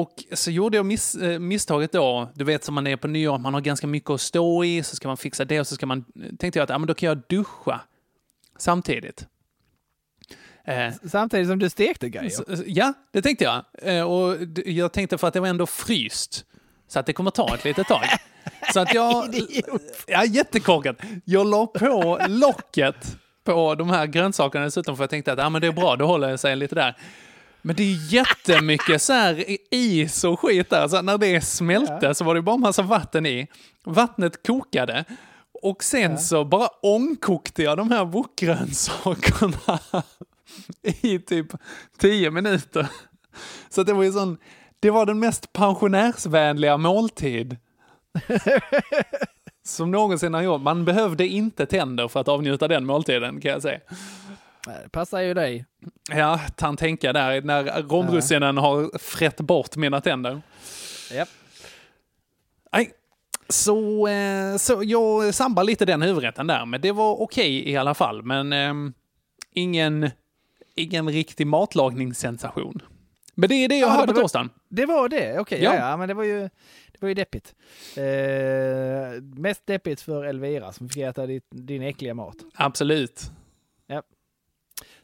Och 0.00 0.24
så 0.32 0.50
gjorde 0.50 0.76
jag 0.76 0.86
miss, 0.86 1.14
eh, 1.14 1.38
misstaget 1.38 1.92
då, 1.92 2.28
du 2.34 2.44
vet 2.44 2.64
som 2.64 2.74
man 2.74 2.86
är 2.86 2.96
på 2.96 3.08
nyår, 3.08 3.38
man 3.38 3.54
har 3.54 3.60
ganska 3.60 3.86
mycket 3.86 4.10
att 4.10 4.20
stå 4.20 4.64
i, 4.64 4.82
så 4.82 4.96
ska 4.96 5.08
man 5.08 5.16
fixa 5.16 5.44
det 5.44 5.60
och 5.60 5.66
så 5.66 5.74
ska 5.74 5.86
man, 5.86 6.04
tänkte 6.38 6.58
jag 6.58 6.64
att 6.64 6.70
ja, 6.70 6.78
men 6.78 6.86
då 6.86 6.94
kan 6.94 7.06
jag 7.08 7.22
duscha 7.28 7.80
samtidigt. 8.58 9.26
Eh, 10.64 10.92
Samtidigt 11.08 11.48
som 11.48 11.58
du 11.58 11.70
stekte 11.70 12.08
grejer. 12.08 12.32
ja, 12.66 12.92
det 13.12 13.22
tänkte 13.22 13.44
jag. 13.44 13.64
Eh, 13.82 14.02
och 14.02 14.36
jag 14.66 14.92
tänkte 14.92 15.18
för 15.18 15.28
att 15.28 15.34
det 15.34 15.40
var 15.40 15.48
ändå 15.48 15.66
fryst, 15.66 16.44
så 16.88 16.98
att 16.98 17.06
det 17.06 17.12
kommer 17.12 17.30
ta 17.30 17.54
ett 17.54 17.64
litet 17.64 17.86
tag. 17.86 18.04
Så 18.72 18.80
att 18.80 18.94
jag... 18.94 19.34
ja, 20.06 20.24
jättekorkat. 20.24 20.96
Jag 21.24 21.46
la 21.46 21.66
på 21.66 22.20
locket 22.28 23.16
på 23.44 23.74
de 23.74 23.90
här 23.90 24.06
grönsakerna 24.06 24.64
dessutom 24.64 24.96
för 24.96 25.02
jag 25.02 25.10
tänkte 25.10 25.32
att 25.32 25.38
ja, 25.38 25.48
men 25.48 25.60
det 25.60 25.66
är 25.66 25.72
bra, 25.72 25.96
då 25.96 26.06
håller 26.06 26.28
det 26.28 26.38
sig 26.38 26.56
lite 26.56 26.74
där. 26.74 26.96
Men 27.66 27.76
det 27.76 27.82
är 27.82 28.12
jättemycket 28.14 29.02
så 29.02 29.12
här 29.12 29.44
is 29.70 30.24
och 30.24 30.40
skit 30.40 30.70
där. 30.70 30.88
Så 30.88 31.02
när 31.02 31.18
det 31.18 31.40
smälte 31.40 32.14
så 32.14 32.24
var 32.24 32.34
det 32.34 32.42
bara 32.42 32.56
massa 32.56 32.82
vatten 32.82 33.26
i. 33.26 33.46
Vattnet 33.84 34.46
kokade. 34.46 35.04
Och 35.62 35.84
sen 35.84 36.18
så 36.18 36.44
bara 36.44 36.68
ångkokte 36.82 37.62
jag 37.62 37.76
de 37.76 37.90
här 37.90 38.04
wokgrönsakerna 38.04 39.80
i 41.02 41.18
typ 41.18 41.46
10 41.98 42.30
minuter. 42.30 42.86
Så 43.68 43.82
det 43.82 43.92
var 43.92 44.02
ju 44.02 44.12
sån, 44.12 44.38
det 44.80 44.90
var 44.90 45.06
den 45.06 45.18
mest 45.18 45.52
pensionärsvänliga 45.52 46.76
måltid 46.76 47.56
som 49.64 49.90
någonsin 49.90 50.34
har 50.34 50.42
gjort. 50.42 50.62
Man 50.62 50.84
behövde 50.84 51.26
inte 51.26 51.66
tänder 51.66 52.08
för 52.08 52.20
att 52.20 52.28
avnjuta 52.28 52.68
den 52.68 52.86
måltiden 52.86 53.40
kan 53.40 53.50
jag 53.50 53.62
säga. 53.62 53.80
Det 54.66 54.88
passar 54.92 55.20
ju 55.20 55.34
dig. 55.34 55.64
Ja, 56.10 56.40
tan 56.56 56.76
tänka 56.76 57.12
där 57.12 57.42
när 57.42 57.82
romrussinen 57.82 58.56
har 58.56 58.98
frätt 58.98 59.40
bort 59.40 59.76
mina 59.76 60.00
tänder. 60.00 60.42
Japp. 61.12 61.28
Nej, 62.72 62.92
så, 63.48 64.08
eh, 64.08 64.56
så 64.56 64.80
jag 64.84 65.34
sambar 65.34 65.64
lite 65.64 65.84
den 65.84 66.02
huvudrätten 66.02 66.46
där, 66.46 66.66
men 66.66 66.80
det 66.80 66.92
var 66.92 67.20
okej 67.20 67.68
i 67.70 67.76
alla 67.76 67.94
fall. 67.94 68.22
Men 68.22 68.52
ehm, 68.52 68.92
ingen, 69.52 70.10
ingen 70.74 71.08
riktig 71.08 71.46
matlagningssensation. 71.46 72.82
Men 73.34 73.48
det 73.48 73.54
är 73.54 73.68
det 73.68 73.74
jag 73.78 73.88
Jaha, 73.88 73.96
hade 73.96 74.06
det 74.06 74.12
på 74.12 74.16
var- 74.16 74.22
torsdagen. 74.22 74.50
Det 74.68 74.86
var 74.86 75.08
det, 75.08 75.38
okej. 75.38 75.62
Ja. 75.62 75.74
ja. 75.74 75.90
ja, 75.90 75.96
men 75.96 76.08
det 76.08 76.14
var 76.14 76.24
ju, 76.24 76.40
det 76.92 77.00
var 77.00 77.08
ju 77.08 77.14
deppigt. 77.14 77.54
Eh, 77.96 79.22
mest 79.22 79.66
deppigt 79.66 80.00
för 80.00 80.24
Elvira 80.24 80.72
som 80.72 80.88
fick 80.88 81.02
äta 81.02 81.26
ditt, 81.26 81.46
din 81.50 81.82
äckliga 81.82 82.14
mat. 82.14 82.36
Absolut. 82.54 83.30
Ja. 83.86 84.02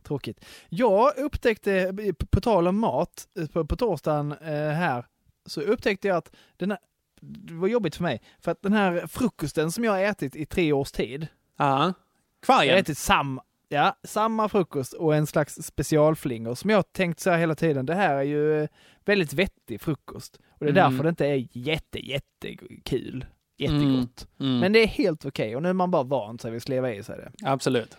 Tråkigt. 0.03 0.45
Jag 0.69 1.19
upptäckte, 1.19 1.93
på- 2.19 2.27
på 2.27 2.41
tal 2.41 2.69
om 2.69 2.79
mat, 2.79 3.29
eh, 3.39 3.47
på, 3.47 3.65
på 3.67 3.77
torsdagen 3.77 4.33
eh, 4.33 4.69
här, 4.71 5.07
så 5.47 5.61
upptäckte 5.61 6.09
jag 6.09 6.17
att 6.17 6.31
den 6.57 6.71
här, 6.71 6.81
det 7.21 7.55
var 7.55 7.69
jobbigt 7.69 7.97
för 7.97 8.03
mig, 8.03 8.23
för 8.41 8.51
att 8.53 8.63
den 8.63 8.73
här 8.73 9.07
frukosten 9.07 9.73
som 9.73 9.85
jag 9.85 9.93
har 9.93 10.01
ätit 10.01 10.37
i 10.37 10.47
tre 10.47 10.73
års 10.73 10.93
tid, 10.93 11.27
Ja. 11.57 11.65
jag 11.67 11.77
har 11.79 11.95
Kvargen. 12.43 12.79
ätit 12.79 12.99
samma, 12.99 13.43
ja, 13.69 13.97
samma 14.05 14.49
frukost 14.49 14.93
och 14.93 15.15
en 15.15 15.27
slags 15.27 15.55
specialflingor 15.63 16.55
som 16.55 16.71
jag 16.71 16.79
har 16.79 16.83
tänkt 16.83 17.21
så 17.21 17.31
här 17.31 17.39
hela 17.39 17.55
tiden, 17.55 17.87
det 17.87 17.95
här 17.95 18.15
är 18.17 18.23
ju 18.23 18.63
eh, 18.63 18.69
väldigt 19.05 19.33
vettig 19.33 19.81
frukost. 19.81 20.39
Och 20.49 20.65
det 20.65 20.67
är 20.67 20.71
Mm. 20.71 20.91
därför 20.93 21.03
det 21.05 21.09
inte 21.09 21.27
är 21.27 21.49
jätte, 21.53 21.99
jättekul. 22.09 23.27
Jättegott. 23.59 24.27
Mm. 24.41 24.59
Men 24.59 24.73
det 24.73 24.79
är 24.79 24.87
helt 24.87 25.25
okej 25.25 25.57
och 25.57 25.63
nu 25.63 25.69
är 25.69 25.73
man 25.73 25.91
bara 25.91 26.03
van 26.03 26.39
sig 26.39 26.51
vid 26.51 26.57
att 26.57 26.63
sleva 26.63 26.93
i 26.95 27.03
sig 27.03 27.17
det. 27.19 27.49
Absolut. 27.49 27.97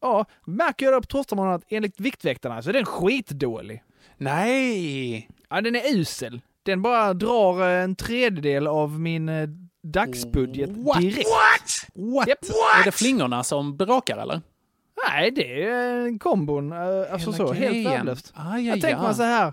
Ja, 0.00 0.24
märker 0.46 0.86
jag 0.86 0.94
då 0.94 1.00
på 1.00 1.06
torsdagsmorgonen 1.06 1.56
att 1.56 1.64
enligt 1.68 2.00
Viktväktarna 2.00 2.62
så 2.62 2.68
är 2.68 2.72
den 2.72 2.84
skitdålig. 2.84 3.82
Nej! 4.16 5.28
Ja, 5.50 5.60
den 5.60 5.76
är 5.76 5.94
usel. 5.96 6.40
Den 6.62 6.82
bara 6.82 7.14
drar 7.14 7.62
eh, 7.62 7.82
en 7.84 7.96
tredjedel 7.96 8.66
av 8.66 9.00
min 9.00 9.28
eh, 9.28 9.48
dagsbudget 9.82 10.70
What? 10.70 11.00
direkt. 11.00 11.28
What? 11.94 12.28
Japp. 12.28 12.38
Är 12.80 12.84
det 12.84 12.92
flingorna 12.92 13.42
som 13.44 13.76
brakar 13.76 14.18
eller? 14.18 14.40
Nej, 15.08 15.30
det 15.30 15.62
är 15.64 16.00
en 16.06 16.18
kombon. 16.18 16.72
eh, 16.72 16.78
Alltså 17.12 17.30
Hela 17.32 17.46
så, 17.46 17.52
helt 17.52 17.72
grejen. 17.72 17.90
värdelöst. 17.90 18.32
Aj, 18.36 18.66
Jag 18.68 18.80
tänker 18.80 19.02
man 19.02 19.14
så 19.14 19.22
här, 19.22 19.52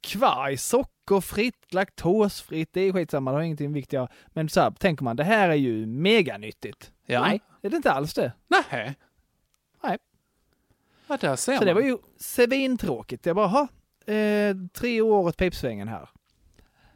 kvarg, 0.00 0.56
sockerfritt, 0.56 1.74
laktosfritt, 1.74 2.68
det 2.72 2.80
är 2.80 2.92
skitsamma, 2.92 3.30
det 3.30 3.36
har 3.36 3.42
ingenting 3.42 3.72
viktigare. 3.72 4.08
Men 4.26 4.48
så 4.48 4.60
här, 4.60 4.70
tänker 4.70 5.04
man, 5.04 5.16
det 5.16 5.24
här 5.24 5.48
är 5.48 5.54
ju 5.54 5.86
meganyttigt. 5.86 6.92
Ja. 7.06 7.20
Nej, 7.20 7.40
det 7.62 7.68
är 7.68 7.70
det 7.70 7.76
inte 7.76 7.92
alls 7.92 8.14
det. 8.14 8.32
Nej. 8.48 8.94
Nej. 9.82 9.98
Ja, 11.06 11.16
där 11.16 11.36
ser 11.36 11.52
Så 11.52 11.58
man. 11.58 11.66
det 11.66 11.74
var 11.74 11.80
ju 11.80 11.98
svintråkigt. 12.18 13.26
Jag 13.26 13.36
bara, 13.36 13.46
ha, 13.46 13.68
eh, 14.14 14.56
tre 14.72 15.00
år 15.00 15.26
åt 15.26 15.36
pipsvängen 15.36 15.88
här. 15.88 16.08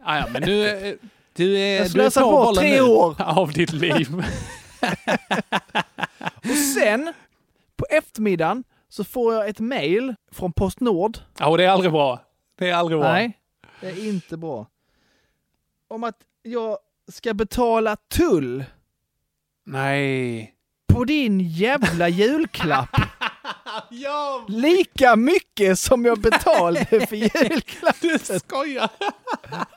Ah, 0.05 0.19
ja, 0.19 0.27
men 0.33 0.43
du, 0.43 0.69
eh, 0.69 0.95
du 1.33 1.59
är... 1.59 1.79
Jag 1.79 1.91
slösar 1.91 2.23
bort 2.23 2.57
tre 2.57 2.81
år. 2.81 3.23
Av 3.23 3.53
ditt 3.53 3.73
liv. 3.73 4.09
Och 6.37 6.57
sen, 6.75 7.13
på 7.77 7.87
eftermiddagen, 7.91 8.65
så 8.89 9.05
får 9.05 9.35
jag 9.35 9.49
ett 9.49 9.61
mail 9.61 10.15
från 10.33 10.53
Postnord. 10.53 11.19
Ja, 11.39 11.49
och 11.49 11.59
det 11.59 11.65
är 11.65 11.69
aldrig 11.69 11.93
bra. 11.93 12.21
Det 12.59 12.71
är 12.71 12.75
aldrig 12.75 13.01
bra. 13.01 13.13
Nej, 13.13 13.39
det 13.81 13.87
är 13.89 14.09
inte 14.09 14.37
bra. 14.37 14.67
Om 15.89 16.05
att 16.05 16.17
jag 16.43 16.79
ska 17.09 17.35
betala 17.35 17.97
tull 17.97 18.65
Nej. 19.65 20.55
På 20.93 21.05
din 21.05 21.41
jävla 21.41 22.09
julklapp. 22.09 22.89
Ja, 23.91 24.45
Lika 24.49 25.17
mycket 25.17 25.79
som 25.79 26.05
jag 26.05 26.19
betalade 26.21 27.07
för 27.07 27.17
julklappen. 27.17 28.19
du 28.29 28.39
skojar. 28.39 28.89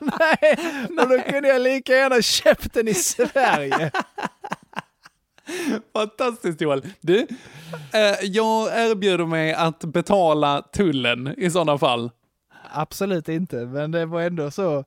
Nej, 0.00 0.58
och 0.98 1.08
då 1.08 1.18
kunde 1.18 1.48
jag 1.48 1.62
lika 1.62 1.92
gärna 1.92 2.22
köpt 2.22 2.74
den 2.74 2.88
i 2.88 2.94
Sverige. 2.94 3.90
Fantastiskt 5.92 6.60
Joel. 6.60 6.82
Du, 7.00 7.18
eh, 7.92 8.00
jag 8.22 8.78
erbjuder 8.90 9.26
mig 9.26 9.54
att 9.54 9.80
betala 9.84 10.62
tullen 10.62 11.34
i 11.38 11.50
sådana 11.50 11.78
fall. 11.78 12.10
Absolut 12.72 13.28
inte, 13.28 13.56
men 13.56 13.90
det 13.90 14.06
var 14.06 14.22
ändå 14.22 14.50
så. 14.50 14.84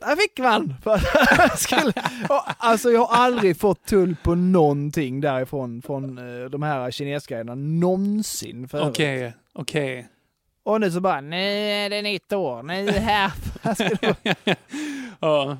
Där 0.00 0.16
fick 0.16 0.38
man! 0.38 0.74
Skulle, 1.56 1.92
alltså 2.58 2.90
jag 2.90 3.04
har 3.04 3.24
aldrig 3.24 3.60
fått 3.60 3.84
tull 3.86 4.16
på 4.22 4.34
någonting 4.34 5.20
därifrån, 5.20 5.82
från 5.82 6.18
eh, 6.18 6.50
de 6.50 6.62
här 6.62 6.90
kinesgrejerna, 6.90 7.54
någonsin 7.54 8.68
förut. 8.68 8.84
Okej, 8.88 9.32
okej. 9.52 10.08
Och 10.62 10.80
nu 10.80 10.90
så 10.90 11.00
bara, 11.00 11.20
nu 11.20 11.36
är 11.60 11.90
det 11.90 12.02
nytt 12.02 12.32
år, 12.32 12.62
nu 12.62 12.90
här. 12.90 13.32
Ja. 15.20 15.56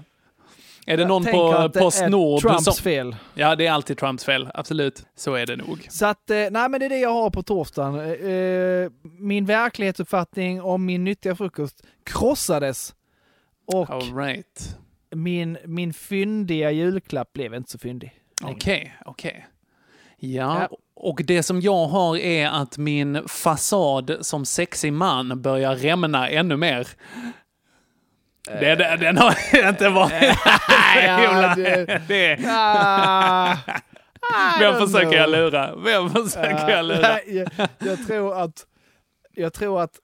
Är 0.87 0.97
det 0.97 1.03
Jag 1.03 1.09
någon 1.09 1.25
på 1.25 1.71
Postnord 1.75 2.41
Trumps 2.41 2.65
som... 2.65 2.75
fel. 2.75 3.17
Ja, 3.35 3.57
det 3.57 3.67
är 3.67 3.73
alltid 3.73 3.99
Trumps 3.99 4.25
fel. 4.25 4.49
Absolut. 4.55 5.07
Så 5.17 5.35
är 5.35 5.47
det 5.47 5.57
nog. 5.57 5.87
Så 5.91 6.07
att, 6.07 6.31
eh, 6.31 6.37
nej 6.37 6.69
men 6.69 6.73
det 6.81 6.85
är 6.85 6.89
det 6.89 6.99
jag 6.99 7.13
har 7.13 7.31
på 7.31 7.43
torsdagen. 7.43 7.95
Eh, 8.01 8.91
Min 9.19 9.47
verklighetsuppfattning 9.47 10.63
om 10.63 10.85
min 10.87 11.05
nyttiga 11.05 11.37
frukost 11.37 11.83
krossades. 12.05 12.95
Och 13.75 13.91
All 13.91 14.15
right. 14.17 14.77
min, 15.15 15.59
min 15.67 15.93
fyndiga 15.93 16.71
julklapp 16.71 17.33
blev 17.33 17.55
inte 17.55 17.71
så 17.71 17.79
fyndig. 17.79 18.13
Okej, 18.43 18.97
okej. 19.05 19.47
Ja. 20.17 20.61
Ja, 20.71 20.77
och 20.95 21.21
det 21.25 21.43
som 21.43 21.61
jag 21.61 21.87
har 21.87 22.17
är 22.17 22.49
att 22.49 22.79
min 22.79 23.29
fasad 23.29 24.17
som 24.21 24.45
sexig 24.45 24.93
man 24.93 25.43
börjar 25.43 25.77
rämna 25.77 26.29
ännu 26.29 26.57
mer. 26.57 26.89
Det, 28.61 28.75
det, 28.75 28.97
den 29.01 29.19
har 29.19 29.35
inte 29.69 29.89
varit... 29.89 30.13
ja, 31.07 31.55
det- 31.57 32.03
det, 32.09 32.39
Ah, 32.47 33.53
I 34.57 34.61
Vem 34.61 34.75
don't 34.75 34.87
försöker 34.87 35.17
jag 35.17 35.31
lura? 35.31 35.77
Vem 35.77 36.11
försöker 36.11 36.69
Eh, 36.69 36.71
jag 36.71 36.85
lura? 36.85 37.19
jag, 37.79 38.07
tror 38.07 38.35
att, 38.43 38.67
jag 39.35 39.53
tror 39.53 39.81
att 39.83 39.95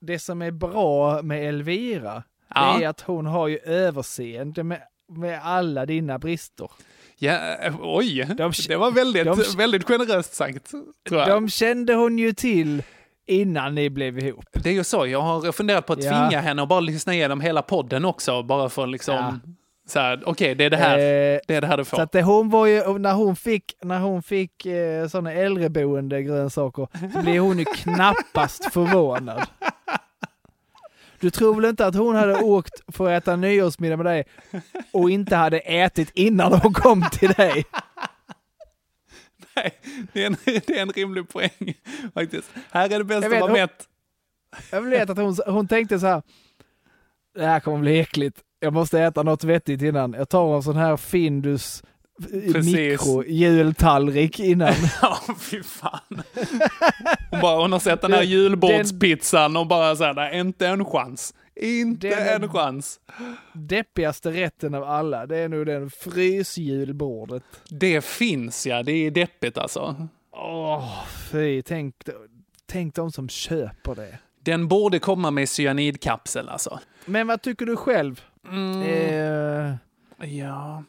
det 0.00 0.18
som 0.18 0.42
är 0.42 0.50
bra 0.50 1.22
med 1.22 1.48
Elvira, 1.48 2.22
Ja. 2.54 2.76
det 2.78 2.84
är 2.84 2.88
att 2.88 3.00
hon 3.00 3.26
har 3.26 3.48
ju 3.48 3.58
överseende 3.58 4.62
med, 4.64 4.80
med 5.12 5.40
alla 5.42 5.86
dina 5.86 6.18
brister. 6.18 6.70
Ja, 7.18 7.32
eh, 7.56 7.74
oj, 7.82 8.24
De- 8.38 8.52
det 8.68 8.76
var 8.76 8.90
väldigt, 8.90 9.24
de- 9.24 9.56
väldigt 9.56 9.84
generöst 9.88 10.34
sagt. 10.34 10.70
Tror 11.08 11.20
jag. 11.20 11.28
De 11.28 11.48
kände 11.48 11.94
hon 11.94 12.18
ju 12.18 12.32
till 12.32 12.82
innan 13.26 13.74
ni 13.74 13.90
blev 13.90 14.18
ihop. 14.18 14.44
Det 14.52 14.68
är 14.68 14.74
ju 14.74 14.84
så, 14.84 15.06
jag 15.06 15.20
har 15.20 15.52
funderat 15.52 15.86
på 15.86 15.92
att 15.92 16.02
Ja. 16.04 16.10
tvinga 16.28 16.40
henne 16.42 16.62
att 16.62 16.68
bara 16.68 16.80
lyssna 16.80 17.14
igenom 17.14 17.40
hela 17.40 17.62
podden 17.62 18.04
också, 18.04 18.42
bara 18.42 18.68
för 18.68 18.86
liksom... 18.86 19.14
Ja. 19.14 19.34
Så 19.86 19.98
här, 20.00 20.22
okej, 20.26 20.54
det 20.54 20.64
är 20.64 20.70
det 20.70 20.76
här, 20.76 20.98
Eh, 20.98 21.38
det 21.48 21.54
är 21.54 21.60
det 21.60 21.66
här 21.66 21.76
du 21.76 21.84
får. 21.84 21.96
Så 21.96 22.02
att 22.02 22.12
det, 22.12 22.22
hon 22.22 22.50
var 22.50 22.66
ju, 22.66 22.98
när 22.98 23.12
hon 23.12 23.36
fick, 23.36 23.64
när 23.82 23.98
hon 24.00 24.22
fick 24.22 24.66
eh, 24.66 25.08
sådana 25.08 25.32
äldreboende 25.32 26.22
grönsaker 26.22 26.88
så 27.12 27.22
blev 27.22 27.42
hon 27.42 27.58
ju 27.58 27.64
knappast 27.64 28.72
förvånad. 28.72 29.42
Du 31.24 31.30
tror 31.30 31.54
väl 31.54 31.64
inte 31.64 31.86
att 31.86 31.94
hon 31.94 32.16
hade 32.16 32.34
åkt 32.42 32.82
för 32.88 33.12
att 33.12 33.22
äta 33.22 33.36
nyårsmiddag 33.36 33.96
med 33.96 34.06
dig 34.06 34.24
och 34.92 35.10
inte 35.10 35.36
hade 35.36 35.58
ätit 35.58 36.10
innan 36.14 36.52
hon 36.52 36.72
kom 36.72 37.04
till 37.12 37.30
dig? 37.30 37.64
Nej, 39.56 39.80
det 40.12 40.22
är, 40.22 40.26
en, 40.26 40.36
det 40.44 40.70
är 40.70 40.82
en 40.82 40.92
rimlig 40.92 41.28
poäng 41.28 41.74
faktiskt. 42.14 42.50
Här 42.70 42.92
är 42.92 42.98
det 42.98 43.04
bäst 43.04 43.26
att 43.26 43.40
vara 43.40 43.52
mätt. 43.52 43.88
Jag 44.70 44.82
vet 44.82 45.10
att 45.10 45.16
hon, 45.16 45.36
hon 45.46 45.68
tänkte 45.68 45.98
så 45.98 46.06
här, 46.06 46.22
det 47.34 47.46
här 47.46 47.60
kommer 47.60 47.78
bli 47.78 48.00
äckligt. 48.00 48.42
Jag 48.60 48.72
måste 48.72 49.00
äta 49.00 49.22
något 49.22 49.44
vettigt 49.44 49.82
innan. 49.82 50.12
Jag 50.12 50.28
tar 50.28 50.56
en 50.56 50.62
sån 50.62 50.76
här 50.76 50.96
Findus. 50.96 51.82
Mikro-jultallrik 52.64 54.40
innan. 54.40 54.72
Ja, 55.02 55.18
fy 55.40 55.62
fan. 55.62 56.22
Hon, 57.30 57.40
bara, 57.40 57.60
hon 57.62 57.72
har 57.72 57.78
sett 57.78 58.00
den 58.02 58.12
här 58.12 58.22
julbordspizzan 58.22 59.56
och 59.56 59.66
bara 59.66 59.96
så 59.96 60.04
här, 60.04 60.14
nej, 60.14 60.38
inte 60.40 60.66
en 60.66 60.84
chans. 60.84 61.34
Inte 61.56 62.08
Den- 62.08 62.42
en 62.42 62.48
chans. 62.52 63.00
Deppigaste 63.52 64.30
rätten 64.30 64.74
av 64.74 64.84
alla, 64.84 65.26
det 65.26 65.38
är 65.38 65.48
nog 65.48 65.66
den 65.66 65.90
frysjulbordet. 65.90 67.42
Det 67.68 68.04
finns 68.04 68.66
ja, 68.66 68.82
det 68.82 68.92
är 68.92 69.10
deppigt 69.10 69.58
alltså. 69.58 70.08
Åh, 70.32 71.04
fy, 71.30 71.62
tänk, 71.62 71.94
tänk 72.66 72.94
de 72.94 73.12
som 73.12 73.28
köper 73.28 73.94
det. 73.94 74.18
Den 74.40 74.68
borde 74.68 74.98
komma 74.98 75.30
med 75.30 75.48
cyanidkapsel 75.48 76.48
alltså. 76.48 76.80
Men 77.06 77.26
vad 77.26 77.42
tycker 77.42 77.66
du 77.66 77.76
själv? 77.76 78.20
Mm. 78.48 78.82
Eh, 78.82 79.74
Ja. 80.38 80.84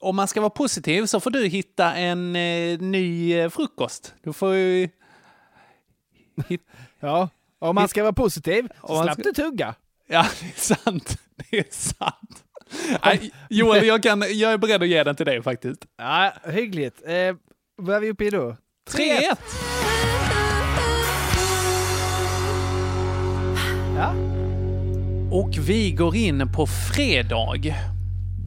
Om 0.00 0.16
man 0.16 0.28
ska 0.28 0.40
vara 0.40 0.50
positiv 0.50 1.06
så 1.06 1.20
får 1.20 1.30
du 1.30 1.46
hitta 1.46 1.94
en 1.94 2.36
eh, 2.36 2.78
ny 2.78 3.32
eh, 3.32 3.50
frukost. 3.50 4.14
Du 4.22 4.32
får 4.32 4.54
ju... 4.54 4.88
ja, 7.00 7.28
om 7.58 7.74
man 7.74 7.88
ska 7.88 8.02
vara 8.02 8.12
positiv, 8.12 8.68
så 8.86 8.94
man 8.94 9.04
slapp 9.04 9.22
du 9.22 9.32
tugga. 9.32 9.74
Ja, 10.06 10.26
det 10.40 10.46
är 10.46 10.60
sant. 10.60 11.18
Det 11.36 11.58
är 11.58 11.66
sant. 11.70 12.44
Nej, 13.04 13.30
Joel, 13.50 13.86
jag, 13.86 14.02
kan, 14.02 14.24
jag 14.28 14.52
är 14.52 14.58
beredd 14.58 14.82
att 14.82 14.88
ge 14.88 15.04
den 15.04 15.16
till 15.16 15.26
dig 15.26 15.42
faktiskt. 15.42 15.86
Ja, 15.96 16.32
hyggligt. 16.44 17.02
Eh, 17.06 17.36
vad 17.76 17.96
är 17.96 18.00
vi 18.00 18.10
uppe 18.10 18.24
i 18.24 18.30
då? 18.30 18.56
3-1. 18.90 19.36
Ja. 23.96 24.14
Och 25.30 25.68
vi 25.68 25.92
går 25.92 26.16
in 26.16 26.52
på 26.52 26.66
fredag. 26.66 27.76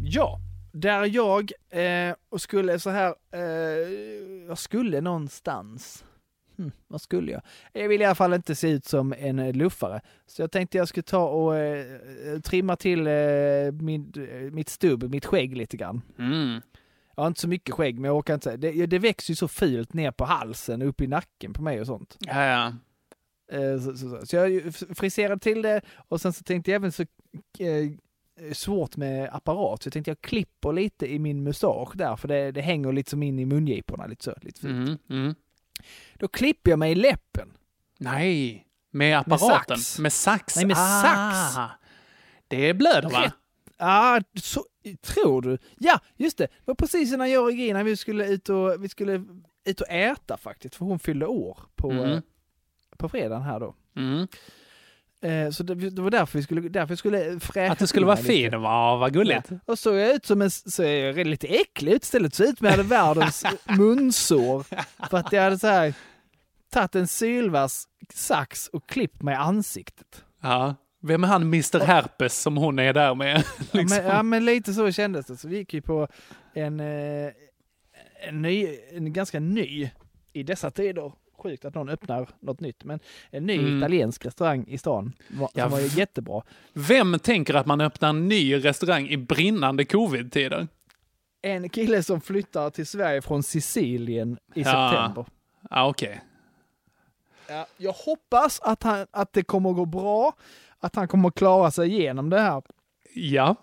Ja, 0.03 0.39
där 0.72 1.05
jag 1.05 1.51
eh, 1.70 2.15
och 2.30 2.41
skulle 2.41 2.80
så 2.80 2.89
här, 2.89 3.15
eh, 3.32 3.41
jag 4.47 4.57
skulle 4.57 5.01
någonstans. 5.01 6.05
hm, 6.57 6.72
vad 6.88 7.01
skulle 7.01 7.32
jag? 7.32 7.41
Jag 7.74 7.89
vill 7.89 8.01
i 8.01 8.05
alla 8.05 8.15
fall 8.15 8.34
inte 8.34 8.55
se 8.55 8.70
ut 8.70 8.86
som 8.86 9.13
en 9.17 9.39
eh, 9.39 9.53
luffare. 9.53 10.01
Så 10.26 10.41
jag 10.41 10.51
tänkte 10.51 10.78
jag 10.78 10.88
skulle 10.88 11.03
ta 11.03 11.28
och 11.30 11.55
eh, 11.57 12.39
trimma 12.43 12.76
till 12.76 13.07
eh, 13.07 13.72
min, 13.82 14.13
eh, 14.32 14.51
mitt 14.51 14.70
stubb, 14.70 15.03
mitt 15.03 15.26
skägg 15.26 15.57
lite 15.57 15.78
grann. 15.78 16.01
Mm. 16.20 16.61
Jag 17.15 17.24
har 17.24 17.28
inte 17.28 17.41
så 17.41 17.47
mycket 17.47 17.76
skägg, 17.76 17.95
men 17.99 18.03
jag 18.03 18.17
orkar 18.17 18.34
inte. 18.34 18.57
Det, 18.57 18.86
det 18.86 18.99
växer 18.99 19.32
ju 19.32 19.36
så 19.36 19.47
fult 19.47 19.93
ner 19.93 20.11
på 20.11 20.26
halsen, 20.26 20.82
upp 20.82 21.01
i 21.01 21.07
nacken 21.07 21.53
på 21.53 21.61
mig 21.61 21.82
och 21.82 21.88
sånt. 21.88 22.17
Ja, 22.20 22.45
ja. 22.45 22.74
Eh, 23.57 23.80
Så, 23.80 23.97
så, 23.97 24.09
så. 24.09 24.26
så 24.26 24.36
jag 24.36 24.74
friserade 24.76 25.39
till 25.39 25.61
det 25.61 25.82
och 26.07 26.22
sen 26.22 26.34
så 26.34 26.43
tänkte 26.43 26.72
jag 26.72 26.76
även 26.76 26.91
så 26.91 27.05
svårt 28.53 28.97
med 28.97 29.29
apparat, 29.33 29.83
så 29.83 29.87
jag 29.87 29.93
tänkte 29.93 30.11
jag 30.11 30.21
klipper 30.21 30.73
lite 30.73 31.13
i 31.13 31.19
min 31.19 31.43
mustasch 31.43 31.91
där, 31.95 32.15
för 32.15 32.27
det, 32.27 32.51
det 32.51 32.61
hänger 32.61 32.91
lite 32.91 33.09
som 33.09 33.23
in 33.23 33.39
i 33.39 33.45
mungiporna, 33.45 34.05
lite 34.07 34.23
så. 34.23 34.33
Lite 34.41 34.61
fult. 34.61 34.71
Mm, 34.75 34.97
mm. 35.09 35.35
Då 36.13 36.27
klipper 36.27 36.69
jag 36.71 36.79
mig 36.79 36.91
i 36.91 36.95
läppen. 36.95 37.49
Nej, 37.97 38.65
med 38.91 39.17
apparaten? 39.17 39.77
sax. 39.77 39.99
Med 39.99 40.13
sax? 40.13 40.55
Nej, 40.55 40.65
med 40.65 40.75
ah, 40.79 41.51
sax. 41.53 41.73
Det 42.47 42.73
blöder 42.73 43.09
va? 43.09 43.31
Ja, 43.77 44.21
så, 44.41 44.65
tror 45.01 45.41
du? 45.41 45.57
Ja, 45.77 45.99
just 46.17 46.37
det. 46.37 46.43
Det 46.43 46.63
var 46.65 46.75
precis 46.75 47.13
innan 47.13 47.31
jag 47.31 47.43
och 47.43 47.49
Regina 47.49 47.83
vi 47.83 47.97
skulle 47.97 48.27
ut 48.27 48.49
och, 48.49 48.83
vi 48.83 48.89
skulle 48.89 49.25
ut 49.65 49.81
och 49.81 49.89
äta 49.89 50.37
faktiskt, 50.37 50.75
för 50.75 50.85
hon 50.85 50.99
fyllde 50.99 51.25
år 51.25 51.57
på, 51.75 51.91
Mm. 51.91 52.11
eh, 52.11 52.19
på 52.97 53.09
fredagen 53.09 53.41
här 53.43 53.59
då. 53.59 53.75
Mm. 53.95 54.27
Eh, 55.22 55.49
Så 55.49 55.63
det, 55.63 55.76
det 55.76 56.01
var 56.01 56.09
därför 56.11 56.38
vi 56.38 56.43
skulle, 56.43 56.61
därför 56.70 56.95
skulle 56.95 57.39
fräscha 57.39 57.72
Att 57.72 57.80
du 57.80 57.88
skulle 57.88 58.05
vara 58.05 58.17
fin, 58.17 58.61
vad 58.61 58.99
vad 58.99 59.13
gulligt. 59.13 59.47
Ja. 59.51 59.57
Och 59.65 59.80
så 59.80 59.93
är 59.93 59.97
jag 59.97 60.15
ut 60.15 60.26
som 60.26 60.41
en, 60.41 60.51
så 60.51 60.84
är 60.84 61.05
jag 61.05 61.28
lite 61.28 61.47
äcklig 61.47 61.91
ut 61.93 62.03
istället. 62.03 62.36
Så 62.36 62.43
ut 62.43 62.61
jag 62.61 62.72
hade 62.72 62.84
världens 62.84 63.43
munsår. 63.78 64.63
För 65.09 65.17
att 65.17 65.32
jag 65.32 65.43
hade 65.43 65.59
så 65.59 65.67
här 65.67 65.93
tagit 66.74 66.95
en 66.95 67.07
sylvass 67.07 67.88
sax 68.13 68.67
och 68.67 68.89
klippt 68.89 69.22
mig 69.22 69.34
i 69.34 69.38
ansiktet. 69.38 70.24
Ja. 70.41 70.76
Vem 71.01 71.24
är 71.24 71.28
han 71.28 71.41
Mr 71.41 71.80
Herpes 71.80 72.41
som 72.41 72.57
hon 72.57 72.80
är 72.80 72.93
där 72.93 73.15
med? 73.15 73.38
Ja, 73.38 73.43
liksom. 73.80 73.97
men, 73.97 74.05
ja, 74.05 74.24
men 74.24 74.45
lite 74.45 74.74
så 74.74 74.91
kändes 74.91 75.26
det. 75.26 75.38
Så 75.38 75.47
vi 75.47 75.57
gick 75.57 75.74
ju 75.74 75.82
på 75.82 76.07
en, 76.53 76.80
eh, 76.80 77.32
en, 78.28 78.41
ny, 78.41 78.67
en 78.91 79.13
ganska 79.13 79.39
ny, 79.39 79.89
i 80.34 80.43
dessa 80.43 80.72
tider, 80.72 81.11
sjukt 81.39 81.65
att 81.65 81.75
någon 81.75 81.89
öppnar 81.89 82.29
något 82.39 82.59
nytt, 82.59 82.83
men 82.83 82.99
en 83.31 83.45
ny 83.45 83.57
Mm. 83.59 83.77
italiensk 83.77 84.25
restaurang 84.25 84.65
i 84.67 84.77
stan 84.77 85.13
var, 85.29 85.49
Ja, 85.53 85.63
som 85.63 85.71
var 85.71 85.97
jättebra. 85.97 86.41
Vem 86.73 87.19
tänker 87.19 87.53
att 87.53 87.65
man 87.65 87.81
öppnar 87.81 88.09
en 88.09 88.27
ny 88.27 88.55
restaurang 88.55 89.07
i 89.07 89.17
brinnande 89.17 89.85
covid-tider? 89.85 90.67
En 91.41 91.69
kille 91.69 92.03
som 92.03 92.21
flyttar 92.21 92.69
till 92.69 92.85
Sverige 92.87 93.21
från 93.21 93.43
Sicilien 93.43 94.37
i 94.55 94.61
Ja. 94.61 94.89
september. 94.91 95.25
Ja, 95.69 95.87
okej. 95.89 96.21
Ja, 97.49 97.67
jag 97.77 97.91
hoppas 97.93 98.59
att, 98.59 98.83
han, 98.83 99.07
att 99.11 99.33
det 99.33 99.43
kommer 99.43 99.69
att 99.69 99.75
gå 99.75 99.85
bra, 99.85 100.33
att 100.79 100.95
han 100.95 101.07
kommer 101.07 101.27
att 101.29 101.35
klara 101.35 101.71
sig 101.71 101.89
igenom 101.89 102.29
det 102.29 102.39
här. 102.39 102.61
Ja. 103.15 103.55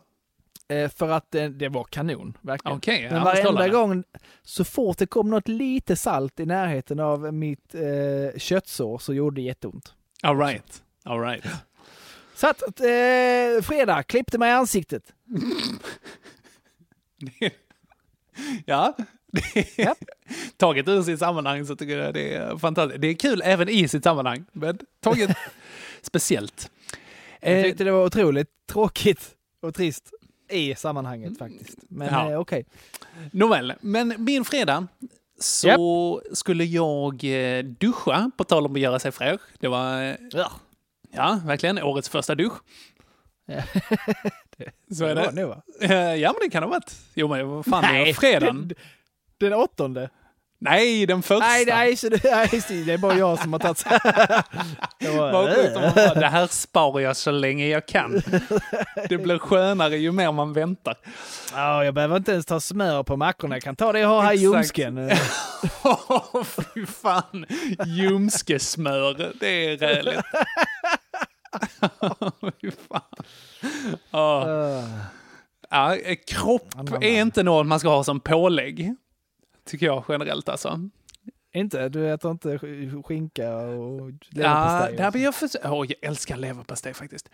Eh, 0.69 0.91
för 0.91 1.09
att 1.09 1.31
det, 1.31 1.49
det 1.49 1.69
var 1.69 1.85
kanon, 1.85 2.37
verkligen. 2.41 3.03
Ja, 3.03 3.11
Men 3.11 3.25
varenda 3.25 3.69
gång, 3.69 4.05
så 4.43 4.65
fort 4.65 4.99
det 4.99 5.07
kom 5.07 5.31
något 5.31 5.49
lite 5.49 5.97
salt 5.97 6.41
i 6.41 6.47
närheten 6.47 7.01
av 7.01 7.35
mitt 7.35 7.75
eh, 7.75 8.39
köttsår 8.39 8.99
så 8.99 9.15
gjorde 9.15 9.37
det 9.37 9.43
jätteont. 9.43 9.95
All 10.23 10.39
right. 10.39 10.83
All 11.05 11.21
right. 11.21 11.45
Så 12.35 12.47
att, 12.49 12.63
eh, 12.63 13.63
fredag, 13.63 14.03
klippte 14.03 14.39
mig 14.39 14.49
i 14.51 14.53
ansiktet. 14.53 15.03
Ja. 18.65 18.97
Taget 20.57 20.89
ur 20.89 21.03
sitt 21.03 21.19
sammanhang 21.19 21.67
så 21.67 21.77
tycker 21.77 21.99
jag 21.99 22.15
det 22.15 22.35
är 22.35 22.57
fantastiskt. 22.59 23.01
Det 23.01 23.09
är 23.09 23.15
kul 23.15 23.43
även 23.45 23.69
i 23.69 23.89
sitt 23.89 24.05
sammanhang, 24.05 24.45
men 24.53 24.79
taget 25.01 25.31
speciellt. 26.03 26.71
Jag 27.41 27.59
Eh, 27.59 27.63
tyckte 27.63 27.85
det 27.85 27.91
var 27.91 28.05
otroligt 28.05 28.49
tråkigt 28.71 29.35
och 29.63 29.75
trist 29.75 30.11
i 30.49 30.75
sammanhanget 30.75 31.39
faktiskt. 31.39 31.79
Men 31.89 32.09
Ja. 32.15 32.31
eh, 32.31 32.39
okej. 32.41 32.65
Nåväl, 33.33 33.73
men 33.81 34.15
min 34.19 34.45
fredag 34.45 34.87
så 35.41 36.23
skulle 36.33 36.65
jag 36.65 37.25
eh, 37.25 37.65
duscha, 37.65 38.31
på 38.37 38.45
tal 38.45 38.67
om 38.67 38.75
att 38.75 38.81
göra 38.81 38.99
sig 38.99 39.13
fräsch. 39.13 39.41
Det 39.61 39.69
var, 39.69 40.03
eh, 40.03 40.15
Ja. 40.33 40.51
ja, 41.13 41.41
verkligen 41.45 41.83
årets 41.83 42.09
första 42.09 42.35
dusch. 42.35 42.53
Så 44.93 45.05
är 45.05 45.15
Det 45.15 45.15
var 45.15 45.33
det. 45.33 45.37
det, 45.41 45.47
va? 45.47 45.63
Eh, 45.81 46.15
Ja, 46.15 46.33
men 46.33 46.41
det 46.43 46.51
kan 46.51 46.63
ha 46.63 46.71
varit. 46.71 46.97
Jo, 47.15 47.29
men 47.29 47.49
vad 47.49 47.65
fan, 47.67 47.83
det 47.83 47.89
Nej, 47.93 48.11
är 48.11 48.15
fredagen. 48.15 48.69
Den, 48.69 48.77
den 49.39 49.53
åttonde. 49.53 50.11
Nej, 50.59 51.07
den 51.07 51.23
första. 51.23 51.47
Nej, 51.47 51.65
nej, 51.67 51.97
så 51.97 52.09
det, 52.09 52.25
nej, 52.25 52.63
det 52.87 52.93
är 52.93 52.99
bara 52.99 53.19
jag 53.19 53.39
som 53.39 53.53
har 53.53 53.61
tagit 53.61 53.85
det 54.99 55.11
var, 55.11 55.33
bara, 55.33 56.15
det 56.15 56.27
här 56.27 56.47
sparar 56.47 57.01
jag 57.01 57.17
så 57.17 57.31
länge 57.31 57.67
jag 57.69 57.87
kan. 57.87 58.23
Det 59.09 59.19
blir 59.19 59.39
skönare 59.39 59.97
ju 59.97 60.13
mer 60.13 60.33
man 60.33 60.53
väntar. 60.53 60.97
Ja, 61.53 61.85
jag 61.85 61.95
behöver 61.95 62.17
inte 62.17 62.33
ens 62.33 62.47
ta 62.47 62.61
smör 62.61 63.03
på 63.03 63.17
mackorna. 63.17 63.55
Jag 63.55 63.63
kan 63.63 63.77
ta 63.77 63.93
det 63.93 64.01
jag 64.01 64.09
har 64.09 64.23
här 64.23 64.33
i 64.33 64.37
ljumsken. 64.37 65.11
Åh, 65.83 66.43
fy 66.45 66.87
fan. 66.87 67.47
Ljumskesmör, 67.87 69.33
det 69.41 69.67
är 69.67 69.77
räligt. 69.77 70.21
fy 72.61 72.71
fan. 72.89 73.25
Ja. 74.11 74.49
Ja, 75.71 75.97
eh, 75.97 76.17
kropp 76.27 76.75
är 77.01 77.21
inte 77.21 77.43
något 77.43 77.67
man 77.67 77.81
ska 77.81 77.89
ha 77.89 78.05
som 78.05 78.21
pålägg. 78.21 78.95
Tycker 79.67 79.87
jag 79.87 80.05
generellt 80.09 80.49
alltså. 80.49 80.81
Inte? 81.55 81.89
Du 81.89 82.13
äter 82.13 82.31
inte 82.31 82.57
sk- 82.57 83.03
skinka 83.03 83.51
och 83.57 84.11
Ja, 84.11 84.17
leverpastej? 84.31 85.11
blir 85.11 85.23
jag 85.25 85.35
för... 85.35 85.49
Åh, 85.65 85.87
jag 85.89 86.09
älskar 86.11 86.37
leverpastej 86.37 86.95
faktiskt. 86.95 87.29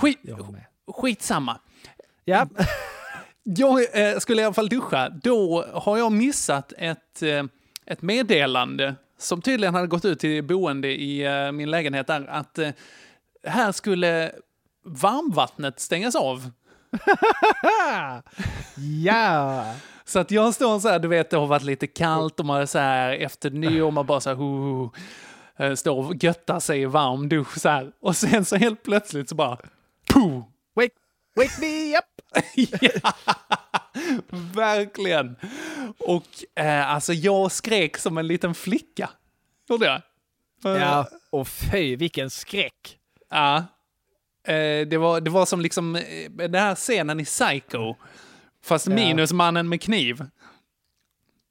Skit, 0.00 0.18
skitsamma. 0.88 1.60
Ja. 2.24 2.46
Jag 3.46 3.96
eh, 4.12 4.18
skulle 4.18 4.42
i 4.42 4.44
alla 4.44 4.54
fall 4.54 4.68
duscha. 4.68 5.08
Då 5.08 5.64
har 5.72 5.98
jag 5.98 6.12
missat 6.12 6.72
ett, 6.78 7.22
eh, 7.22 7.44
ett 7.86 8.02
meddelande 8.02 8.94
som 9.18 9.42
tydligen 9.42 9.74
hade 9.74 9.86
gått 9.86 10.04
ut 10.04 10.18
till 10.20 10.44
boende 10.44 10.88
i 10.88 11.24
eh, 11.24 11.52
min 11.52 11.70
lägenhet 11.70 12.06
där 12.06 12.26
att 12.26 12.58
eh, 12.58 12.70
här 13.46 13.72
skulle 13.72 14.32
varmvattnet 14.84 15.80
stängas 15.80 16.14
av. 16.16 16.50
ja! 19.04 19.74
Så 20.06 20.18
att 20.18 20.30
jag 20.30 20.54
står 20.54 20.78
så 20.80 20.88
här, 20.88 20.98
du 20.98 21.08
vet 21.08 21.30
det 21.30 21.36
har 21.36 21.46
varit 21.46 21.62
lite 21.62 21.86
kallt 21.86 22.40
och 22.40 22.46
man 22.46 22.60
är 22.60 22.66
så 22.66 22.78
här 22.78 23.12
efter 23.12 23.50
nyår, 23.50 23.90
man 23.90 24.06
bara 24.06 24.20
så 24.20 24.30
här, 24.30 24.36
ho, 24.36 24.90
eh, 25.56 25.74
står 25.74 26.06
och 26.06 26.24
göttar 26.24 26.60
sig 26.60 26.80
i 26.80 26.84
varm 26.84 27.28
dusch 27.28 27.60
så 27.60 27.68
här. 27.68 27.92
Och 28.00 28.16
sen 28.16 28.44
så 28.44 28.56
helt 28.56 28.82
plötsligt 28.82 29.28
så 29.28 29.34
bara, 29.34 29.58
pooh! 30.12 30.42
Wake, 30.76 30.94
wake 31.36 31.60
me 31.60 31.96
up! 31.98 32.04
ja, 33.02 33.12
verkligen. 34.54 35.36
Och 35.98 36.60
eh, 36.64 36.90
alltså 36.90 37.12
jag 37.12 37.52
skrek 37.52 37.96
som 37.98 38.18
en 38.18 38.26
liten 38.26 38.54
flicka. 38.54 39.10
Gjorde 39.68 39.86
jag. 39.86 39.94
Eh, 40.76 40.82
Ja, 40.82 41.08
och 41.30 41.48
fy 41.48 41.96
vilken 41.96 42.30
skräck. 42.30 42.98
Ja. 43.30 43.56
Eh, 44.46 44.86
det, 44.86 44.96
var, 44.98 45.20
det 45.20 45.30
var 45.30 45.46
som 45.46 45.60
liksom 45.60 45.96
eh, 45.96 46.30
den 46.30 46.54
här 46.54 46.74
scenen 46.74 47.20
i 47.20 47.24
Psycho. 47.24 47.94
Fast 48.64 48.86
Ja. 48.88 48.94
minus 48.94 49.32
mannen 49.32 49.68
med 49.68 49.80
kniv. 49.82 50.24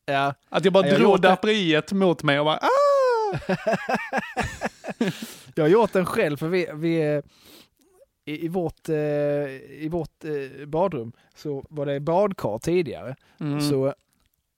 Ja. 0.06 0.34
Att 0.50 0.64
jag 0.66 0.74
bara 0.74 0.86
Ja, 0.86 0.92
jag 0.92 1.00
drog 1.00 1.12
gjort 1.12 1.22
det. 1.22 1.28
draperiet 1.28 1.92
mot 1.92 2.24
mig 2.24 2.40
och 2.40 2.46
bara 2.46 2.58
ah! 2.58 3.40
Jag 5.56 5.64
har 5.64 5.70
gjort 5.70 5.94
den 5.94 6.06
själv 6.06 6.38
för 6.38 6.48
vi, 6.48 6.68
vi 6.74 7.22
i, 8.26 8.46
i 8.46 8.48
vårt, 8.48 8.90
eh, 8.90 8.96
i 8.96 9.88
vårt 9.92 10.24
eh, 10.24 10.66
badrum 10.66 11.12
så 11.36 11.66
var 11.70 11.86
det 11.86 12.00
badkar 12.00 12.60
tidigare. 12.60 13.16
Mm. 13.40 13.62
Så, 13.62 13.94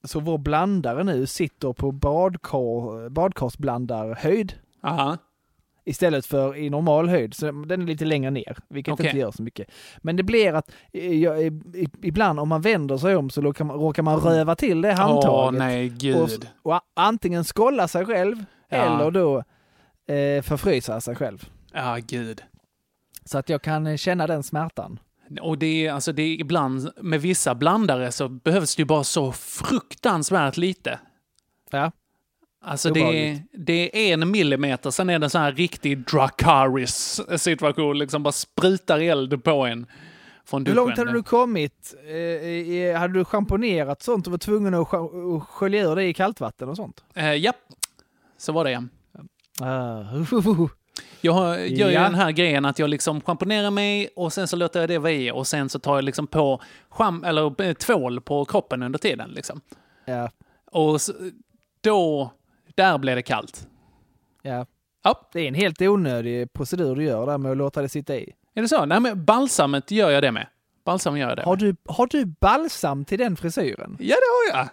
så 0.03 0.19
vår 0.19 0.37
blandare 0.37 1.03
nu 1.03 1.25
sitter 1.27 1.73
på 1.73 1.91
badkar, 1.91 3.09
badkarsblandarhöjd 3.09 4.53
Aha. 4.83 5.17
Istället 5.85 6.25
för 6.25 6.57
i 6.57 6.69
normal 6.69 7.09
höjd. 7.09 7.33
Så 7.33 7.51
den 7.51 7.81
är 7.81 7.85
lite 7.85 8.05
längre 8.05 8.31
ner, 8.31 8.57
vilket 8.69 8.93
Okej. 8.93 9.05
inte 9.05 9.17
gör 9.17 9.31
så 9.31 9.43
mycket. 9.43 9.67
Men 10.01 10.15
det 10.15 10.23
blir 10.23 10.53
att 10.53 10.71
eh, 10.93 11.01
i- 11.11 11.89
ibland 12.01 12.39
om 12.39 12.49
man 12.49 12.61
vänder 12.61 12.97
sig 12.97 13.15
om 13.15 13.29
så 13.29 13.41
råkar 13.41 13.65
man, 13.65 13.75
råkar 13.77 14.03
man 14.03 14.19
röva 14.19 14.55
till 14.55 14.81
det 14.81 14.93
handtaget. 14.93 15.29
Åh 15.29 15.51
nej, 15.51 15.89
gud. 15.89 16.47
Och, 16.63 16.73
och 16.73 16.79
antingen 16.95 17.43
skolla 17.43 17.87
sig 17.87 18.05
själv 18.05 18.45
Ja. 18.69 18.77
eller 18.77 19.11
då 19.11 19.37
eh, 20.13 20.41
förfrysa 20.41 21.01
sig 21.01 21.15
själv. 21.15 21.49
Ja, 21.73 21.97
gud. 22.07 22.43
Så 23.25 23.37
att 23.37 23.49
jag 23.49 23.61
kan 23.61 23.87
eh, 23.87 23.97
känna 23.97 24.27
den 24.27 24.43
smärtan. 24.43 24.99
Och 25.41 25.57
det 25.57 25.85
är, 25.87 25.93
alltså 25.93 26.11
det 26.11 26.21
är 26.21 26.41
ibland, 26.41 26.89
med 27.01 27.21
vissa 27.21 27.55
blandare 27.55 28.11
så 28.11 28.29
behövs 28.29 28.75
det 28.75 28.81
ju 28.81 28.85
bara 28.85 29.03
så 29.03 29.31
fruktansvärt 29.31 30.57
lite. 30.57 30.99
Ja. 31.71 31.91
Alltså 32.67 32.89
det 32.89 33.41
det 33.51 34.09
är 34.09 34.13
en 34.13 34.31
millimeter, 34.31 34.91
sen 34.91 35.09
är 35.09 35.19
det 35.19 35.25
en 35.25 35.29
sån 35.29 35.41
här 35.41 35.51
riktig 35.51 35.97
Dracaris 35.99 37.21
situation, 37.37 37.97
liksom 37.97 38.23
bara 38.23 38.31
sprutar 38.31 38.99
eld 38.99 39.43
på 39.43 39.65
en 39.65 39.85
Hur 40.51 40.73
långt 40.73 40.97
hade 40.97 41.11
du 41.11 41.23
kommit? 41.23 41.95
Eh, 42.07 42.13
i- 42.15 42.93
hade 42.97 43.13
du 43.13 43.25
schamponerat 43.25 44.01
sånt 44.03 44.27
och 44.27 44.31
var 44.31 44.37
tvungen 44.37 44.73
att 44.73 44.87
sk- 44.87 45.37
att 45.37 45.43
skölja 45.47 45.83
ur 45.83 45.95
det 45.95 46.03
i 46.03 46.13
kallt 46.13 46.39
vatten 46.39 46.69
och 46.69 46.75
sånt? 46.75 47.03
Eh, 47.13 47.33
japp. 47.35 47.55
Så 48.37 48.51
var 48.51 48.65
det. 48.65 48.87
Ah, 49.61 50.03
Jag 51.21 51.33
har- 51.33 51.57
gör 51.57 51.87
ju 51.87 51.93
Ja. 51.93 52.01
den 52.03 52.15
här 52.15 52.31
grejen 52.31 52.65
att 52.65 52.79
jag 52.79 52.89
liksom 52.89 53.21
schamponerar 53.21 53.71
mig 53.71 54.09
och 54.15 54.33
sen 54.33 54.47
så 54.47 54.55
låter 54.55 54.79
jag 54.79 54.89
det 54.89 54.97
vara 54.97 55.11
i 55.11 55.31
och 55.31 55.47
sen 55.47 55.69
så 55.69 55.79
tar 55.79 55.95
jag 55.95 56.03
liksom 56.03 56.27
på 56.27 56.61
scham 56.89 57.23
eller 57.23 57.61
eh, 57.61 57.73
tvål 57.73 58.21
på 58.21 58.45
kroppen 58.45 58.83
under 58.83 58.99
tiden. 58.99 59.29
Liksom. 59.31 59.61
Ja. 60.05 60.29
Och 60.71 61.01
så, 61.01 61.13
då, 61.81 62.31
där 62.75 62.97
blev 62.97 63.15
det 63.15 63.21
kallt. 63.21 63.67
Ja. 64.41 64.65
ja. 65.03 65.29
Det 65.33 65.39
är 65.39 65.47
en 65.47 65.53
helt 65.55 65.81
onödig 65.81 66.53
procedur 66.53 66.95
du 66.95 67.03
gör 67.03 67.25
där 67.25 67.37
med 67.37 67.51
att 67.51 67.57
låta 67.57 67.81
det 67.81 67.89
sitta 67.89 68.15
i. 68.15 68.33
Är 68.55 68.61
det 68.61 68.67
så? 68.67 68.85
Nej, 68.85 68.99
men 68.99 69.25
balsamet 69.25 69.91
gör 69.91 70.09
jag 70.11 70.23
det 70.23 70.31
med. 70.31 70.47
Balsam 70.85 71.17
gör 71.17 71.27
jag 71.29 71.37
det 71.37 71.43
Har 71.43 71.51
med. 71.51 71.59
du, 71.59 71.75
har 71.85 72.07
du 72.07 72.25
balsam 72.25 73.05
till 73.05 73.19
den 73.19 73.35
frisyren? 73.35 73.97
Ja, 73.99 74.15
det 74.15 74.53
har 74.55 74.59
jag. 74.59 74.67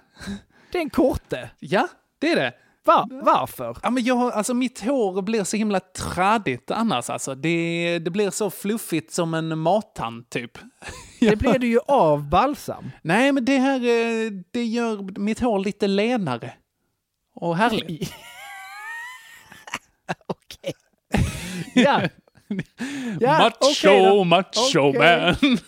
Den 0.73 0.91
korte? 0.91 1.51
Ja, 1.59 1.89
det 2.19 2.33
är 2.33 2.37
det. 2.37 2.53
Va? 2.85 3.09
Varför? 3.11 3.77
Ja, 3.83 3.91
men 3.91 4.05
jag, 4.05 4.33
alltså, 4.33 4.55
mitt 4.55 4.81
hår 4.85 5.23
blir 5.23 5.45
så 5.45 5.57
himla 5.57 5.81
traddigt 5.81 6.71
annars. 6.71 7.11
Alltså. 7.11 7.35
Det, 7.35 7.99
det 7.99 8.11
blir 8.11 8.31
så 8.31 8.51
fluffigt 8.51 9.13
som 9.13 9.35
en 9.35 9.59
mattand, 9.59 10.31
typ. 10.31 10.59
Det 11.21 11.37
blir 11.37 11.59
du 11.59 11.67
ju 11.67 11.79
av 11.87 12.29
balsam. 12.29 12.91
Nej, 13.03 13.33
men 13.33 13.45
det 13.45 13.59
här 13.59 13.77
eh, 13.77 14.31
det 14.51 14.65
gör 14.65 15.21
mitt 15.21 15.41
hår 15.41 15.59
lite 15.59 15.87
lenare. 15.87 16.53
Och 17.35 17.57
härligt. 17.57 18.15
Ja. 21.75 22.03
Ja, 23.21 23.39
macho, 23.39 23.57
okej 23.61 24.05
då. 24.05 24.25
macho 24.25 24.79
Okej. 24.79 24.99
man. 25.01 25.59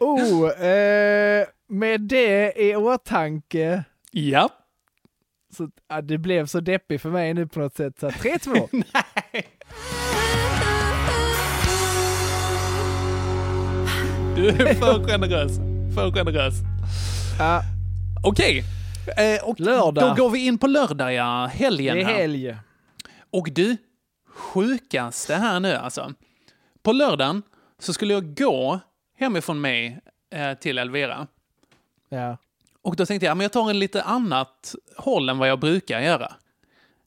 Oh, 0.00 0.50
eh, 0.66 1.46
med 1.68 2.00
det 2.00 2.52
i 2.56 2.76
åtanke. 2.76 3.84
ja. 4.10 4.48
Så, 5.56 5.68
ja, 5.88 6.00
det 6.02 6.18
blev 6.18 6.46
så 6.46 6.60
deppigt 6.60 7.02
för 7.02 7.10
mig 7.10 7.34
nu 7.34 7.46
på 7.46 7.60
något 7.60 7.76
sätt. 7.76 7.98
Så 8.00 8.08
3-2. 8.08 8.84
Du 14.36 14.48
är 14.48 14.74
för 14.74 15.04
generös. 15.08 15.56
För 15.94 16.10
generös. 16.12 16.54
Ja. 17.38 17.62
Okej. 18.24 18.64
Eh, 19.16 19.44
och 19.48 19.60
Lördag. 19.60 20.16
Då 20.16 20.22
går 20.22 20.30
vi 20.30 20.46
in 20.46 20.58
på 20.58 20.66
lördag, 20.66 21.14
ja. 21.14 21.46
Helgen. 21.46 21.96
Det 21.96 22.02
är 22.02 22.06
här. 22.06 22.14
helg. 22.14 22.56
Och 23.30 23.48
du, 23.52 23.76
sjukaste 24.28 25.34
här 25.34 25.60
nu 25.60 25.72
alltså. 25.74 26.12
På 26.82 26.92
lördagen 26.92 27.42
så 27.78 27.92
skulle 27.92 28.14
jag 28.14 28.36
gå 28.36 28.80
hemifrån 29.18 29.60
mig 29.60 30.00
eh, 30.34 30.54
till 30.58 30.78
Elvira. 30.78 31.26
Ja. 32.08 32.36
Och 32.82 32.96
då 32.96 33.06
tänkte 33.06 33.26
jag, 33.26 33.36
men 33.36 33.44
jag 33.44 33.52
tar 33.52 33.70
en 33.70 33.78
lite 33.78 34.02
annat 34.02 34.74
håll 34.96 35.28
än 35.28 35.38
vad 35.38 35.48
jag 35.48 35.58
brukar 35.60 36.00
göra. 36.00 36.32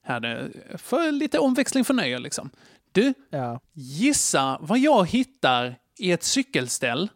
Här 0.02 0.20
nu, 0.20 0.52
för 0.78 1.12
lite 1.12 1.38
omväxling 1.38 1.84
för 1.84 1.94
nöje 1.94 2.18
liksom. 2.18 2.50
Du, 2.92 3.14
Ja. 3.30 3.60
gissa 3.72 4.58
vad 4.60 4.78
jag 4.78 5.08
hittar 5.08 5.76
i 5.98 6.12
ett 6.12 6.22
cykelställ? 6.22 7.08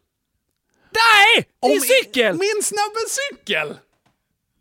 Nej! 0.92 1.48
Din 1.72 1.80
cykel! 1.80 2.32
Min 2.32 2.62
snabba 2.62 3.00
cykel! 3.08 3.74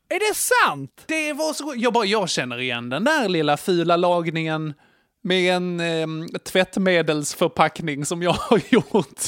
Är 0.10 0.20
det 0.30 0.36
sant? 0.36 1.04
Det 1.06 1.34
var 1.34 1.54
så 1.54 1.74
jag, 1.78 1.94
bara, 1.94 2.06
jag 2.06 2.30
känner 2.30 2.60
igen 2.60 2.90
den 2.90 3.04
där 3.04 3.30
lilla 3.30 3.58
fula 3.58 3.96
lagningen 3.96 4.74
med 5.22 5.56
en 5.56 5.80
eh, 5.80 6.40
tvättmedelsförpackning 6.40 8.06
som 8.06 8.22
jag 8.22 8.32
har 8.40 8.62
gjort. 8.70 9.22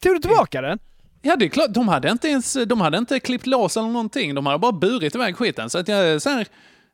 Tog 0.00 0.14
du 0.14 0.18
tillbaka 0.18 0.60
den? 0.60 0.78
Ja, 1.22 1.36
det 1.36 1.44
är 1.44 1.48
klart. 1.48 1.74
De 1.74 1.88
hade 1.88 2.10
inte 2.10 2.28
ens 2.28 2.56
de 2.66 2.80
hade 2.80 2.98
inte 2.98 3.20
klippt 3.20 3.46
lås 3.46 3.76
eller 3.76 3.88
någonting. 3.88 4.34
De 4.34 4.46
hade 4.46 4.58
bara 4.58 4.72
burit 4.72 5.14
iväg 5.14 5.36
skiten. 5.36 5.70
Så 5.70 5.78
att 5.78 5.88
jag, 5.88 6.22
så 6.22 6.30
här, 6.30 6.46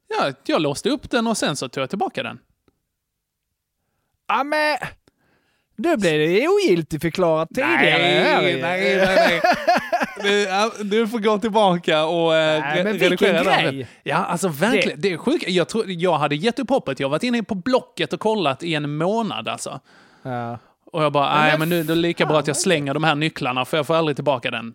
ja, 0.08 0.32
jag 0.44 0.62
låste 0.62 0.90
upp 0.90 1.10
den 1.10 1.26
och 1.26 1.36
sen 1.36 1.56
så 1.56 1.68
tog 1.68 1.82
jag 1.82 1.90
tillbaka 1.90 2.22
den. 2.22 2.38
Ja, 4.28 4.44
men... 4.44 4.76
Nu 5.82 5.96
blev 5.96 6.18
det 6.18 6.48
ogiltigförklarat 6.48 7.48
tidigare. 7.48 7.78
här 7.78 8.42
ju. 8.42 8.60
nej, 8.60 8.96
nej, 8.96 9.40
nej. 10.22 10.70
Du, 10.82 11.08
får 11.08 11.18
gå 11.18 11.38
tillbaka 11.38 12.04
och 12.04 12.36
eh, 12.36 12.60
Nej, 12.60 12.84
men 12.84 12.98
redigera 12.98 13.42
grej! 13.42 13.86
Ja, 14.02 14.16
alltså 14.16 14.48
verkligen. 14.48 15.00
Det, 15.00 15.12
är 15.12 15.16
sjukt. 15.16 15.48
Jag, 15.48 15.68
tror, 15.68 15.84
jag 15.88 16.18
hade 16.18 16.36
gett 16.36 16.58
upp 16.58 16.70
hoppet. 16.70 17.00
Jag 17.00 17.06
har 17.06 17.10
varit 17.10 17.22
inne 17.22 17.42
på 17.42 17.54
Blocket 17.54 18.12
och 18.12 18.20
kollat 18.20 18.62
i 18.62 18.74
en 18.74 18.96
månad 18.96 19.48
alltså. 19.48 19.80
Ja. 20.22 20.58
Och 20.84 21.02
jag 21.02 21.12
bara, 21.12 21.40
nej 21.40 21.58
men 21.58 21.68
nu 21.68 21.80
är 21.80 21.84
det 21.84 21.94
lika 21.94 22.26
bra 22.26 22.38
att 22.38 22.46
jag 22.46 22.56
slänger 22.56 22.94
de 22.94 23.04
här 23.04 23.14
nycklarna 23.14 23.64
för 23.64 23.76
jag 23.76 23.86
får 23.86 23.94
aldrig 23.94 24.16
tillbaka 24.16 24.50
den. 24.50 24.74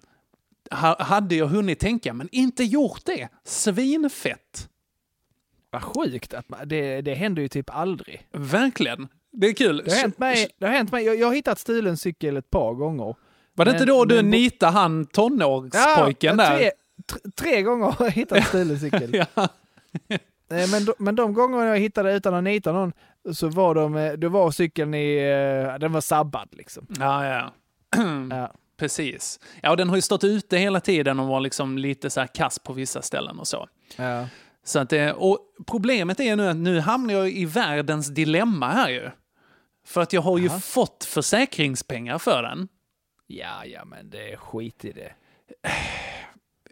Ha, 0.72 1.04
hade 1.04 1.36
jag 1.36 1.48
hunnit 1.48 1.80
tänka, 1.80 2.14
men 2.14 2.30
inte 2.32 2.64
gjort 2.64 3.02
det. 3.06 3.30
Svinfett. 3.46 4.70
Vad 5.70 5.84
sjukt. 5.84 6.34
Att 6.34 6.50
man, 6.50 6.60
det, 6.66 7.02
det 7.02 7.14
händer 7.14 7.42
ju 7.42 7.48
typ 7.48 7.70
aldrig. 7.70 8.28
Verkligen. 8.32 9.08
Det 9.40 9.48
är 9.48 9.54
kul. 9.54 9.82
Det 9.86 9.92
har 9.92 9.98
hänt 10.02 10.20
mig. 10.20 10.48
Det 10.60 10.66
har 10.66 10.74
hänt 10.74 10.92
mig. 10.92 11.06
Jag, 11.06 11.16
jag 11.16 11.28
har 11.28 11.34
hittat 11.34 11.60
stulen 11.60 11.98
cykel 11.98 12.38
ett 12.38 12.50
par 12.50 12.74
gånger. 12.74 13.16
Var 13.56 13.66
det 13.66 13.72
Men- 13.72 13.76
inte 13.82 13.86
då 13.86 14.06
du 14.06 14.16
men- 14.16 14.30
nitade 14.30 14.72
han 14.72 15.06
tonårspojken 15.06 16.40
ja, 16.40 16.50
där? 16.50 16.58
Tre, 16.58 16.72
tre, 17.36 17.62
gånger 17.62 17.86
har 17.86 18.06
jag 18.06 18.12
hittat 18.12 18.48
stulen 18.48 18.80
cykel. 18.80 19.26
ja. 19.36 19.48
Eh, 20.52 20.70
Men, 20.72 20.86
de, 20.86 20.94
men 21.00 21.16
de 21.16 21.34
gångerna 21.34 21.66
jag 21.66 21.78
hittade 21.80 22.14
utan 22.14 22.34
att 22.34 22.44
nita 22.44 22.72
någon 22.72 22.94
så 23.34 23.48
var 23.48 23.76
de, 23.76 23.96
eh, 23.96 24.14
då 24.14 24.30
var 24.30 24.52
cykeln 24.52 24.94
i, 24.94 25.18
eh, 25.74 25.80
den 25.80 25.92
var 25.92 26.02
sabbad 26.02 26.48
liksom. 26.52 26.88
Ja, 27.00 27.26
ja. 27.26 27.54
Ja. 28.30 28.52
Precis. 28.78 29.40
Ja, 29.62 29.70
och 29.72 29.78
den 29.78 29.90
har 29.90 29.96
ju 29.96 30.02
stått 30.02 30.24
ute 30.24 30.58
hela 30.58 30.80
tiden 30.80 31.20
och 31.20 31.28
var 31.28 31.40
liksom 31.40 31.78
lite 31.78 32.10
så 32.10 32.20
här 32.20 32.28
kass 32.28 32.60
på 32.60 32.74
vissa 32.74 33.02
ställen 33.02 33.40
och 33.40 33.48
så. 33.48 33.68
Ja. 33.98 34.28
Så 34.64 34.80
att 34.80 34.90
det, 34.90 35.14
och 35.14 35.40
problemet 35.68 36.20
är 36.20 36.36
nu 36.36 36.48
att 36.50 36.58
nu 36.58 36.80
hamnar 36.80 37.14
jag 37.14 37.30
i 37.32 37.46
världens 37.46 38.08
dilemma 38.08 38.70
här 38.70 38.90
ju. 38.90 39.10
För 39.88 40.02
att 40.02 40.14
jag 40.14 40.22
har 40.22 40.38
ju 40.38 40.50
fått 40.50 41.04
försäkringspengar 41.04 42.18
för 42.20 42.44
den. 42.44 42.68
ja, 43.28 43.66
ja, 43.66 43.86
men 43.86 44.10
det 44.10 44.32
är 44.34 44.38
skit 44.38 44.86
i 44.86 44.92
det. 44.92 45.12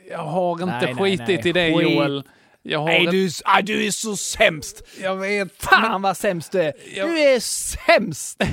Jag 0.09 0.19
har 0.25 0.51
inte 0.53 0.65
Nej, 0.65 0.93
nej, 0.93 0.95
skitit 1.17 1.27
nej. 1.27 1.49
i 1.49 1.51
det 1.51 1.73
Skit. 1.77 1.91
Joel. 1.91 2.23
Jag 2.61 2.79
har 2.79 2.85
Nej, 2.85 3.05
ett- 3.05 3.11
du, 3.11 3.29
ah, 3.45 3.61
du 3.61 3.85
är 3.87 3.91
så 3.91 4.15
sämst! 4.17 4.83
Jag 5.01 5.15
vet. 5.15 5.63
Fan 5.63 6.01
vad 6.01 6.17
sämst 6.17 6.51
du 6.51 6.61
är! 6.61 6.73
Du 7.07 7.19
är 7.19 7.39
sämst! 7.39 8.41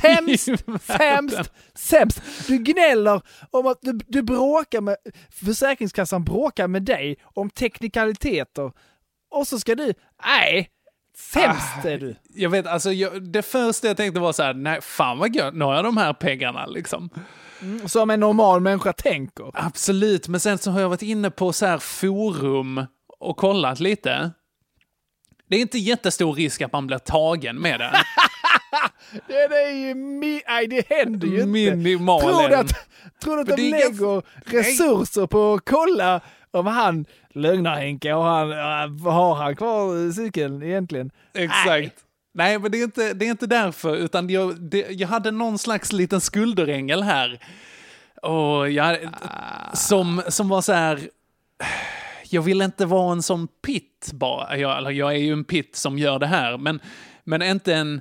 Sämst, 0.00 0.48
sämst, 0.82 1.52
sämst! 1.74 2.20
Du 2.48 2.58
gnäller 2.58 3.22
om 3.50 3.66
att 3.66 3.78
du, 3.82 3.92
du 4.06 4.22
bråkar 4.22 4.80
med... 4.80 4.96
Försäkringskassan 5.30 6.24
bråkar 6.24 6.68
med 6.68 6.82
dig 6.82 7.16
om 7.22 7.50
teknikaliteter. 7.50 8.72
Och 9.30 9.48
så 9.48 9.58
ska 9.60 9.74
du... 9.74 9.94
Nej! 10.24 10.68
Sämst 11.18 11.84
är 11.84 11.98
du! 11.98 12.16
Jag 12.34 12.50
vet, 12.50 12.66
alltså 12.66 12.92
jag, 12.92 13.22
det 13.22 13.42
första 13.42 13.86
jag 13.86 13.96
tänkte 13.96 14.20
var 14.20 14.32
så 14.32 14.42
här, 14.42 14.54
nej 14.54 14.80
fan 14.82 15.18
vad 15.18 15.34
gött, 15.34 15.54
nu 15.54 15.64
har 15.64 15.74
jag 15.74 15.84
de 15.84 15.96
här 15.96 16.12
pengarna 16.12 16.66
liksom. 16.66 17.10
Som 17.86 18.10
en 18.10 18.20
normal 18.20 18.60
människa 18.60 18.92
tänker. 18.92 19.50
Absolut, 19.54 20.28
men 20.28 20.40
sen 20.40 20.58
så 20.58 20.70
har 20.70 20.80
jag 20.80 20.88
varit 20.88 21.02
inne 21.02 21.30
på 21.30 21.52
så 21.52 21.66
här 21.66 21.78
forum 21.78 22.86
och 23.18 23.36
kollat 23.36 23.80
lite. 23.80 24.30
Det 25.48 25.56
är 25.56 25.60
inte 25.60 25.78
jättestor 25.78 26.34
risk 26.34 26.62
att 26.62 26.72
man 26.72 26.86
blir 26.86 26.98
tagen 26.98 27.56
med 27.60 27.80
den. 27.80 27.92
Det 29.26 29.34
är 29.34 29.72
ju... 29.72 29.94
Mi- 29.94 30.42
nej, 30.48 30.66
det 30.66 30.88
händer 30.88 31.28
ju 31.28 31.34
inte. 31.34 31.46
Minimalen. 31.46 32.28
Tror 32.28 32.48
du 32.48 32.54
att, 32.54 32.88
tror 33.22 33.36
du 33.36 33.40
att 33.52 33.56
de 33.56 33.70
lägger 33.70 34.22
resurser 34.50 35.26
på 35.26 35.54
att 35.54 35.64
kolla 35.64 36.20
om 36.50 36.66
han, 36.66 37.06
lögnar-Henke, 37.36 38.12
har 38.12 38.38
han, 38.38 38.50
äh, 38.52 39.12
har 39.12 39.34
han 39.34 39.56
kvar 39.56 40.12
cykeln 40.12 40.62
egentligen? 40.62 41.10
Exakt. 41.34 41.66
Nej. 41.66 41.92
Nej, 42.34 42.58
men 42.58 42.70
det 42.72 42.78
är 42.80 42.84
inte, 42.84 43.14
det 43.14 43.26
är 43.26 43.30
inte 43.30 43.46
därför, 43.46 43.96
utan 43.96 44.30
jag, 44.30 44.60
det, 44.60 44.86
jag 44.90 45.08
hade 45.08 45.30
någon 45.30 45.58
slags 45.58 45.92
liten 45.92 46.20
skulderängel 46.20 47.02
här. 47.02 47.38
Och 48.22 48.70
jag, 48.70 48.98
som, 49.72 50.22
som 50.28 50.48
var 50.48 50.60
så 50.62 50.72
här, 50.72 51.00
jag 52.30 52.42
vill 52.42 52.62
inte 52.62 52.86
vara 52.86 53.12
en 53.12 53.22
sån 53.22 53.48
pitt 53.66 54.10
bara. 54.12 54.56
Jag, 54.56 54.92
jag 54.92 55.12
är 55.12 55.18
ju 55.18 55.32
en 55.32 55.44
pitt 55.44 55.76
som 55.76 55.98
gör 55.98 56.18
det 56.18 56.26
här, 56.26 56.58
men, 56.58 56.80
men 57.24 57.42
inte 57.42 57.74
en... 57.74 58.00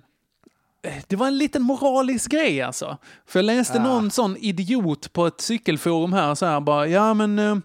Det 1.08 1.16
var 1.16 1.28
en 1.28 1.38
liten 1.38 1.62
moralisk 1.62 2.32
grej 2.32 2.62
alltså. 2.62 2.98
För 3.26 3.40
jag 3.40 3.46
läste 3.46 3.80
Ah. 3.80 3.84
någon 3.84 4.12
sån 4.12 4.38
idiot 4.38 5.14
på 5.14 5.28
ett 5.28 5.42
cykelforum 5.42 6.14
här 6.14 6.36
så 6.36 6.46
här 6.46 6.60
bara, 6.60 6.88
ja 6.88 7.14
men 7.14 7.40
eh, 7.40 7.56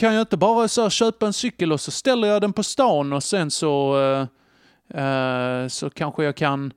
kan 0.00 0.14
jag 0.14 0.22
inte 0.22 0.36
bara 0.36 0.68
så 0.68 0.82
här, 0.82 0.90
köpa 0.90 1.26
en 1.26 1.32
cykel 1.32 1.72
och 1.72 1.80
så 1.80 1.90
ställer 1.90 2.28
jag 2.28 2.40
den 2.40 2.52
på 2.52 2.62
stan 2.62 3.12
och 3.12 3.22
sen 3.22 3.50
så, 3.50 4.00
eh, 4.94 5.04
eh, 5.04 5.68
så 5.68 5.90
kanske 5.90 6.24
jag 6.24 6.36
kan 6.36 6.72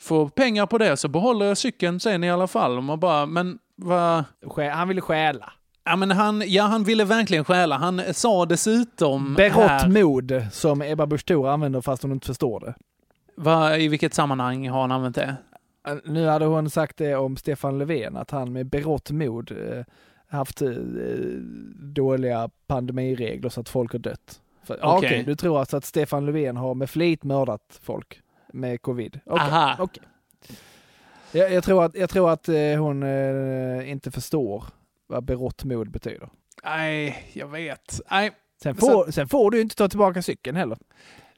få 0.00 0.28
pengar 0.28 0.66
på 0.66 0.78
det 0.78 0.96
så 0.96 1.08
behåller 1.08 1.46
jag 1.46 1.58
cykeln 1.58 2.00
sen 2.00 2.24
i 2.24 2.30
alla 2.30 2.46
fall. 2.46 2.76
Och 2.76 2.84
man 2.84 3.00
bara, 3.00 3.26
men 3.26 3.58
vad... 3.76 4.24
Han 4.72 4.88
ville 4.88 5.00
stjäla. 5.00 5.52
Ja, 5.84 5.96
men 5.96 6.10
han, 6.10 6.42
ja, 6.46 6.64
han 6.64 6.84
ville 6.84 7.04
verkligen 7.04 7.44
stjäla. 7.44 7.76
Han 7.76 8.02
sa 8.14 8.46
dessutom... 8.46 9.34
Berått 9.34 9.88
mod, 9.88 10.46
som 10.52 10.82
Ebba 10.82 11.06
Busch 11.06 11.24
Thor 11.24 11.48
använder 11.48 11.80
fast 11.80 12.02
hon 12.02 12.12
inte 12.12 12.26
förstår 12.26 12.60
det. 12.60 12.74
vad, 13.34 13.78
I 13.80 13.88
vilket 13.88 14.14
sammanhang 14.14 14.68
har 14.68 14.80
han 14.80 14.92
använt 14.92 15.16
det? 15.16 15.36
Äh, 15.88 15.94
Nu 16.04 16.26
hade 16.26 16.44
hon 16.44 16.70
sagt 16.70 16.96
det 16.96 17.16
om 17.16 17.36
Stefan 17.36 17.78
Löfven, 17.78 18.16
att 18.16 18.30
han 18.30 18.52
med 18.52 18.66
berått 18.66 19.10
mod 19.10 19.50
eh, 19.50 19.84
haft 20.28 20.62
eh, 20.62 20.68
dåliga 21.76 22.50
pandemiregler 22.66 23.48
så 23.48 23.60
att 23.60 23.68
folk 23.68 23.92
har 23.92 23.98
dött. 23.98 24.40
Okej. 24.68 24.78
Okej, 24.82 25.22
du 25.26 25.34
tror 25.36 25.58
alltså 25.60 25.76
att 25.76 25.84
Stefan 25.84 26.26
Löfven 26.26 26.56
har 26.56 26.74
med 26.74 26.90
flit 26.90 27.24
mördat 27.24 27.78
folk 27.82 28.20
med 28.52 28.82
covid? 28.82 29.20
Okej, 29.26 29.46
Aha. 29.46 29.76
okej. 29.78 30.02
Jag, 31.32 31.52
jag 31.52 31.64
tror 31.64 31.84
att, 31.84 31.94
jag 31.94 32.10
tror 32.10 32.30
att 32.30 32.48
eh, 32.48 32.56
hon 32.78 33.02
eh, 33.02 33.90
inte 33.90 34.10
förstår 34.10 34.64
vad 35.06 35.24
berått 35.24 35.64
mod 35.64 35.90
betyder. 35.90 36.28
Nej, 36.64 37.30
jag 37.32 37.48
vet. 37.48 38.00
Nej, 38.10 38.30
Sen 38.62 38.74
Så- 38.74 38.80
får, 38.80 39.10
sen 39.10 39.28
får 39.28 39.50
du 39.50 39.60
inte 39.60 39.76
ta 39.76 39.88
tillbaka 39.88 40.22
cykeln 40.22 40.56
heller. 40.56 40.78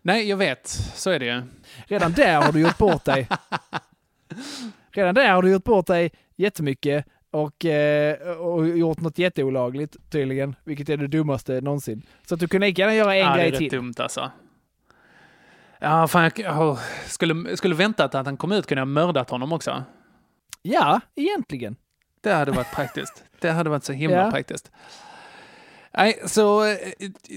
nej, 0.02 0.28
jag 0.28 0.36
vet. 0.36 0.68
Så 0.94 1.10
är 1.10 1.18
det 1.18 1.26
ju. 1.26 1.42
Redan 1.86 2.12
där 2.12 2.42
har 2.42 2.52
du 2.52 2.60
gjort 2.60 2.78
bort 2.78 3.04
dig. 3.04 3.28
Redan 4.90 5.14
där 5.14 5.32
har 5.32 5.42
du 5.42 5.50
gjort 5.50 5.64
bort 5.64 5.86
dig 5.86 6.10
jättemycket 6.36 7.04
och, 7.30 7.64
eh, 7.64 8.38
och 8.38 8.68
gjort 8.68 9.00
något 9.00 9.18
jätteolagligt 9.18 9.96
tydligen, 10.10 10.56
vilket 10.64 10.88
är 10.88 10.96
det 10.96 11.06
dummaste 11.06 11.60
någonsin. 11.60 12.02
Så 12.26 12.34
att 12.34 12.40
du 12.40 12.48
kunde 12.48 12.66
lika 12.66 12.82
gärna 12.82 12.94
göra 12.94 13.16
en 13.16 13.20
ja, 13.20 13.30
det 13.30 13.36
grej 13.38 13.46
är 13.46 13.50
rätt 13.50 13.58
till. 13.58 13.70
dumt 13.70 13.94
alltså. 13.98 14.30
Ja, 15.78 16.08
fan, 16.08 16.30
jag 16.36 16.58
oh, 16.60 16.78
skulle, 17.06 17.56
skulle 17.56 17.74
väntat 17.74 18.14
att 18.14 18.26
han 18.26 18.36
kom 18.36 18.52
ut 18.52 18.66
kunde 18.66 18.80
jag 18.80 18.88
mördat 18.88 19.30
honom 19.30 19.52
också. 19.52 19.84
Ja, 20.62 21.00
egentligen. 21.14 21.76
Det 22.20 22.32
hade 22.32 22.50
varit 22.52 22.72
praktiskt. 22.74 23.24
Det 23.40 23.50
hade 23.50 23.70
varit 23.70 23.84
så 23.84 23.92
himla 23.92 24.16
Ja. 24.16 24.30
praktiskt. 24.30 24.70
Nej, 25.96 26.22
så 26.26 26.64
eh, 26.64 26.76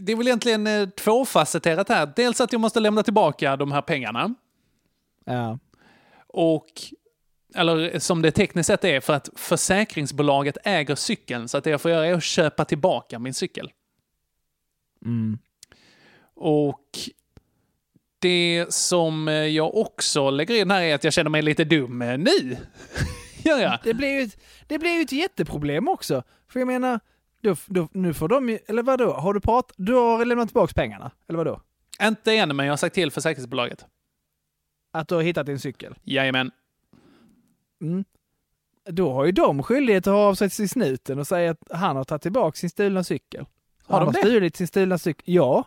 det 0.01 0.11
är 0.11 0.15
väl 0.15 0.27
egentligen 0.27 0.67
eh, 0.67 0.89
tvåfacetterat 0.89 1.89
här. 1.89 2.13
Dels 2.15 2.41
att 2.41 2.51
jag 2.51 2.61
måste 2.61 2.79
lämna 2.79 3.03
tillbaka 3.03 3.55
de 3.55 3.71
här 3.71 3.81
pengarna. 3.81 4.33
Ja. 5.25 5.59
Och, 6.27 6.65
eller 7.55 7.99
som 7.99 8.21
det 8.21 8.31
tekniskt 8.31 8.67
sett 8.67 8.83
är, 8.83 8.99
för 8.99 9.13
att 9.13 9.29
försäkringsbolaget 9.35 10.57
äger 10.63 10.95
cykeln. 10.95 11.47
Så 11.47 11.57
att 11.57 11.63
det 11.63 11.69
jag 11.69 11.81
får 11.81 11.91
göra 11.91 12.07
är 12.07 12.13
att 12.13 12.23
köpa 12.23 12.65
tillbaka 12.65 13.19
min 13.19 13.33
cykel. 13.33 13.71
Mm. 15.05 15.37
Och 16.35 16.99
det 18.19 18.65
som 18.69 19.27
jag 19.27 19.75
också 19.75 20.29
lägger 20.29 20.61
in 20.61 20.71
här 20.71 20.81
är 20.81 20.95
att 20.95 21.03
jag 21.03 21.13
känner 21.13 21.29
mig 21.29 21.41
lite 21.41 21.63
dum 21.63 21.99
nu. 21.99 22.57
Gör 23.43 23.59
jag? 23.59 23.79
Det 23.83 23.93
blir 23.93 24.09
ju 24.09 24.21
ett, 24.21 24.37
det 24.67 24.79
blir 24.79 25.01
ett 25.01 25.11
jätteproblem 25.11 25.87
också. 25.87 26.23
För 26.47 26.59
jag 26.59 26.67
menar, 26.67 26.99
då, 27.41 27.55
då, 27.65 27.89
nu 27.91 28.13
får 28.13 28.27
de 28.27 28.49
ju, 28.49 28.59
eller 28.67 28.83
vadå, 28.83 29.13
har 29.13 29.33
du 29.33 29.39
pratat, 29.41 29.75
du 29.77 29.93
har 29.93 30.25
lämnat 30.25 30.47
tillbaka 30.47 30.73
pengarna? 30.73 31.11
Eller 31.27 31.37
vadå? 31.37 31.61
Inte 32.01 32.33
än, 32.33 32.55
men 32.55 32.65
jag 32.65 32.71
har 32.71 32.77
sagt 32.77 32.95
till 32.95 33.11
försäkringsbolaget. 33.11 33.85
Att 34.93 35.07
du 35.07 35.15
har 35.15 35.21
hittat 35.21 35.45
din 35.45 35.59
cykel? 35.59 35.95
Jajamän. 36.03 36.51
Mm. 37.83 38.03
Då 38.89 39.13
har 39.13 39.25
ju 39.25 39.31
de 39.31 39.63
skyldighet 39.63 40.07
att 40.07 40.13
ha 40.13 40.19
av 40.19 40.35
sig 40.35 40.49
till 40.49 40.69
snuten 40.69 41.19
och 41.19 41.27
säga 41.27 41.51
att 41.51 41.59
han 41.69 41.95
har 41.95 42.03
tagit 42.03 42.21
tillbaka 42.21 42.55
sin 42.55 42.69
stulna 42.69 43.03
cykel. 43.03 43.45
Har 43.85 43.99
han 43.99 44.07
de 44.07 44.17
har 44.17 44.23
det? 44.23 44.29
stulit 44.29 44.55
sin 44.55 44.67
stulna 44.67 44.97
cykel. 44.97 45.23
Ja. 45.25 45.63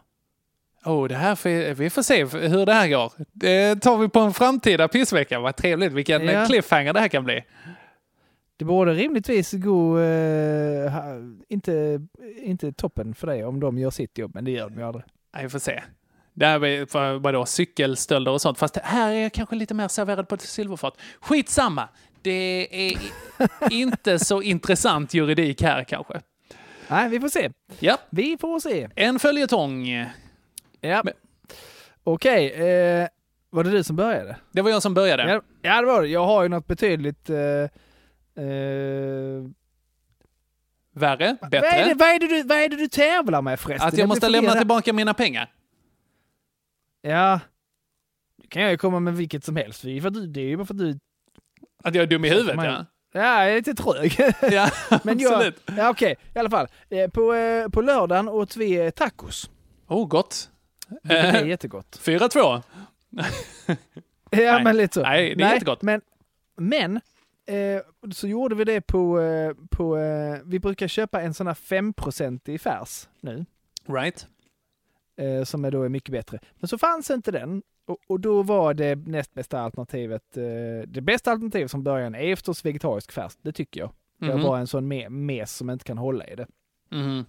Oh, 0.85 1.09
det 1.09 1.15
här 1.15 1.35
får, 1.35 1.75
vi 1.75 1.91
får 1.91 2.03
se 2.03 2.25
hur 2.25 2.67
det 2.67 2.73
här 2.73 2.89
går. 2.89 3.13
Det 3.33 3.77
tar 3.77 3.99
vi 3.99 4.09
på 4.09 4.21
en 4.21 4.33
framtida 4.35 4.89
pissvecka. 4.89 5.41
Vad 5.41 5.57
trevligt. 5.57 5.93
Vilken 5.93 6.25
Ja. 6.25 6.47
cliffhanger 6.47 6.93
det 6.93 7.01
här 7.01 7.09
kan 7.09 7.25
bli. 7.25 7.45
Det 8.57 8.65
borde 8.65 8.95
rimligtvis 8.95 9.53
gå, 9.53 9.99
eh, 9.99 10.93
inte, 11.49 12.01
inte 12.43 12.73
toppen 12.73 13.15
för 13.15 13.27
dig 13.27 13.45
om 13.45 13.61
de 13.61 13.79
gör 13.79 13.91
sitt 13.91 14.19
jobb, 14.19 14.31
men 14.35 14.45
det 14.45 14.51
gör 14.51 14.69
de 14.71 14.79
ju 14.79 14.87
aldrig. 14.87 15.05
Vi 15.43 15.49
får 15.49 15.59
se. 15.59 15.83
Det 16.35 16.47
här 16.47 16.87
för, 16.87 17.19
vadå, 17.19 17.47
cykelstölder 17.47 18.33
och 18.33 18.41
sånt. 18.41 18.59
Fast 18.59 18.77
här 18.77 19.11
är 19.13 19.23
jag 19.23 19.33
kanske 19.33 19.57
lite 19.57 19.75
mer 19.75 19.89
serverad 19.89 20.29
på 20.29 20.35
ett 20.35 20.41
silverfat. 20.41 20.95
Skitsamma. 21.21 21.89
Det 22.27 22.69
är 22.91 22.99
inte 23.71 24.19
så 24.19 24.43
intressant 24.43 25.15
juridik 25.15 25.63
här 25.63 25.85
kanske. 25.85 26.21
Nej, 26.89 27.09
vi 27.09 27.21
får 27.21 27.29
se. 27.29 27.51
Ja. 27.79 27.99
Vi 28.11 28.39
får 28.41 28.61
se. 28.61 28.89
En 28.95 29.19
följetong. 29.19 29.89
Ja. 30.81 31.03
Okej, 32.05 32.53
eh, 32.53 33.09
var 33.51 33.65
det 33.65 33.71
du 33.71 33.85
som 33.85 33.97
började? 33.97 34.37
Det 34.53 34.63
var 34.63 34.71
jag 34.71 34.83
som 34.83 34.95
började. 34.95 35.33
Ja, 35.33 35.43
ja, 35.63 35.81
det 35.81 35.87
var 35.87 36.03
det. 36.03 36.09
Jag 36.09 36.27
har 36.27 36.43
ju 36.43 36.49
något 36.49 36.67
betydligt... 36.67 37.31
Eh, 37.31 37.37
eh, 37.39 37.69
Värre, 40.93 41.37
vad, 41.41 41.55
är 41.55 41.61
bättre. 41.61 41.85
det, 41.89 41.95
vad, 41.95 42.09
är 42.09 42.19
det 42.19 42.27
du, 42.27 42.43
vad 42.43 42.59
är 42.59 42.69
det 42.69 42.77
du 42.77 42.89
tävlar 42.89 43.43
med 43.43 43.61
förresten? 43.61 43.89
Att 43.89 43.99
jag 43.99 44.09
måste 44.09 44.29
lämna 44.29 44.53
tillbaka 44.55 44.93
mina 44.93 45.15
pengar. 45.15 45.53
Ja. 47.03 47.41
Det 48.43 48.49
kan 48.49 48.63
jag 48.63 48.71
ju 48.71 48.79
komma 48.79 49.01
med 49.01 49.17
vilket 49.17 49.45
som 49.45 49.57
helst. 49.57 49.83
Det 49.83 49.91
är 49.91 49.95
ju 49.95 50.01
för 50.01 50.09
att 50.09 50.15
du- 50.15 50.27
det 50.27 50.41
är 50.41 50.45
ju 50.45 50.57
bara 50.57 50.67
för 50.67 50.75
att 50.75 50.79
du... 50.79 50.99
Att 51.85 51.95
jag 51.95 52.03
är 52.03 52.07
dum 52.07 52.25
i 52.25 52.29
huvudet, 52.31 52.55
ja. 52.65 52.85
Ja, 53.13 53.43
jag 53.45 53.51
är 53.53 53.57
lite 53.57 53.75
trög. 53.75 54.17
Ja, 54.53 54.71
Men 55.05 55.19
jag, 55.19 55.33
absolut. 55.33 55.63
ja, 55.77 55.91
okej, 55.91 56.17
i 56.35 56.39
alla 56.39 56.51
fall. 56.51 56.69
Eh, 56.89 57.11
På, 57.11 57.35
eh, 57.35 57.69
på 57.69 57.81
lördagen 57.81 58.29
åt 58.29 58.57
vi 58.57 58.75
eh, 58.77 58.91
tacos. 58.91 59.51
Oh, 59.89 60.07
gott. 60.09 60.51
Vilket 61.03 61.35
är 61.35 61.43
Eh, 61.43 61.49
jättegott. 61.49 61.99
4-2. 62.03 62.63
Ja, 64.31 64.39
Nej. 64.53 64.65
men 64.65 64.77
lite 64.77 64.95
så. 64.95 65.03
Nej, 65.03 65.35
det 65.35 65.45
är 65.45 65.53
jättegott. 65.53 65.83
Men, 65.83 66.01
men 66.57 66.97
eh, 67.47 67.83
så 68.13 68.29
gjorde 68.29 68.55
vi 68.55 68.65
det 68.65 68.81
på, 68.81 69.21
på 69.71 69.99
eh, 69.99 70.39
vi 70.45 70.59
brukar 70.61 70.89
köpa 70.89 71.21
en 71.23 71.35
sån 71.35 71.47
här 71.47 71.55
5% 71.55 72.59
färs 72.59 73.09
nu. 73.21 73.45
Right. 73.89 74.27
Som 75.45 75.65
är 75.65 75.71
då 75.71 75.83
är 75.83 75.89
mycket 75.89 76.11
bättre. 76.13 76.39
Men 76.55 76.69
så 76.69 76.79
fanns 76.79 77.11
inte 77.11 77.31
den. 77.31 77.63
Och, 77.87 77.97
och 78.07 78.21
då 78.21 78.43
var 78.43 78.75
det 78.75 78.95
näst 78.97 79.35
bästa 79.35 79.61
alternativet, 79.61 80.37
eh, 80.37 80.43
det 80.89 81.01
bästa 81.01 81.31
alternativet 81.33 81.71
från 81.71 81.83
början 81.85 82.15
är 82.15 82.37
förstås 82.37 82.65
vegetarisk 82.65 83.13
färs, 83.13 83.33
det 83.43 83.53
tycker 83.53 83.81
jag. 83.81 83.91
Mhm. 84.21 84.31
Jag 84.31 84.39
var 84.39 84.59
en 84.59 84.67
sån 84.67 84.93
me- 84.93 85.09
mes 85.09 85.57
som 85.57 85.71
inte 85.71 85.85
kan 85.85 85.99
hålla 85.99 86.27
i 86.27 86.35
det. 86.37 86.47
Mhm. 86.91 87.25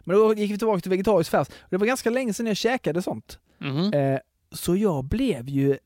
Men 0.00 0.16
då 0.16 0.34
gick 0.34 0.50
vi 0.52 0.58
tillbaka 0.58 0.80
till 0.80 0.90
vegetarisk 0.90 1.30
färs. 1.30 1.48
Och 1.48 1.54
det 1.70 1.76
var 1.76 1.86
ganska 1.86 2.10
länge 2.10 2.34
sedan 2.34 2.46
jag 2.46 2.56
käkade 2.56 3.02
sånt. 3.02 3.38
Mhm. 3.58 3.92
Eh, 3.94 4.18
så 4.52 4.76
jag 4.76 5.04
blev 5.04 5.48
ju 5.48 5.78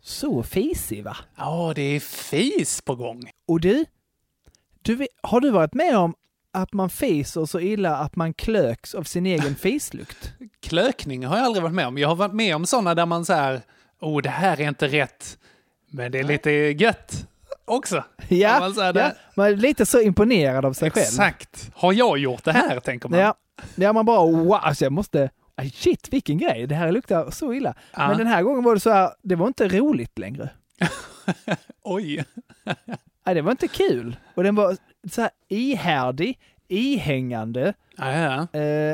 så 0.00 0.42
fisig 0.42 1.04
va? 1.04 1.16
Ja, 1.36 1.72
det 1.76 1.82
är 1.82 2.00
fis 2.00 2.80
på 2.82 2.94
gång. 2.94 3.22
Och 3.46 3.60
du, 3.60 3.84
du 4.82 5.06
har 5.22 5.40
du 5.40 5.50
varit 5.50 5.74
med 5.74 5.96
om 5.98 6.14
att 6.52 6.72
man 6.72 6.90
fiser 6.90 7.44
så 7.44 7.60
illa 7.60 7.96
att 7.96 8.16
man 8.16 8.34
klöks 8.34 8.94
av 8.94 9.02
sin 9.02 9.26
egen 9.26 9.54
fislukt? 9.54 10.32
Klökning 10.60 11.26
har 11.26 11.36
jag 11.36 11.46
aldrig 11.46 11.62
varit 11.62 11.74
med 11.74 11.86
om. 11.86 11.98
Jag 11.98 12.08
har 12.08 12.16
varit 12.16 12.34
med 12.34 12.56
om 12.56 12.66
sådana 12.66 12.94
där 12.94 13.06
man 13.06 13.24
säger, 13.24 13.60
oh 14.00 14.22
det 14.22 14.28
här 14.28 14.60
är 14.60 14.68
inte 14.68 14.88
rätt, 14.88 15.38
men 15.90 16.12
det 16.12 16.18
är 16.18 16.24
lite 16.24 16.50
gött 16.50 17.26
också. 17.64 18.04
Ja, 18.28 18.60
man 18.60 18.74
säger 18.74 18.86
ja, 18.86 18.92
det. 18.92 19.16
man 19.36 19.46
är 19.46 19.56
lite 19.56 19.86
så 19.86 20.00
imponerad 20.00 20.64
av 20.64 20.72
sig 20.72 20.90
själv. 20.90 21.04
Exakt. 21.04 21.70
Har 21.74 21.92
jag 21.92 22.18
gjort 22.18 22.44
det 22.44 22.52
här, 22.52 22.80
tänker 22.80 23.08
man. 23.08 23.18
Ja, 23.18 23.34
ja 23.74 23.92
man 23.92 24.06
bara 24.06 24.26
wow, 24.26 24.54
alltså 24.54 24.84
jag 24.84 24.92
måste, 24.92 25.30
shit 25.74 26.12
vilken 26.12 26.38
grej, 26.38 26.66
det 26.66 26.74
här 26.74 26.92
luktar 26.92 27.30
så 27.30 27.52
illa. 27.52 27.74
Ja. 27.92 28.08
Men 28.08 28.18
den 28.18 28.26
här 28.26 28.42
gången 28.42 28.64
var 28.64 28.74
det 28.74 28.80
så 28.80 28.90
här, 28.90 29.10
det 29.22 29.34
var 29.34 29.46
inte 29.46 29.68
roligt 29.68 30.18
längre. 30.18 30.50
Oj. 31.82 32.24
Nej, 33.26 33.34
det 33.34 33.42
var 33.42 33.50
inte 33.50 33.68
kul. 33.68 34.16
Och 34.34 34.44
den 34.44 34.54
var 34.54 34.76
så 35.10 35.20
här 35.20 35.30
ihärdig, 35.48 36.38
ihängande. 36.68 37.74
Ja, 37.96 38.12
ja. 38.12 38.60
Eh, 38.60 38.92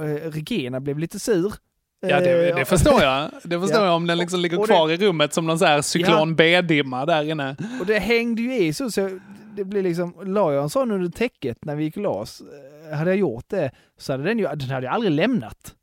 eh, 0.00 0.30
Regina 0.30 0.80
blev 0.80 0.98
lite 0.98 1.18
sur. 1.18 1.52
Ja, 2.00 2.20
det, 2.20 2.48
Eh, 2.50 2.56
det 2.56 2.64
förstår 2.64 3.02
jag. 3.02 3.30
Det 3.44 3.60
förstår 3.60 3.80
Ja. 3.80 3.86
jag 3.86 3.94
om 3.96 4.06
den 4.06 4.18
liksom 4.18 4.40
ligger 4.40 4.58
Och 4.60 4.66
det- 4.66 4.72
kvar 4.74 4.90
i 4.90 4.96
rummet 4.96 5.34
som 5.34 5.46
någon 5.46 5.58
så 5.58 5.64
här 5.64 5.82
cyklon 5.82 6.34
B-dimma 6.36 7.06
där 7.06 7.22
inne. 7.30 7.56
Och 7.80 7.86
det 7.86 7.98
hängde 7.98 8.42
ju 8.42 8.54
i 8.56 8.72
så, 8.72 8.90
så 8.90 9.18
det 9.56 9.64
blir 9.64 9.82
liksom, 9.82 10.14
la 10.24 10.52
jag 10.52 10.62
en 10.62 10.70
sån 10.70 10.90
under 10.90 11.10
täcket 11.10 11.64
när 11.64 11.76
vi 11.76 11.84
gick 11.84 11.96
och 11.96 12.02
la 12.02 12.08
oss, 12.10 12.42
eh, 12.90 12.96
hade 12.98 13.10
jag 13.10 13.18
gjort 13.18 13.44
det 13.48 13.70
så 13.98 14.12
hade 14.12 14.24
den 14.24 14.38
ju, 14.38 14.44
den 14.46 14.70
hade 14.70 14.86
jag 14.86 14.94
aldrig 14.94 15.12
lämnat. 15.12 15.74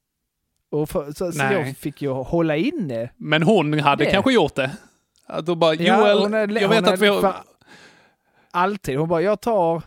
Och 0.70 0.89
för, 0.89 1.12
så, 1.12 1.32
så 1.32 1.44
jag 1.44 1.78
fick 1.78 2.02
ju 2.02 2.10
hålla 2.10 2.56
inne. 2.56 3.10
Men 3.18 3.44
hon 3.44 3.80
hade 3.80 4.04
Det. 4.06 4.12
kanske 4.12 4.34
gjort 4.34 4.56
det. 4.56 4.72
Att 5.26 5.46
då 5.46 5.56
bara, 5.56 5.74
Ja, 5.76 6.12
Joel, 6.14 6.34
hade- 6.34 6.60
jag 6.62 6.70
vet 6.70 6.78
att 6.80 6.86
hade 6.86 6.98
vi 6.98 7.08
har... 7.08 7.36
Alltid. 8.52 8.97
Hon 8.97 9.10
bara, 9.10 9.22
jag 9.22 9.41
tar 9.41 9.82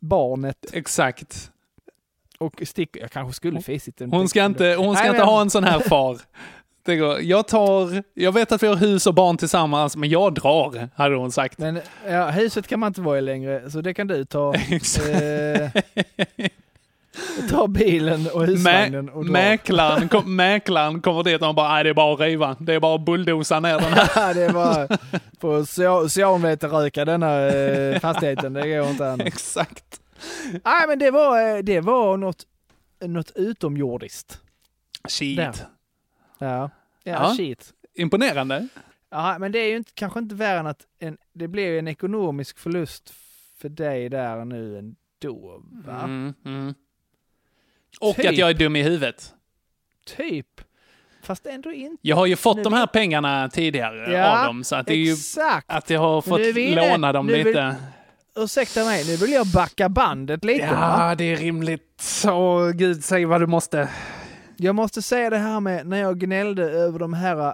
barnet 0.00 0.66
Exakt. 0.72 1.50
och 2.38 2.62
sticker. 2.64 3.00
Jag 3.00 3.10
kanske 3.10 3.32
skulle 3.36 3.60
fisit 3.62 3.96
den. 3.96 4.10
Hon 4.10 4.28
ska 4.28 4.44
inte, 4.44 4.74
hon 4.78 4.94
ska 4.94 5.02
Nej, 5.02 5.10
inte 5.10 5.18
men- 5.18 5.28
ha 5.28 5.40
en 5.40 5.50
sån 5.50 5.64
här 5.64 5.80
far. 5.80 6.20
Det 6.84 6.96
går. 6.96 7.20
Jag 7.20 7.48
tar, 7.48 8.02
jag 8.14 8.32
vet 8.32 8.52
att 8.52 8.62
vi 8.62 8.66
har 8.66 8.76
hus 8.76 9.06
och 9.06 9.14
barn 9.14 9.36
tillsammans, 9.36 9.96
men 9.96 10.08
jag 10.08 10.34
drar, 10.34 10.88
hade 10.94 11.16
hon 11.16 11.32
sagt. 11.32 11.58
Men 11.58 11.80
ja, 12.08 12.30
huset 12.30 12.66
kan 12.66 12.80
man 12.80 12.86
inte 12.88 13.00
vara 13.00 13.18
i 13.18 13.20
längre, 13.22 13.70
så 13.70 13.80
det 13.80 13.94
kan 13.94 14.06
du 14.06 14.24
ta. 14.24 14.54
eh, 15.10 15.70
ta 17.50 17.68
bilen 17.68 18.26
och 18.34 18.46
husvagnen 18.46 19.08
och 19.08 19.24
dra. 19.24 19.32
mäklaren, 19.32 20.08
kom, 20.08 20.36
mäklaren 20.36 21.00
kommer 21.02 21.22
dit 21.22 21.42
och 21.42 21.54
bara, 21.54 21.68
nej 21.74 21.84
det 21.84 21.90
är 21.90 21.94
bara 21.94 22.14
att 22.14 22.20
riva. 22.20 22.56
Det 22.60 22.74
är 22.74 22.80
bara 22.80 22.94
att 22.94 23.04
bulldoza 23.04 23.60
ner 23.60 23.78
den 23.78 23.92
här. 23.92 24.34
Det 24.34 24.48
var 24.48 24.98
på 25.38 26.08
cyanväteröka 26.08 27.04
denna 27.04 27.46
eh, 27.46 28.00
fastigheten. 28.00 28.52
Det 28.52 28.68
går 28.68 28.90
inte 28.90 29.10
an. 29.12 29.20
Exakt. 29.20 30.00
Nej, 30.64 30.88
men 30.88 30.98
det 30.98 31.10
var, 31.10 31.56
eh, 31.56 31.62
det 31.62 31.80
var 31.80 32.16
något, 32.16 32.46
något 33.00 33.30
utomjordiskt. 33.34 34.40
Shit. 35.08 35.36
Där. 35.36 35.54
Ja, 36.38 36.70
ja, 37.04 37.12
Ja. 37.12 37.34
shit. 37.36 37.72
Imponerande. 37.94 38.68
Ja, 39.10 39.36
men 39.38 39.52
det 39.52 39.58
är 39.58 39.70
ju 39.70 39.76
inte, 39.76 39.90
kanske 39.94 40.18
inte 40.18 40.34
värre 40.34 40.58
än 40.58 40.66
att 40.66 40.80
en, 40.98 41.16
det 41.32 41.48
ju 41.62 41.78
en 41.78 41.88
ekonomisk 41.88 42.58
förlust 42.58 43.14
för 43.58 43.68
dig 43.68 44.08
där 44.08 44.44
nu 44.44 44.78
ändå, 44.78 45.62
va? 45.86 46.00
Mm, 46.04 46.34
mm. 46.44 46.74
Och 48.00 48.16
Typ. 48.16 48.26
att 48.28 48.36
jag 48.36 48.50
är 48.50 48.54
dum 48.54 48.76
i 48.76 48.82
huvudet. 48.82 49.34
Typ. 50.16 50.46
Fast 51.22 51.46
ändå 51.46 51.72
inte. 51.72 51.96
Jag 52.02 52.16
har 52.16 52.26
ju 52.26 52.36
fått 52.36 52.56
Nu 52.56 52.62
de 52.62 52.72
här 52.72 52.86
pengarna 52.86 53.48
tidigare 53.48 54.12
Ja, 54.12 54.38
av 54.40 54.46
dem, 54.46 54.64
så 54.64 54.76
att 54.76 54.86
det 54.86 54.92
är 54.92 54.96
ju 54.96 55.12
exakt. 55.12 55.70
att 55.70 55.90
jag 55.90 56.00
har 56.00 56.22
fått 56.22 56.40
låna 56.90 57.12
dem 57.12 57.26
nu 57.26 57.32
vill- 57.32 57.46
lite. 57.46 57.76
Ursäkta 58.36 58.84
mig, 58.84 59.04
nu 59.06 59.16
vill 59.16 59.32
jag 59.32 59.46
backa 59.46 59.88
bandet 59.88 60.44
lite. 60.44 60.66
va? 60.66 60.96
Ja, 61.08 61.14
det 61.14 61.24
är 61.24 61.36
rimligt. 61.36 62.22
Åh, 62.26 62.70
gud, 62.70 63.04
säg 63.04 63.24
vad 63.24 63.40
du 63.40 63.46
måste. 63.46 63.88
Jag 64.56 64.74
måste 64.74 65.02
säga 65.02 65.30
det 65.30 65.38
här 65.38 65.60
med 65.60 65.86
när 65.86 65.96
jag 66.00 66.18
gnällde 66.20 66.62
över 66.62 66.98
de 66.98 67.14
här 67.14 67.46
äh, 67.48 67.52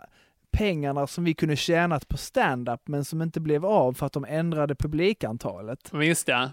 pengarna 0.52 1.06
som 1.06 1.24
vi 1.24 1.34
kunde 1.34 1.56
tjänat 1.56 2.08
på 2.08 2.16
stand-up 2.16 2.80
men 2.86 3.04
som 3.04 3.22
inte 3.22 3.40
blev 3.40 3.66
av 3.66 3.92
för 3.92 4.06
att 4.06 4.12
de 4.12 4.24
ändrade 4.24 4.74
publikantalet. 4.74 5.78
Visst 5.92 6.28
ja. 6.28 6.50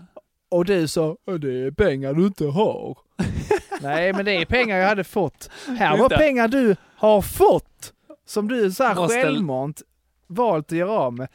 Och 0.49 0.65
du 0.65 0.87
sa 0.87 1.17
"Ja, 1.25 1.37
det 1.37 1.65
är 1.67 1.71
pengar 1.71 2.13
du 2.13 2.25
inte 2.25 2.45
har. 2.45 2.97
Nej, 3.81 4.13
men 4.13 4.25
det 4.25 4.31
är 4.35 4.45
pengar 4.45 4.77
jag 4.77 4.87
hade 4.87 5.03
fått. 5.03 5.49
Här 5.79 5.97
var 5.97 6.09
pengar 6.09 6.47
du 6.47 6.75
har 6.95 7.21
fått 7.21 7.93
som 8.25 8.47
du 8.47 8.71
så 8.71 8.83
här 8.83 8.95
Måste- 8.95 9.21
självmant 9.21 9.81
valt 10.27 10.71
att 10.71 10.77
göra 10.77 10.91
av 10.91 11.13
med. 11.13 11.27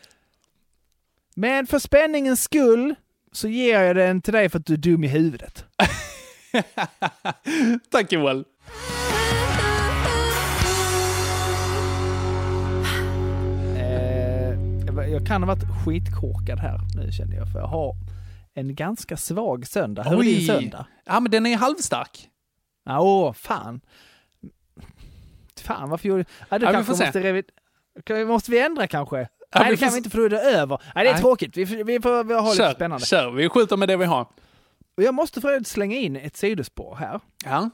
Men 1.35 1.67
för 1.67 1.79
spänningens 1.79 2.43
skull 2.43 2.95
så 3.33 3.49
ger 3.49 3.83
jag 3.83 3.97
den 3.97 4.23
till 4.23 4.33
dig 4.33 4.49
för 4.49 4.59
att 4.59 4.67
du 4.67 4.73
är 4.73 4.77
dum 4.79 5.05
i 5.05 5.09
huvudet. 5.09 5.65
Tack 7.91 8.13
Joel. 8.13 8.45
Eh, 13.77 14.49
jag- 14.87 15.11
jag 15.11 15.27
kan 15.27 15.43
ha 15.43 15.55
varit 15.55 15.65
skitkorkad 15.85 16.59
här 16.59 16.81
nu 16.97 17.13
känner 17.13 17.37
jag, 17.37 17.53
för 17.53 17.59
jag 17.59 17.67
har 17.67 17.95
en 18.55 18.75
ganska 18.75 19.17
svag 19.17 19.67
söndag. 19.67 20.03
Hur 20.03 20.19
är 20.19 20.23
din 20.23 20.47
söndag? 20.47 20.87
Ja, 21.05 21.21
men 21.21 21.31
den 21.31 21.47
är 21.47 21.57
halvstark. 21.57 22.29
Ja, 22.85 23.01
åh, 23.01 23.33
fan. 23.33 23.81
Fan, 25.63 25.91
varför 25.91 26.09
gjorde 26.09 26.25
ja, 26.49 26.59
du 26.59 26.65
Ja, 26.65 26.71
vi 26.71 26.75
kanske 26.77 26.95
se. 26.95 27.05
måste 27.05 27.21
revi... 27.23 27.43
Kan- 28.05 28.27
Måste 28.27 28.51
vi 28.51 28.61
ändra 28.61 28.87
kanske? 28.87 29.17
Ja, 29.19 29.61
Nej, 29.61 29.65
vi 29.71 29.71
det 29.77 29.81
kan 29.81 29.91
vi 29.91 29.97
inte 29.97 30.11
för 30.11 30.29
då 30.29 30.37
är 30.37 30.41
över. 30.45 30.81
Nej, 30.95 31.05
det 31.05 31.11
är 31.11 31.13
Nej. 31.13 31.21
tråkigt. 31.23 31.57
Vi, 31.57 31.65
vi 31.65 32.01
får 32.01 32.25
vi 32.25 32.35
har 32.35 32.43
lite 32.51 32.57
Kör, 32.57 32.75
spännande. 32.75 33.07
kör. 33.07 33.31
Vi 33.31 33.49
skjuter 33.49 33.77
med 33.77 33.89
det 33.89 33.97
vi 33.97 34.05
har. 34.05 34.21
Och 34.97 35.03
jag 35.03 35.15
måste 35.15 35.41
för 35.41 35.65
slänga 35.65 35.97
in 35.97 36.17
ett 36.17 36.37
sidospår 36.37 36.97
här. 36.97 37.21
Ja. 37.45 37.71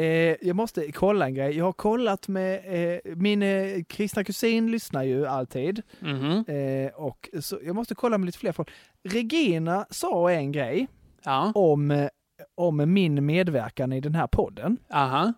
Eh, 0.00 0.36
jag 0.42 0.56
måste 0.56 0.92
kolla 0.92 1.26
en 1.26 1.34
grej. 1.34 1.56
Jag 1.56 1.64
har 1.64 1.72
kollat 1.72 2.28
med, 2.28 2.60
eh, 2.94 3.00
min 3.16 3.42
eh, 3.42 3.82
kristna 3.88 4.24
kusin 4.24 4.70
lyssnar 4.70 5.02
ju 5.02 5.26
alltid. 5.26 5.82
Mhm. 6.00 6.44
Eh, 6.48 6.90
och 6.94 7.28
så 7.40 7.58
jag 7.64 7.74
måste 7.76 7.94
kolla 7.94 8.18
med 8.18 8.26
lite 8.26 8.38
fler 8.38 8.52
folk. 8.52 8.70
Regina 9.02 9.86
sa 9.90 10.30
en 10.30 10.52
grej 10.52 10.88
Ja. 11.24 11.52
om, 11.54 11.90
eh, 11.90 12.08
om 12.54 12.92
min 12.92 13.26
medverkan 13.26 13.92
i 13.92 14.00
den 14.00 14.14
här 14.14 14.26
podden. 14.26 14.76
Aha. 14.92 15.32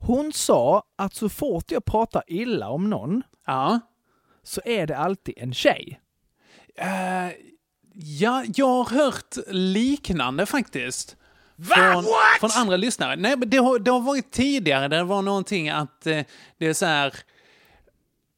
Hon 0.00 0.32
sa 0.32 0.82
att 0.96 1.14
så 1.14 1.28
fort 1.28 1.70
jag 1.70 1.84
pratar 1.84 2.22
illa 2.26 2.68
om 2.68 2.90
någon 2.90 3.22
Ja. 3.46 3.80
så 4.42 4.60
är 4.64 4.86
det 4.86 4.96
alltid 4.96 5.34
en 5.36 5.52
tjej. 5.52 6.00
Eh, 6.76 7.32
ja, 7.94 8.44
jag 8.56 8.66
har 8.84 9.04
hört 9.04 9.36
liknande 9.48 10.46
faktiskt. 10.46 11.16
Från, 11.62 12.04
från 12.40 12.50
andra 12.54 12.76
lyssnare. 12.76 13.16
Nej, 13.16 13.36
men 13.36 13.50
det 13.50 13.56
har, 13.56 13.78
det 13.78 13.90
har 13.90 14.00
varit 14.00 14.30
tidigare, 14.30 14.88
det 14.88 15.04
var 15.04 15.22
någonting 15.22 15.68
att 15.68 16.06
eh, 16.06 16.20
det 16.58 16.66
är 16.66 16.74
så 16.74 16.86
här... 16.86 17.14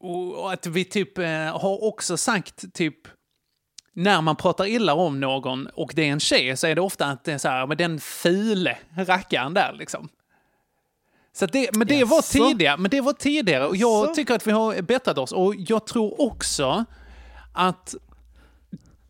Och, 0.00 0.52
att 0.52 0.66
vi 0.66 0.84
typ 0.84 1.18
eh, 1.18 1.58
har 1.60 1.84
också 1.84 2.16
sagt 2.16 2.74
typ... 2.74 2.96
När 3.92 4.20
man 4.20 4.36
pratar 4.36 4.66
illa 4.66 4.94
om 4.94 5.20
någon 5.20 5.66
och 5.66 5.92
det 5.94 6.02
är 6.02 6.12
en 6.12 6.20
tjej 6.20 6.56
så 6.56 6.66
är 6.66 6.74
det 6.74 6.80
ofta 6.80 7.06
att 7.06 7.24
det 7.24 7.32
är 7.32 7.38
så 7.38 7.48
här, 7.48 7.66
men 7.66 7.76
den 7.76 8.00
fule 8.00 8.78
rackaren 8.96 9.54
där 9.54 9.72
liksom. 9.72 10.08
Så 11.32 11.46
det, 11.46 11.76
men 11.76 11.86
det 11.86 12.04
var 12.04 12.16
Jaså? 12.16 12.38
tidigare, 12.38 12.76
men 12.76 12.90
det 12.90 13.00
var 13.00 13.12
tidigare 13.12 13.66
och 13.66 13.76
jag 13.76 14.04
Jaså? 14.04 14.14
tycker 14.14 14.34
att 14.34 14.46
vi 14.46 14.50
har 14.50 14.82
bättrat 14.82 15.18
oss 15.18 15.32
och 15.32 15.54
jag 15.56 15.86
tror 15.86 16.20
också 16.20 16.84
att 17.54 17.94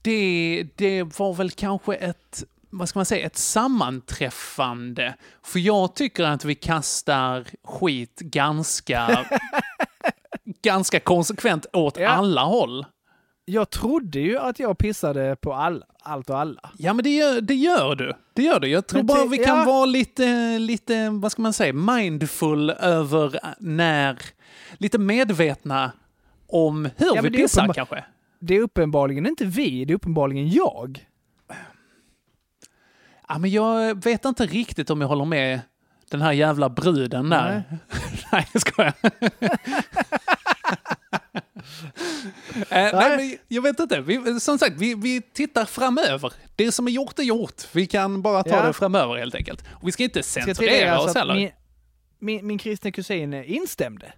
det, 0.03 0.67
det 0.77 1.03
var 1.03 1.35
väl 1.35 1.51
kanske 1.51 1.95
ett, 1.95 2.45
vad 2.71 2.89
ska 2.89 2.99
man 2.99 3.07
säga, 3.07 3.27
ett 3.27 3.37
sammanträffande. 3.37 5.15
För 5.43 5.59
jag 5.59 5.95
tycker 5.95 6.25
att 6.25 6.45
vi 6.45 6.55
kastar 6.55 7.45
skit 7.65 8.21
ganska, 8.21 9.27
ganska 10.63 11.01
konsekvent 11.01 11.67
åt 11.73 11.99
Ja. 11.99 12.09
alla 12.09 12.43
håll. 12.45 12.87
Jag 13.45 13.71
trodde 13.71 14.21
ju 14.21 14.39
att 14.39 14.59
jag 14.59 14.79
pissade 14.79 15.37
på 15.37 15.55
all, 15.55 15.85
allt 16.03 16.31
och 16.31 16.39
alla. 16.39 16.71
Ja, 16.79 16.93
men 16.93 17.03
det 17.03 17.11
gör, 17.17 17.41
det 17.41 17.55
gör 17.55 17.95
du. 17.95 18.13
Det 18.35 18.43
gör 18.43 18.61
du. 18.61 18.69
Jag 18.69 18.87
tror 18.87 19.03
bara 19.03 19.27
vi 19.27 19.37
kan 19.39 19.59
ja. 19.59 19.65
vara 19.65 19.87
lite, 19.87 20.59
lite, 20.59 21.11
vad 21.11 21.33
ska 21.33 21.43
man 21.43 21.53
säga, 21.53 21.73
mindful 21.73 22.71
över 22.71 23.41
när, 23.59 24.19
lite 24.79 24.99
medvetna 24.99 25.93
om 26.49 26.89
hur 26.97 27.17
Ja, 27.17 27.23
vi 27.23 27.31
pissar 27.31 27.73
kanske. 27.73 28.05
Det 28.39 28.57
är 28.57 28.61
uppenbarligen 28.61 29.27
inte 29.27 29.45
vi, 29.45 29.85
det 29.85 29.93
är 29.93 29.95
uppenbarligen 29.95 30.49
jag. 30.51 31.07
Ja, 33.33 33.39
men 33.39 33.51
jag 33.51 34.05
vet 34.05 34.25
inte 34.25 34.47
riktigt 34.47 34.91
om 34.91 35.01
jag 35.01 35.09
håller 35.09 35.25
med 35.25 35.61
den 36.09 36.23
här 36.23 36.33
jävla 36.33 36.69
bruden 36.69 37.31
där. 37.31 37.65
Nej. 37.71 37.79
Nej, 38.33 38.49
jag 38.53 38.63
skojar. 38.63 38.95
eh, 42.71 42.89
nej, 42.93 43.17
men 43.17 43.37
jag 43.49 43.63
vet 43.63 43.81
inte. 43.81 44.01
Vi, 44.01 44.41
som 44.41 44.59
sagt, 44.59 44.77
vi, 44.79 44.95
vi 44.95 45.23
tittar 45.23 45.65
framöver. 45.65 46.33
Det 46.57 46.73
som 46.73 46.87
är 46.87 46.91
gjort 46.91 47.19
är 47.19 47.23
gjort. 47.23 47.63
Vi 47.73 47.87
kan 47.87 48.23
bara 48.23 48.43
ta 48.43 48.51
Ja. 48.51 48.67
det 48.67 48.73
framöver 48.73 49.17
helt 49.17 49.35
enkelt. 49.35 49.65
Och 49.71 49.89
vi 49.89 49.93
ska 49.93 50.03
inte 50.03 50.23
censurera 50.23 51.01
oss 51.01 51.11
att 51.11 51.17
heller. 51.17 51.35
min, 51.35 51.51
min, 52.19 52.47
min 52.47 52.59
kristna 52.59 52.91
kusin 52.91 53.35
instämde. 53.35 54.13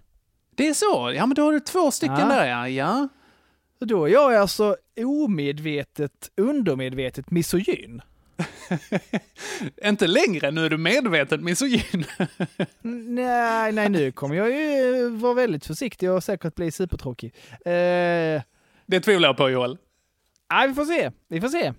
Det 0.55 0.67
är 0.67 0.73
så? 0.73 1.11
Ja, 1.15 1.25
men 1.25 1.35
då 1.35 1.45
har 1.45 1.53
du 1.53 1.59
två 1.59 1.91
stycken 1.91 2.17
Ja. 2.19 2.25
där 2.25 2.45
ja. 2.45 2.69
ja. 2.69 3.07
Då 3.79 4.05
är 4.05 4.11
jag 4.11 4.35
alltså 4.35 4.75
omedvetet, 4.97 6.29
undermedvetet 6.37 7.31
misogyn. 7.31 8.01
Inte 9.83 10.07
längre, 10.07 10.51
nu 10.51 10.65
är 10.65 10.69
du 10.69 10.77
medvetet 10.77 11.41
misogyn. 11.41 12.05
Nej, 13.15 13.71
nej, 13.71 13.89
nu 13.89 14.11
kommer 14.11 14.35
jag 14.35 14.49
ju 14.49 15.09
vara 15.09 15.33
väldigt 15.33 15.65
försiktig 15.65 16.11
och 16.11 16.23
säkert 16.23 16.55
bli 16.55 16.71
supertråkig. 16.71 17.35
Eh, 17.65 18.41
det 18.85 18.99
tvivlar 19.03 19.29
jag 19.29 19.37
på 19.37 19.49
Joel. 19.49 19.77
nej, 20.51 20.67
vi 20.67 20.73
får 20.73 20.85
se. 20.85 21.11
Vi 21.27 21.41
får 21.41 21.49
se. 21.49 21.73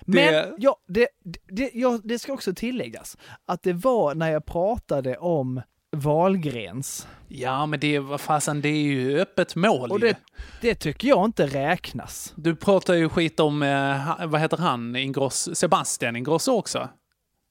Men 0.00 0.16
Det- 0.32 0.54
ja, 0.58 0.76
det, 0.88 1.08
det, 1.48 1.70
ja, 1.74 1.98
det 2.04 2.18
ska 2.18 2.32
också 2.32 2.54
tilläggas 2.54 3.16
att 3.46 3.62
det 3.62 3.72
var 3.72 4.14
när 4.14 4.32
jag 4.32 4.44
pratade 4.46 5.16
om 5.16 5.62
Valgrens. 5.96 7.08
Ja, 7.28 7.66
men 7.66 7.80
det 7.80 7.98
vad 7.98 8.20
fasen, 8.20 8.60
det 8.60 8.68
är 8.68 8.82
ju 8.82 9.20
öppet 9.20 9.56
mål 9.56 9.90
Och 9.90 10.00
det, 10.00 10.16
det 10.60 10.74
tycker 10.74 11.08
jag 11.08 11.24
inte 11.24 11.46
räknas. 11.46 12.32
Du 12.36 12.56
pratar 12.56 12.94
ju 12.94 13.08
skit 13.08 13.40
om, 13.40 13.62
eh, 13.62 14.26
vad 14.26 14.40
heter 14.40 14.56
han, 14.56 14.96
Ingrosso, 14.96 15.54
Sebastian 15.54 16.16
Ingrosso 16.16 16.52
också. 16.52 16.88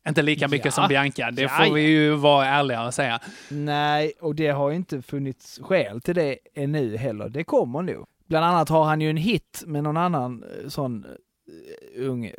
Inte 0.08 0.22
lika 0.22 0.48
mycket 0.48 0.66
Ja. 0.66 0.72
som 0.72 0.88
Bianca, 0.88 1.32
det 1.32 1.42
Ja, 1.42 1.50
får 1.50 1.74
vi 1.74 1.82
ju 1.82 2.12
vara 2.12 2.46
ärliga 2.46 2.86
och 2.86 2.94
säga. 2.94 3.20
Nej, 3.50 4.14
och 4.22 4.36
det 4.36 4.48
har 4.48 4.70
ju 4.70 4.76
inte 4.76 5.02
funnits 5.02 5.60
skäl 5.64 6.02
till 6.02 6.16
det 6.16 6.38
ännu 6.54 6.98
heller. 6.98 7.30
Det 7.30 7.44
kommer 7.44 7.82
nog. 7.82 8.06
Bland 8.28 8.46
annat 8.46 8.70
har 8.70 8.84
han 8.86 9.02
ju 9.02 9.10
en 9.10 9.18
hit 9.18 9.64
med 9.66 9.84
någon 9.84 9.98
annan 9.98 10.44
eh, 10.44 10.70
sån 10.70 11.06
uh, 11.06 12.10
ung 12.10 12.26
eh, 12.26 12.34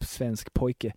svensk 0.00 0.52
pojke. 0.52 0.92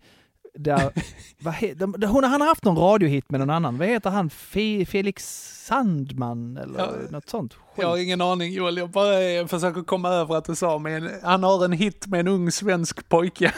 Där, 0.58 0.90
vad 1.40 1.54
he, 1.54 1.74
de, 1.74 1.94
de, 1.98 2.06
hon, 2.06 2.24
han 2.24 2.40
har 2.40 2.48
haft 2.48 2.64
någon 2.64 2.76
radiohit 2.78 3.30
med 3.30 3.40
någon 3.40 3.50
annan. 3.50 3.78
Vad 3.78 3.88
heter 3.88 4.10
han? 4.10 4.30
Fe, 4.30 4.84
Felix 4.88 5.24
Sandman 5.66 6.56
eller 6.56 6.78
Ja. 6.78 6.92
något 7.10 7.28
sånt? 7.28 7.52
Skit. 7.54 7.62
Jag 7.76 7.88
har 7.88 7.96
ingen 7.96 8.20
aning 8.20 8.52
Joel, 8.52 8.76
jag 8.76 8.90
bara 8.90 9.20
eh, 9.22 9.46
försöker 9.46 9.82
komma 9.82 10.08
över 10.08 10.36
att 10.36 10.44
du 10.44 10.54
sa, 10.54 10.78
men 10.78 11.10
han 11.22 11.42
har 11.42 11.64
en 11.64 11.72
hit 11.72 12.06
med 12.06 12.20
en 12.20 12.28
ung 12.28 12.50
svensk 12.50 13.08
pojke. 13.08 13.52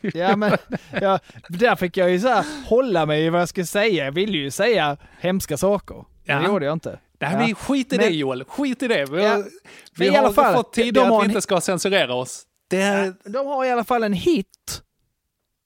Ja, 0.00 0.36
men 0.36 0.52
ja, 1.00 1.18
där 1.48 1.76
fick 1.76 1.96
jag 1.96 2.10
ju 2.10 2.20
så 2.20 2.28
här 2.28 2.44
hålla 2.66 3.06
mig 3.06 3.24
i 3.24 3.30
vad 3.30 3.40
jag 3.40 3.48
ska 3.48 3.64
säga. 3.64 4.04
Jag 4.04 4.12
ville 4.12 4.38
ju 4.38 4.50
säga 4.50 4.96
hemska 5.20 5.56
saker. 5.56 5.94
Men 6.26 6.36
Det 6.36 6.42
Ja. 6.44 6.52
gjorde 6.52 6.64
jag 6.66 6.72
inte. 6.72 6.98
Nej, 7.20 7.30
Ja. 7.32 7.38
men 7.38 7.54
skit 7.54 7.92
i 7.92 7.96
Men- 7.96 8.06
det 8.06 8.12
Joel, 8.14 8.44
skit 8.44 8.82
i 8.82 8.88
det. 8.88 9.04
Vi 9.10 9.22
Ja. 9.24 9.42
vi 9.98 10.08
har 10.08 10.32
fall, 10.32 10.54
fått 10.54 10.72
tidigare 10.72 11.16
att 11.16 11.22
vi 11.22 11.26
inte 11.28 11.40
ska 11.40 11.60
censurera 11.60 12.14
oss. 12.14 12.42
Det. 12.70 13.14
De 13.24 13.46
har 13.46 13.64
i 13.64 13.70
alla 13.70 13.84
fall 13.84 14.02
en 14.02 14.12
hit, 14.12 14.82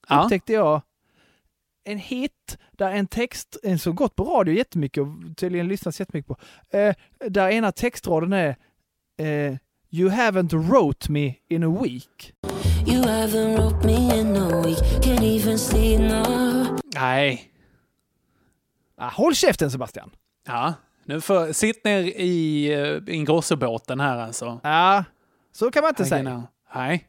Ja. 0.09 0.23
upptäckte 0.23 0.53
jag. 0.53 0.81
En 1.85 1.99
hit 1.99 2.59
där 2.73 2.91
en 2.91 3.07
text, 3.07 3.57
en 3.63 3.79
som 3.79 3.95
gått 3.95 4.17
på 4.17 4.25
radio 4.25 4.55
jättemycket 4.55 5.01
och 5.01 5.09
tydligen 5.37 5.69
lyssnats 5.69 6.01
jättemycket 6.01 6.29
på, 6.29 6.37
eh, 6.79 6.95
där 7.31 7.49
ena 7.49 7.73
textraden 7.73 8.33
är 8.33 8.57
eh, 9.19 9.57
You 9.95 10.11
haven't 10.11 10.69
wrote 10.69 11.13
me 11.13 11.35
in 11.49 11.63
a 11.65 11.79
week. 11.83 12.35
You 12.87 13.03
haven't 13.03 13.57
wrote 13.57 13.87
me 13.87 14.19
in 14.21 14.37
a 14.37 14.63
week, 14.63 14.79
can't 15.03 15.41
even 15.41 15.59
see 15.59 15.99
now. 15.99 16.67
Nej. 16.95 17.51
Ah, 18.97 19.09
håll 19.09 19.35
käften 19.35 19.71
Sebastian! 19.71 20.11
Ja, 20.47 20.75
nu 21.05 21.21
får, 21.21 21.53
sitt 21.53 21.85
ner 21.85 22.01
i 22.03 22.69
uh, 22.77 23.15
Ingrosso-båten 23.17 24.01
här 24.01 24.19
alltså. 24.19 24.61
Ja, 24.63 25.05
så 25.53 25.71
kan 25.71 25.83
man 25.83 25.89
inte 25.89 26.03
I 26.03 26.07
säga. 26.07 26.23
know. 26.23 26.43
Nej. 26.75 27.09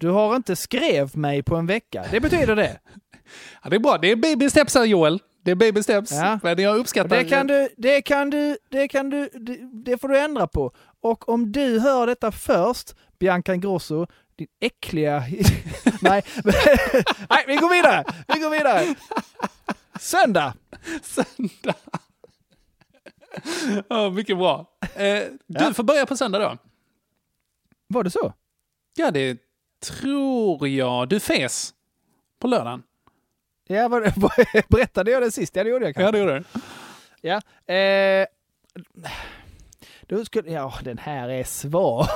Du 0.00 0.08
har 0.08 0.36
inte 0.36 0.56
skrev 0.56 1.16
mig 1.16 1.42
på 1.42 1.56
en 1.56 1.66
vecka. 1.66 2.04
Det 2.10 2.20
betyder 2.20 2.56
det. 2.56 2.78
Ja, 3.62 3.70
det 3.70 3.76
är 3.76 3.80
bra. 3.80 3.98
Det 3.98 4.10
är 4.10 4.16
baby 4.16 4.50
steps 4.50 4.74
här 4.74 4.84
Joel. 4.84 5.22
Det 5.44 5.50
är 5.50 5.54
baby 5.54 5.82
steps. 5.82 6.12
Ja. 6.12 6.38
Men 6.42 6.58
jag 6.62 6.76
uppskattar 6.78 7.16
det 7.16 7.24
kan 7.24 7.46
du, 7.46 7.68
det 7.76 8.02
kan 8.02 8.30
du, 8.30 8.58
det 8.70 8.88
kan 8.88 9.10
du, 9.10 9.28
det, 9.34 9.58
det 9.84 9.98
får 9.98 10.08
du 10.08 10.18
ändra 10.18 10.46
på. 10.46 10.72
Och 11.00 11.28
om 11.28 11.52
du 11.52 11.80
hör 11.80 12.06
detta 12.06 12.32
först, 12.32 12.94
Bianca 13.18 13.54
Ingrosso, 13.54 14.06
din 14.36 14.46
äckliga... 14.60 15.18
Nej, 16.02 16.22
nej, 17.30 17.44
vi 17.46 17.56
går 17.56 17.70
vidare! 17.70 18.04
Vi 18.34 18.40
går 18.40 18.50
vidare! 18.50 18.94
Söndag! 20.00 20.54
Söndag. 21.02 21.74
Ja, 23.88 24.10
mycket 24.10 24.38
bra. 24.38 24.66
Eh, 24.94 25.22
du 25.46 25.64
Ja. 25.64 25.72
får 25.74 25.82
börja 25.82 26.06
på 26.06 26.16
söndag 26.16 26.38
då. 26.38 26.58
Var 27.88 28.04
det 28.04 28.10
så? 28.10 28.32
Ja, 28.96 29.10
det 29.10 29.36
tror 29.80 30.68
jag. 30.68 31.08
Du 31.08 31.20
fes 31.20 31.74
på 32.38 32.48
lördagen. 32.48 32.82
Ja, 33.66 33.88
var, 33.88 34.12
berättade 34.68 35.10
jag 35.10 35.22
det 35.22 35.30
sist? 35.30 35.56
Ja, 35.56 35.64
det 35.64 35.70
gjorde 35.70 35.84
jag 35.84 35.94
kanske. 35.94 36.06
Ja, 36.06 36.12
det 36.12 36.18
gjorde 36.18 36.38
du. 36.38 36.60
Ja. 37.20 37.40
Eh, 37.74 38.26
då 40.02 40.24
skulle, 40.24 40.50
ja, 40.50 40.74
den 40.82 40.98
här 40.98 41.28
är 41.28 41.44
svag. 41.44 42.06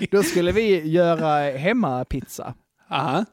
då 0.10 0.22
skulle 0.22 0.52
vi 0.52 0.88
göra 0.88 1.58
hemmapizza. 1.58 2.54
Aha. 2.90 3.24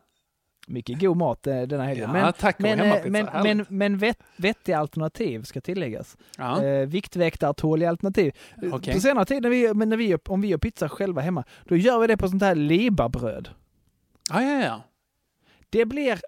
Mycket 0.70 1.00
god 1.00 1.18
mat 1.18 1.48
eh, 1.48 1.62
denna 1.62 1.84
helgen. 1.84 2.16
Ja, 2.16 2.34
men, 2.58 2.80
hemmapizza. 2.80 3.08
eh, 3.08 3.12
men, 3.12 3.58
men, 3.58 3.66
men 3.70 3.98
vett, 3.98 4.20
vettiga 4.36 4.78
alternativ 4.78 5.44
ska 5.44 5.62
tilläggas. 5.62 6.18
Ja. 6.38 6.64
Eh, 6.64 6.88
viktväktartåliga 6.88 7.90
alternativ. 7.90 8.32
Eh, 8.64 8.76
Okej. 8.76 8.94
På 8.94 9.00
senare 9.00 9.26
tid 9.26 9.42
när 9.42 9.50
vi, 9.50 9.74
men 9.74 9.90
när 9.90 9.98
vi, 9.98 10.18
om 10.26 10.42
vi 10.42 10.48
gör 10.48 10.58
pizza 10.58 10.90
själva 10.90 11.22
hemma, 11.22 11.44
då 11.66 11.76
gör 11.76 12.00
vi 12.00 12.08
det 12.08 12.18
på 12.18 12.28
sånt 12.28 12.44
här 12.44 12.56
libabröd. 12.56 13.50
Ja, 14.30 14.42
ja, 14.44 14.62
ja. 14.64 14.82
Det 15.70 15.86
blir 15.86 16.20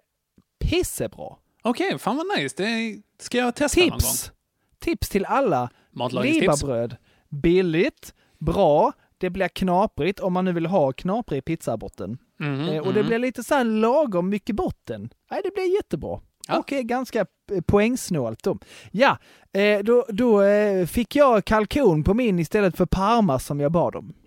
pissebra. 0.60 1.36
Okej, 1.62 2.00
fan 2.00 2.18
vad 2.18 2.26
nice. 2.40 2.56
Det 2.64 3.02
ska 3.24 3.38
jag 3.38 3.56
testa 3.56 3.80
någon 3.82 3.90
gång. 3.90 4.00
Tips! 4.00 4.32
Tips 4.80 5.10
till 5.10 5.26
alla. 5.26 5.70
Libabröd. 6.12 6.96
Billigt, 7.30 8.14
bra, 8.38 8.94
det 9.18 9.30
blir 9.30 9.48
knaprigt 9.48 10.20
om 10.20 10.34
man 10.34 10.46
nu 10.46 10.54
vill 10.54 10.66
ha 10.66 10.92
knaprig 10.92 11.46
pizzabotten. 11.46 12.18
Mhm, 12.42 12.70
eh, 12.70 12.82
och 12.82 12.94
det 12.94 13.00
mhm. 13.00 13.08
blir 13.08 13.20
lite 13.20 13.44
så 13.44 13.56
här 13.56 13.64
lagom 13.64 14.30
mycket 14.30 14.56
botten. 14.56 15.10
Nej, 15.32 15.42
det 15.44 15.54
blir 15.54 15.76
jättebra. 15.76 16.20
Och 16.50 16.74
är 16.74 16.82
ganska 16.82 17.26
eh, 17.52 17.62
poängsnålt 17.62 18.44
då. 18.44 18.58
Ja, 18.92 19.18
eh, 19.54 19.80
då, 19.80 20.06
då 20.10 20.42
eh, 20.42 20.86
fick 20.86 21.16
jag 21.16 21.46
kalkon 21.46 22.04
på 22.04 22.14
min 22.14 22.40
istället 22.40 22.78
för 22.78 22.86
parma 22.86 23.40
som 23.40 23.60
jag 23.60 23.72
bad 23.72 23.96
om. 23.96 24.14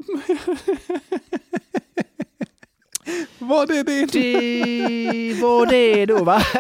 Var 3.39 3.67
det 3.67 3.83
din? 3.83 4.09
Det 4.13 5.41
var 5.43 5.67
det 5.67 6.07
då 6.07 6.25
va? 6.25 6.43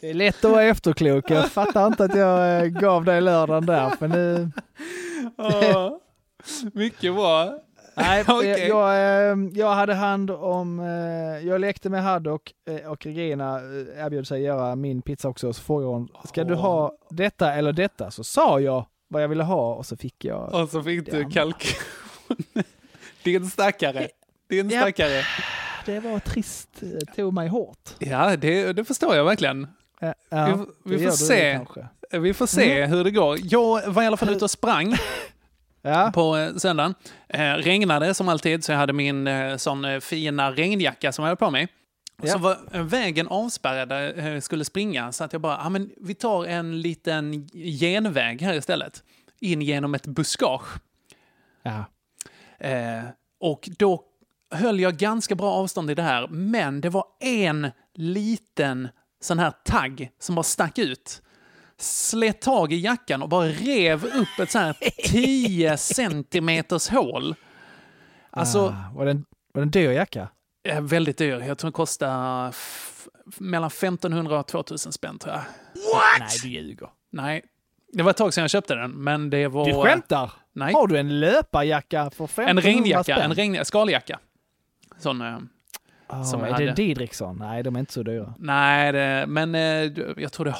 Det 0.00 0.10
är 0.10 0.14
lätt 0.14 0.44
att 0.44 0.50
vara 0.50 0.62
efterklok. 0.62 1.30
Jag 1.30 1.50
fattar 1.50 1.86
inte 1.86 2.04
att 2.04 2.16
jag 2.16 2.64
eh, 2.64 2.66
gav 2.66 3.04
dig 3.04 3.20
lördagen 3.20 3.66
där. 3.66 3.90
För 3.90 4.08
nu... 4.08 4.50
Ja, 5.36 6.00
mycket 6.72 7.14
bra. 7.14 7.58
Nej, 7.98 8.24
Okej. 8.28 8.66
jag, 8.68 8.94
eh, 9.30 9.36
jag 9.52 9.74
hade 9.74 9.94
hand 9.94 10.30
om, 10.30 10.80
eh, 10.80 11.46
jag 11.48 11.60
lekte 11.60 11.90
med 11.90 12.02
Haddock 12.02 12.52
eh, 12.70 12.90
och 12.90 13.06
Regina 13.06 13.56
eh, 13.56 14.04
erbjöd 14.06 14.26
sig 14.26 14.42
göra 14.42 14.76
min 14.76 15.02
pizza 15.02 15.28
också. 15.28 15.52
Så 15.52 15.62
frågade 15.62 15.92
hon, 15.92 16.08
ska 16.24 16.44
du 16.44 16.54
ha 16.54 16.92
detta 17.10 17.52
eller 17.54 17.72
detta? 17.72 18.10
Så 18.10 18.24
sa 18.24 18.60
jag 18.60 18.86
vad 19.08 19.22
jag 19.22 19.28
ville 19.28 19.44
ha 19.44 19.74
och 19.74 19.86
så 19.86 19.96
fick 19.96 20.24
jag... 20.24 20.54
Och 20.54 20.68
så 20.68 20.82
fick 20.82 21.04
det 21.10 21.16
du 21.24 21.30
kalkon. 21.30 21.70
Din 23.24 23.50
stackare. 23.50 24.08
Din 24.48 24.70
Ja. 24.70 24.80
stackare. 24.80 25.22
Det 25.86 26.00
var 26.00 26.18
trist, 26.18 26.68
det 26.80 27.06
tog 27.16 27.32
mig 27.34 27.48
hårt. 27.48 27.90
Ja, 27.98 28.36
det, 28.36 28.72
det 28.72 28.84
förstår 28.84 29.16
jag 29.16 29.24
verkligen. 29.24 29.66
Ja, 30.28 30.66
vi, 30.84 30.96
vi 30.96 31.04
får 31.04 31.10
se. 31.12 31.60
Vi 32.10 32.34
får 32.34 32.46
se 32.46 32.86
hur 32.86 33.04
det 33.04 33.10
går. 33.10 33.38
Jag 33.42 33.86
var 33.92 34.02
i 34.02 34.06
alla 34.06 34.16
fall 34.16 34.28
ute 34.30 34.44
och 34.44 34.50
sprang 34.50 34.96
på 36.14 36.36
eh, 36.36 36.54
söndagen. 36.54 36.94
Eh, 37.28 37.52
regnade 37.54 38.14
som 38.14 38.28
alltid, 38.28 38.64
så 38.64 38.72
jag 38.72 38.78
hade 38.78 38.92
min 38.92 39.26
eh, 39.26 39.56
sån 39.56 39.84
eh, 39.84 40.00
fina 40.00 40.52
regnjacka 40.52 41.12
som 41.12 41.22
jag 41.22 41.28
hade 41.28 41.38
på 41.38 41.50
mig. 41.50 41.68
Ja. 42.22 42.32
Så 42.32 42.38
var 42.38 42.58
eh, 42.72 42.82
vägen 42.82 43.28
avspärrad 43.28 43.88
där 43.88 44.28
jag 44.28 44.42
skulle 44.42 44.64
springa, 44.64 45.12
så 45.12 45.24
att 45.24 45.32
jag 45.32 45.42
bara, 45.42 45.58
ah, 45.58 45.68
men 45.68 45.90
vi 45.96 46.14
tar 46.14 46.44
en 46.44 46.80
liten 46.80 47.48
genväg 47.52 48.42
här 48.42 48.54
istället. 48.54 49.02
In 49.40 49.62
genom 49.62 49.94
ett 49.94 50.06
buskage. 50.06 50.80
Ja. 51.62 51.84
Eh, 52.66 53.04
och 53.40 53.68
då 53.78 54.04
höll 54.50 54.80
jag 54.80 54.96
ganska 54.96 55.34
bra 55.34 55.52
avstånd 55.52 55.90
i 55.90 55.94
det 55.94 56.02
här, 56.02 56.28
men 56.28 56.80
det 56.80 56.88
var 56.88 57.04
en 57.20 57.70
liten 57.94 58.88
sån 59.20 59.38
här 59.38 59.52
tagg 59.64 60.10
som 60.18 60.34
bara 60.34 60.42
stack 60.42 60.78
ut. 60.78 61.22
Slet 61.80 62.40
tag 62.40 62.72
i 62.72 62.76
jackan 62.80 63.22
och 63.22 63.28
bara 63.28 63.46
rev 63.46 64.04
upp 64.04 64.38
ett 64.42 64.50
sånt 64.50 64.64
här 64.64 64.90
10 65.08 65.76
centimeters 65.76 66.88
hål. 66.88 67.34
Alltså, 68.30 68.58
Ah, 68.66 68.94
var, 68.94 69.04
det 69.04 69.10
en, 69.10 69.24
var 69.52 69.60
det 69.62 69.64
en 69.64 69.70
dyr 69.70 69.90
jacka? 69.90 70.28
väldigt 70.80 71.18
dyr. 71.18 71.38
Jag 71.46 71.58
tror 71.58 71.68
den 71.68 71.72
kostar 71.72 72.54
mellan 73.38 73.66
1500 73.68 74.38
och 74.40 74.46
2000 74.46 74.92
spänn 74.92 75.18
tror 75.18 75.34
jag. 75.34 75.42
Nej, 76.20 76.28
du 76.42 76.48
ljuger. 76.48 76.88
Nej, 77.10 77.42
det 77.92 78.02
var 78.02 78.10
ett 78.10 78.16
tag 78.16 78.34
sedan 78.34 78.42
jag 78.42 78.50
köpte 78.50 78.74
den, 78.74 78.90
men 78.90 79.30
det 79.30 79.48
var... 79.48 79.64
Du 79.66 79.74
skämtar? 79.82 80.32
Nej. 80.52 80.72
Har 80.74 80.86
du 80.86 80.98
en 80.98 81.20
löparjacka 81.20 82.10
för 82.10 82.24
1500 82.24 82.50
En 82.50 82.60
regnjacka, 82.60 83.02
spänn? 83.14 83.30
en 83.30 83.34
regn, 83.34 83.64
skaljacka. 83.64 84.18
Sån... 84.98 85.22
Ah, 86.10 86.24
som 86.24 86.44
är 86.44 86.50
hade. 86.52 86.64
det 86.64 86.72
Didriksson? 86.72 87.36
Nej, 87.38 87.62
de 87.62 87.76
är 87.76 87.80
inte 87.80 87.92
så 87.92 88.02
dyra. 88.02 88.34
Nej, 88.38 88.92
det, 88.92 89.24
men 89.28 89.54
eh, 89.54 89.60
jag 90.16 90.32
tror 90.32 90.44
det 90.44 90.50
är 90.50 90.54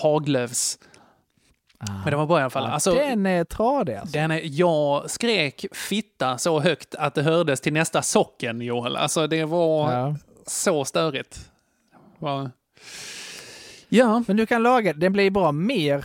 Haglöfs. 1.78 2.04
Men 2.04 2.10
det 2.10 2.16
var 2.16 2.26
bra 2.26 2.38
i 2.38 2.42
alla 2.42 2.50
fall. 2.50 2.64
Ja, 2.64 2.70
Alltså, 2.70 2.94
den 2.94 3.26
är 3.26 3.44
tradig 3.44 3.94
alltså. 3.94 4.12
den 4.12 4.30
är, 4.30 4.40
jag 4.44 5.10
skrek 5.10 5.64
fitta 5.72 6.38
så 6.38 6.60
högt 6.60 6.94
att 6.94 7.14
det 7.14 7.22
hördes 7.22 7.60
till 7.60 7.72
nästa 7.72 8.02
socken, 8.02 8.60
Joel. 8.60 8.96
Alltså 8.96 9.26
det 9.26 9.44
var 9.44 9.92
Ja. 9.92 10.16
så 10.46 10.84
störigt. 10.84 11.50
Var... 12.18 12.50
Ja. 13.88 14.24
Men 14.26 14.36
du 14.36 14.46
kan 14.46 14.62
laga, 14.62 14.92
den 14.92 15.12
blir 15.12 15.30
bara 15.30 15.52
mer 15.52 16.04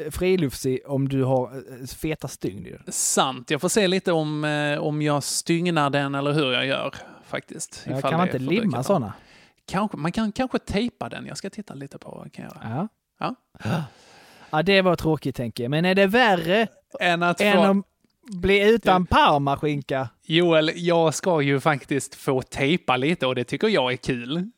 eh, 0.00 0.10
friluftsig 0.10 0.80
om 0.86 1.08
du 1.08 1.24
har 1.24 1.52
eh, 1.80 1.86
feta 1.86 2.28
stygn. 2.28 2.78
Sant. 2.88 3.50
Jag 3.50 3.60
får 3.60 3.68
se 3.68 3.88
lite 3.88 4.12
om, 4.12 4.44
eh, 4.44 4.78
om 4.78 5.02
jag 5.02 5.22
stygnar 5.22 5.90
den 5.90 6.14
eller 6.14 6.32
hur 6.32 6.52
jag 6.52 6.66
gör 6.66 6.94
faktiskt. 7.26 7.84
Ja, 7.90 8.00
kan 8.00 8.12
man 8.12 8.26
inte 8.26 8.38
limma 8.38 8.82
sådana? 8.82 9.12
Kanske, 9.66 9.96
man 9.96 10.12
kan 10.12 10.32
kanske 10.32 10.58
tejpa 10.58 11.08
den. 11.08 11.26
Jag 11.26 11.36
ska 11.38 11.50
titta 11.50 11.74
lite 11.74 11.98
på 11.98 12.10
vad 12.10 12.24
jag 12.26 12.32
kan 12.32 12.44
göra. 12.44 12.88
Ja. 13.18 13.34
Ja. 13.64 13.82
Ja, 14.50 14.62
det 14.62 14.82
var 14.82 14.96
tråkigt 14.96 15.36
tänker 15.36 15.64
jag. 15.64 15.70
Men 15.70 15.84
är 15.84 15.94
det 15.94 16.06
värre 16.06 16.66
Än 17.00 17.22
att 17.22 17.40
än 17.40 17.52
få... 17.56 17.62
att 17.62 18.40
bli 18.40 18.68
utan 18.74 19.06
parmaskinka? 19.06 20.08
Joel, 20.26 20.72
jag 20.74 21.14
ska 21.14 21.40
ju 21.40 21.60
faktiskt 21.60 22.14
få 22.14 22.42
tejpa 22.42 22.96
lite 22.96 23.26
och 23.26 23.34
det 23.34 23.44
tycker 23.44 23.68
jag 23.68 23.92
är 23.92 23.96
kul. 23.96 24.50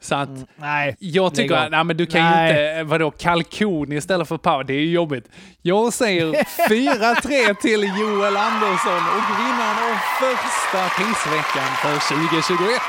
Så 0.00 0.14
att 0.14 0.28
Nej. 0.56 0.96
jag 0.98 1.34
tycker 1.34 1.54
att 1.54 1.70
nej, 1.70 1.84
men 1.84 1.96
du 1.96 2.06
kan 2.06 2.22
Nej. 2.22 2.44
ju 2.44 2.70
inte, 2.70 2.82
vadå, 2.82 3.10
kalkon 3.10 3.92
istället 3.92 4.28
för 4.28 4.36
power, 4.38 4.64
det 4.64 4.72
är 4.74 4.80
ju 4.80 4.90
jobbigt. 4.90 5.28
Jag 5.62 5.92
säger 5.92 6.32
4-3 6.68 7.54
till 7.54 7.82
Joel 7.82 8.36
Andersson 8.36 9.02
och 9.16 9.24
vinnaren 9.40 9.92
av 9.92 9.96
första 10.20 10.88
pissveckan 10.88 11.68
för 11.82 12.16
2021. 12.16 12.80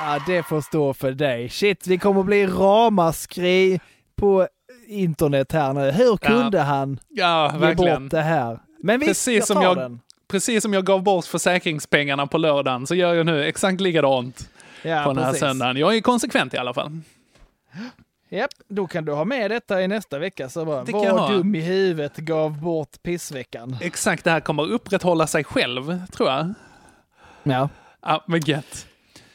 Ja, 0.00 0.18
det 0.26 0.42
får 0.42 0.60
stå 0.60 0.94
för 0.94 1.12
dig. 1.12 1.48
Shit, 1.48 1.86
vi 1.86 1.98
kommer 1.98 2.22
bli 2.22 2.46
ramaskri 2.46 3.80
på 4.16 4.48
internet 4.90 5.52
här 5.52 5.72
nu. 5.72 5.90
Hur 5.90 6.16
kunde 6.16 6.60
han 6.60 7.00
Ja, 7.08 7.52
ge 7.52 7.58
verkligen. 7.58 8.02
bort 8.04 8.10
det 8.10 8.22
här? 8.22 8.58
Men 8.82 9.00
visst, 9.00 9.08
Precis 9.10 9.38
jag 9.38 9.46
som 9.46 9.56
tar 9.56 9.62
jag, 9.62 9.76
den. 9.76 10.00
precis 10.28 10.62
som 10.62 10.72
jag 10.74 10.84
gav 10.84 11.02
bort 11.02 11.24
försäkringspengarna 11.24 12.26
på 12.26 12.38
lördagen 12.38 12.86
så 12.86 12.94
gör 12.94 13.14
jag 13.14 13.26
nu 13.26 13.44
exakt 13.44 13.80
likadant 13.80 14.50
Ja, 14.82 15.02
på 15.04 15.08
den 15.12 15.18
här 15.18 15.24
precis. 15.24 15.40
söndagen. 15.40 15.76
Jag 15.76 15.96
är 15.96 16.00
konsekvent 16.00 16.54
i 16.54 16.58
alla 16.58 16.74
fall. 16.74 17.00
Japp, 18.32 18.50
då 18.68 18.86
kan 18.86 19.04
du 19.04 19.12
ha 19.12 19.24
med 19.24 19.50
detta 19.50 19.82
i 19.82 19.88
nästa 19.88 20.18
vecka. 20.18 20.48
Så 20.48 20.64
bara, 20.64 20.84
Det 20.84 20.92
var 20.92 21.32
dum 21.32 21.54
i 21.54 21.60
huvudet, 21.60 22.16
gav 22.16 22.60
bort 22.60 23.02
pissveckan. 23.02 23.76
Exakt, 23.80 24.24
det 24.24 24.30
här 24.30 24.40
kommer 24.40 24.70
upprätthålla 24.70 25.26
sig 25.26 25.44
själv, 25.44 26.06
tror 26.12 26.28
jag. 26.30 26.54
Ja. 27.42 27.68
Ja, 28.02 28.24
men 28.26 28.40
gött. 28.40 28.86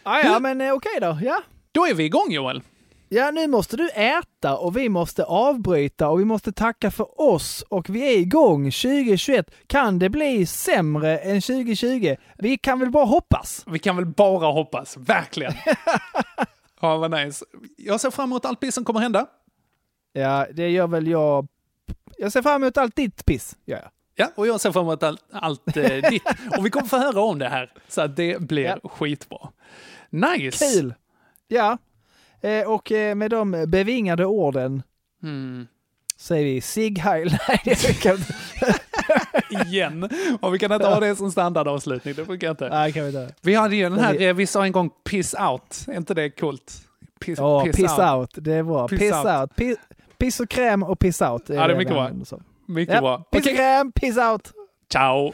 Ah, 0.03 0.19
ja, 0.19 0.39
men 0.39 0.61
eh, 0.61 0.71
okej 0.73 0.97
då. 1.01 1.17
Ja. 1.21 1.41
Då 1.71 1.85
är 1.85 1.93
vi 1.93 2.03
igång 2.03 2.31
Joel. 2.31 2.61
Ja, 3.09 3.31
nu 3.31 3.47
måste 3.47 3.77
du 3.77 3.89
äta 3.89 4.57
och 4.57 4.77
vi 4.77 4.89
måste 4.89 5.23
avbryta 5.23 6.09
och 6.09 6.19
vi 6.19 6.25
måste 6.25 6.51
tacka 6.51 6.91
för 6.91 7.21
oss 7.21 7.61
och 7.69 7.89
vi 7.89 8.15
är 8.15 8.17
igång 8.19 8.71
2021. 8.71 9.51
Kan 9.67 9.99
det 9.99 10.09
bli 10.09 10.45
sämre 10.45 11.17
än 11.17 11.41
2020? 11.41 12.15
Vi 12.37 12.57
kan 12.57 12.79
väl 12.79 12.91
bara 12.91 13.05
hoppas. 13.05 13.63
Vi 13.67 13.79
kan 13.79 13.95
väl 13.95 14.05
bara 14.05 14.51
hoppas, 14.51 14.97
verkligen. 14.97 15.53
ja, 16.81 16.97
vad 16.97 17.11
nice. 17.11 17.45
Jag 17.77 18.01
ser 18.01 18.11
fram 18.11 18.29
emot 18.29 18.45
allt 18.45 18.59
piss 18.59 18.75
som 18.75 18.85
kommer 18.85 18.99
hända. 18.99 19.27
Ja, 20.13 20.47
det 20.53 20.69
gör 20.69 20.87
väl 20.87 21.07
jag. 21.07 21.47
Jag 22.17 22.31
ser 22.31 22.41
fram 22.41 22.63
emot 22.63 22.77
allt 22.77 22.95
ditt 22.95 23.25
piss, 23.25 23.55
gör 23.65 23.77
jag. 23.77 23.89
Ja, 24.15 24.31
och 24.35 24.47
jag 24.47 24.61
ser 24.61 24.71
fram 24.71 24.83
emot 24.83 25.03
allt, 25.03 25.23
allt 25.31 25.77
eh, 25.77 25.83
ditt. 26.09 26.23
Och 26.57 26.65
vi 26.65 26.69
kommer 26.69 26.87
få 26.87 26.97
höra 26.97 27.21
om 27.21 27.39
det 27.39 27.49
här, 27.49 27.73
så 27.87 28.01
att 28.01 28.15
det 28.15 28.41
blir 28.41 28.79
skitbra. 28.89 29.49
Nice! 30.09 30.65
Kul! 30.65 30.93
Ja, 31.47 31.77
och 32.67 32.91
eh, 32.91 33.15
med 33.15 33.31
de 33.31 33.65
bevingade 33.67 34.25
orden 34.25 34.83
Mm. 35.23 35.67
säger 36.17 36.45
vi 36.45 36.61
Sig 36.61 36.99
Heil. 36.99 37.37
Nej, 37.47 37.59
det 37.65 38.01
kan 38.01 38.15
inte. 38.15 38.33
Igen. 39.65 40.09
Och 40.41 40.53
vi 40.53 40.59
kan 40.59 40.71
inte 40.71 40.87
ha 40.87 40.99
det 40.99 41.15
som 41.15 41.31
standardavslutning, 41.31 42.13
det 42.13 42.25
funkar 42.25 42.49
inte. 42.51 42.69
Nej, 42.69 42.93
kan 42.93 43.01
vi 43.03 43.07
inte. 43.09 43.33
Vi 43.41 43.55
hade 43.55 43.75
ju 43.75 43.83
den 43.83 43.99
här, 43.99 44.13
Vi- 44.13 44.25
eh, 44.27 44.33
vi 44.33 44.47
sa 44.47 44.65
en 44.65 44.71
gång 44.71 44.89
piss 45.09 45.33
out, 45.51 45.85
är 45.87 45.97
inte 45.97 46.13
det 46.13 46.29
coolt? 46.29 46.73
Piss, 47.19 47.39
Ja, 47.39 47.65
piss, 47.75 47.99
out. 47.99 48.29
det 48.35 48.53
är 48.53 48.63
bra. 48.63 48.87
Piss 48.87 48.99
Piss, 48.99 49.13
out. 49.13 49.25
out. 49.25 49.55
Piss, 49.55 49.77
piss 50.17 50.39
och 50.39 50.49
kräm 50.49 50.83
och 50.83 50.99
piss 50.99 51.21
out. 51.21 51.43
Ja, 51.49 51.67
det 51.67 51.73
är 51.73 51.77
mycket 51.77 51.93
bra. 51.93 52.09
Mycket 52.67 52.95
Ja, 52.95 53.01
bra. 53.01 53.17
Piss 53.17 53.27
och 53.31 53.37
Okej. 53.51 53.55
kräm, 53.55 53.91
piss 53.91 54.17
out. 54.17 54.51
Ciao! 54.91 55.33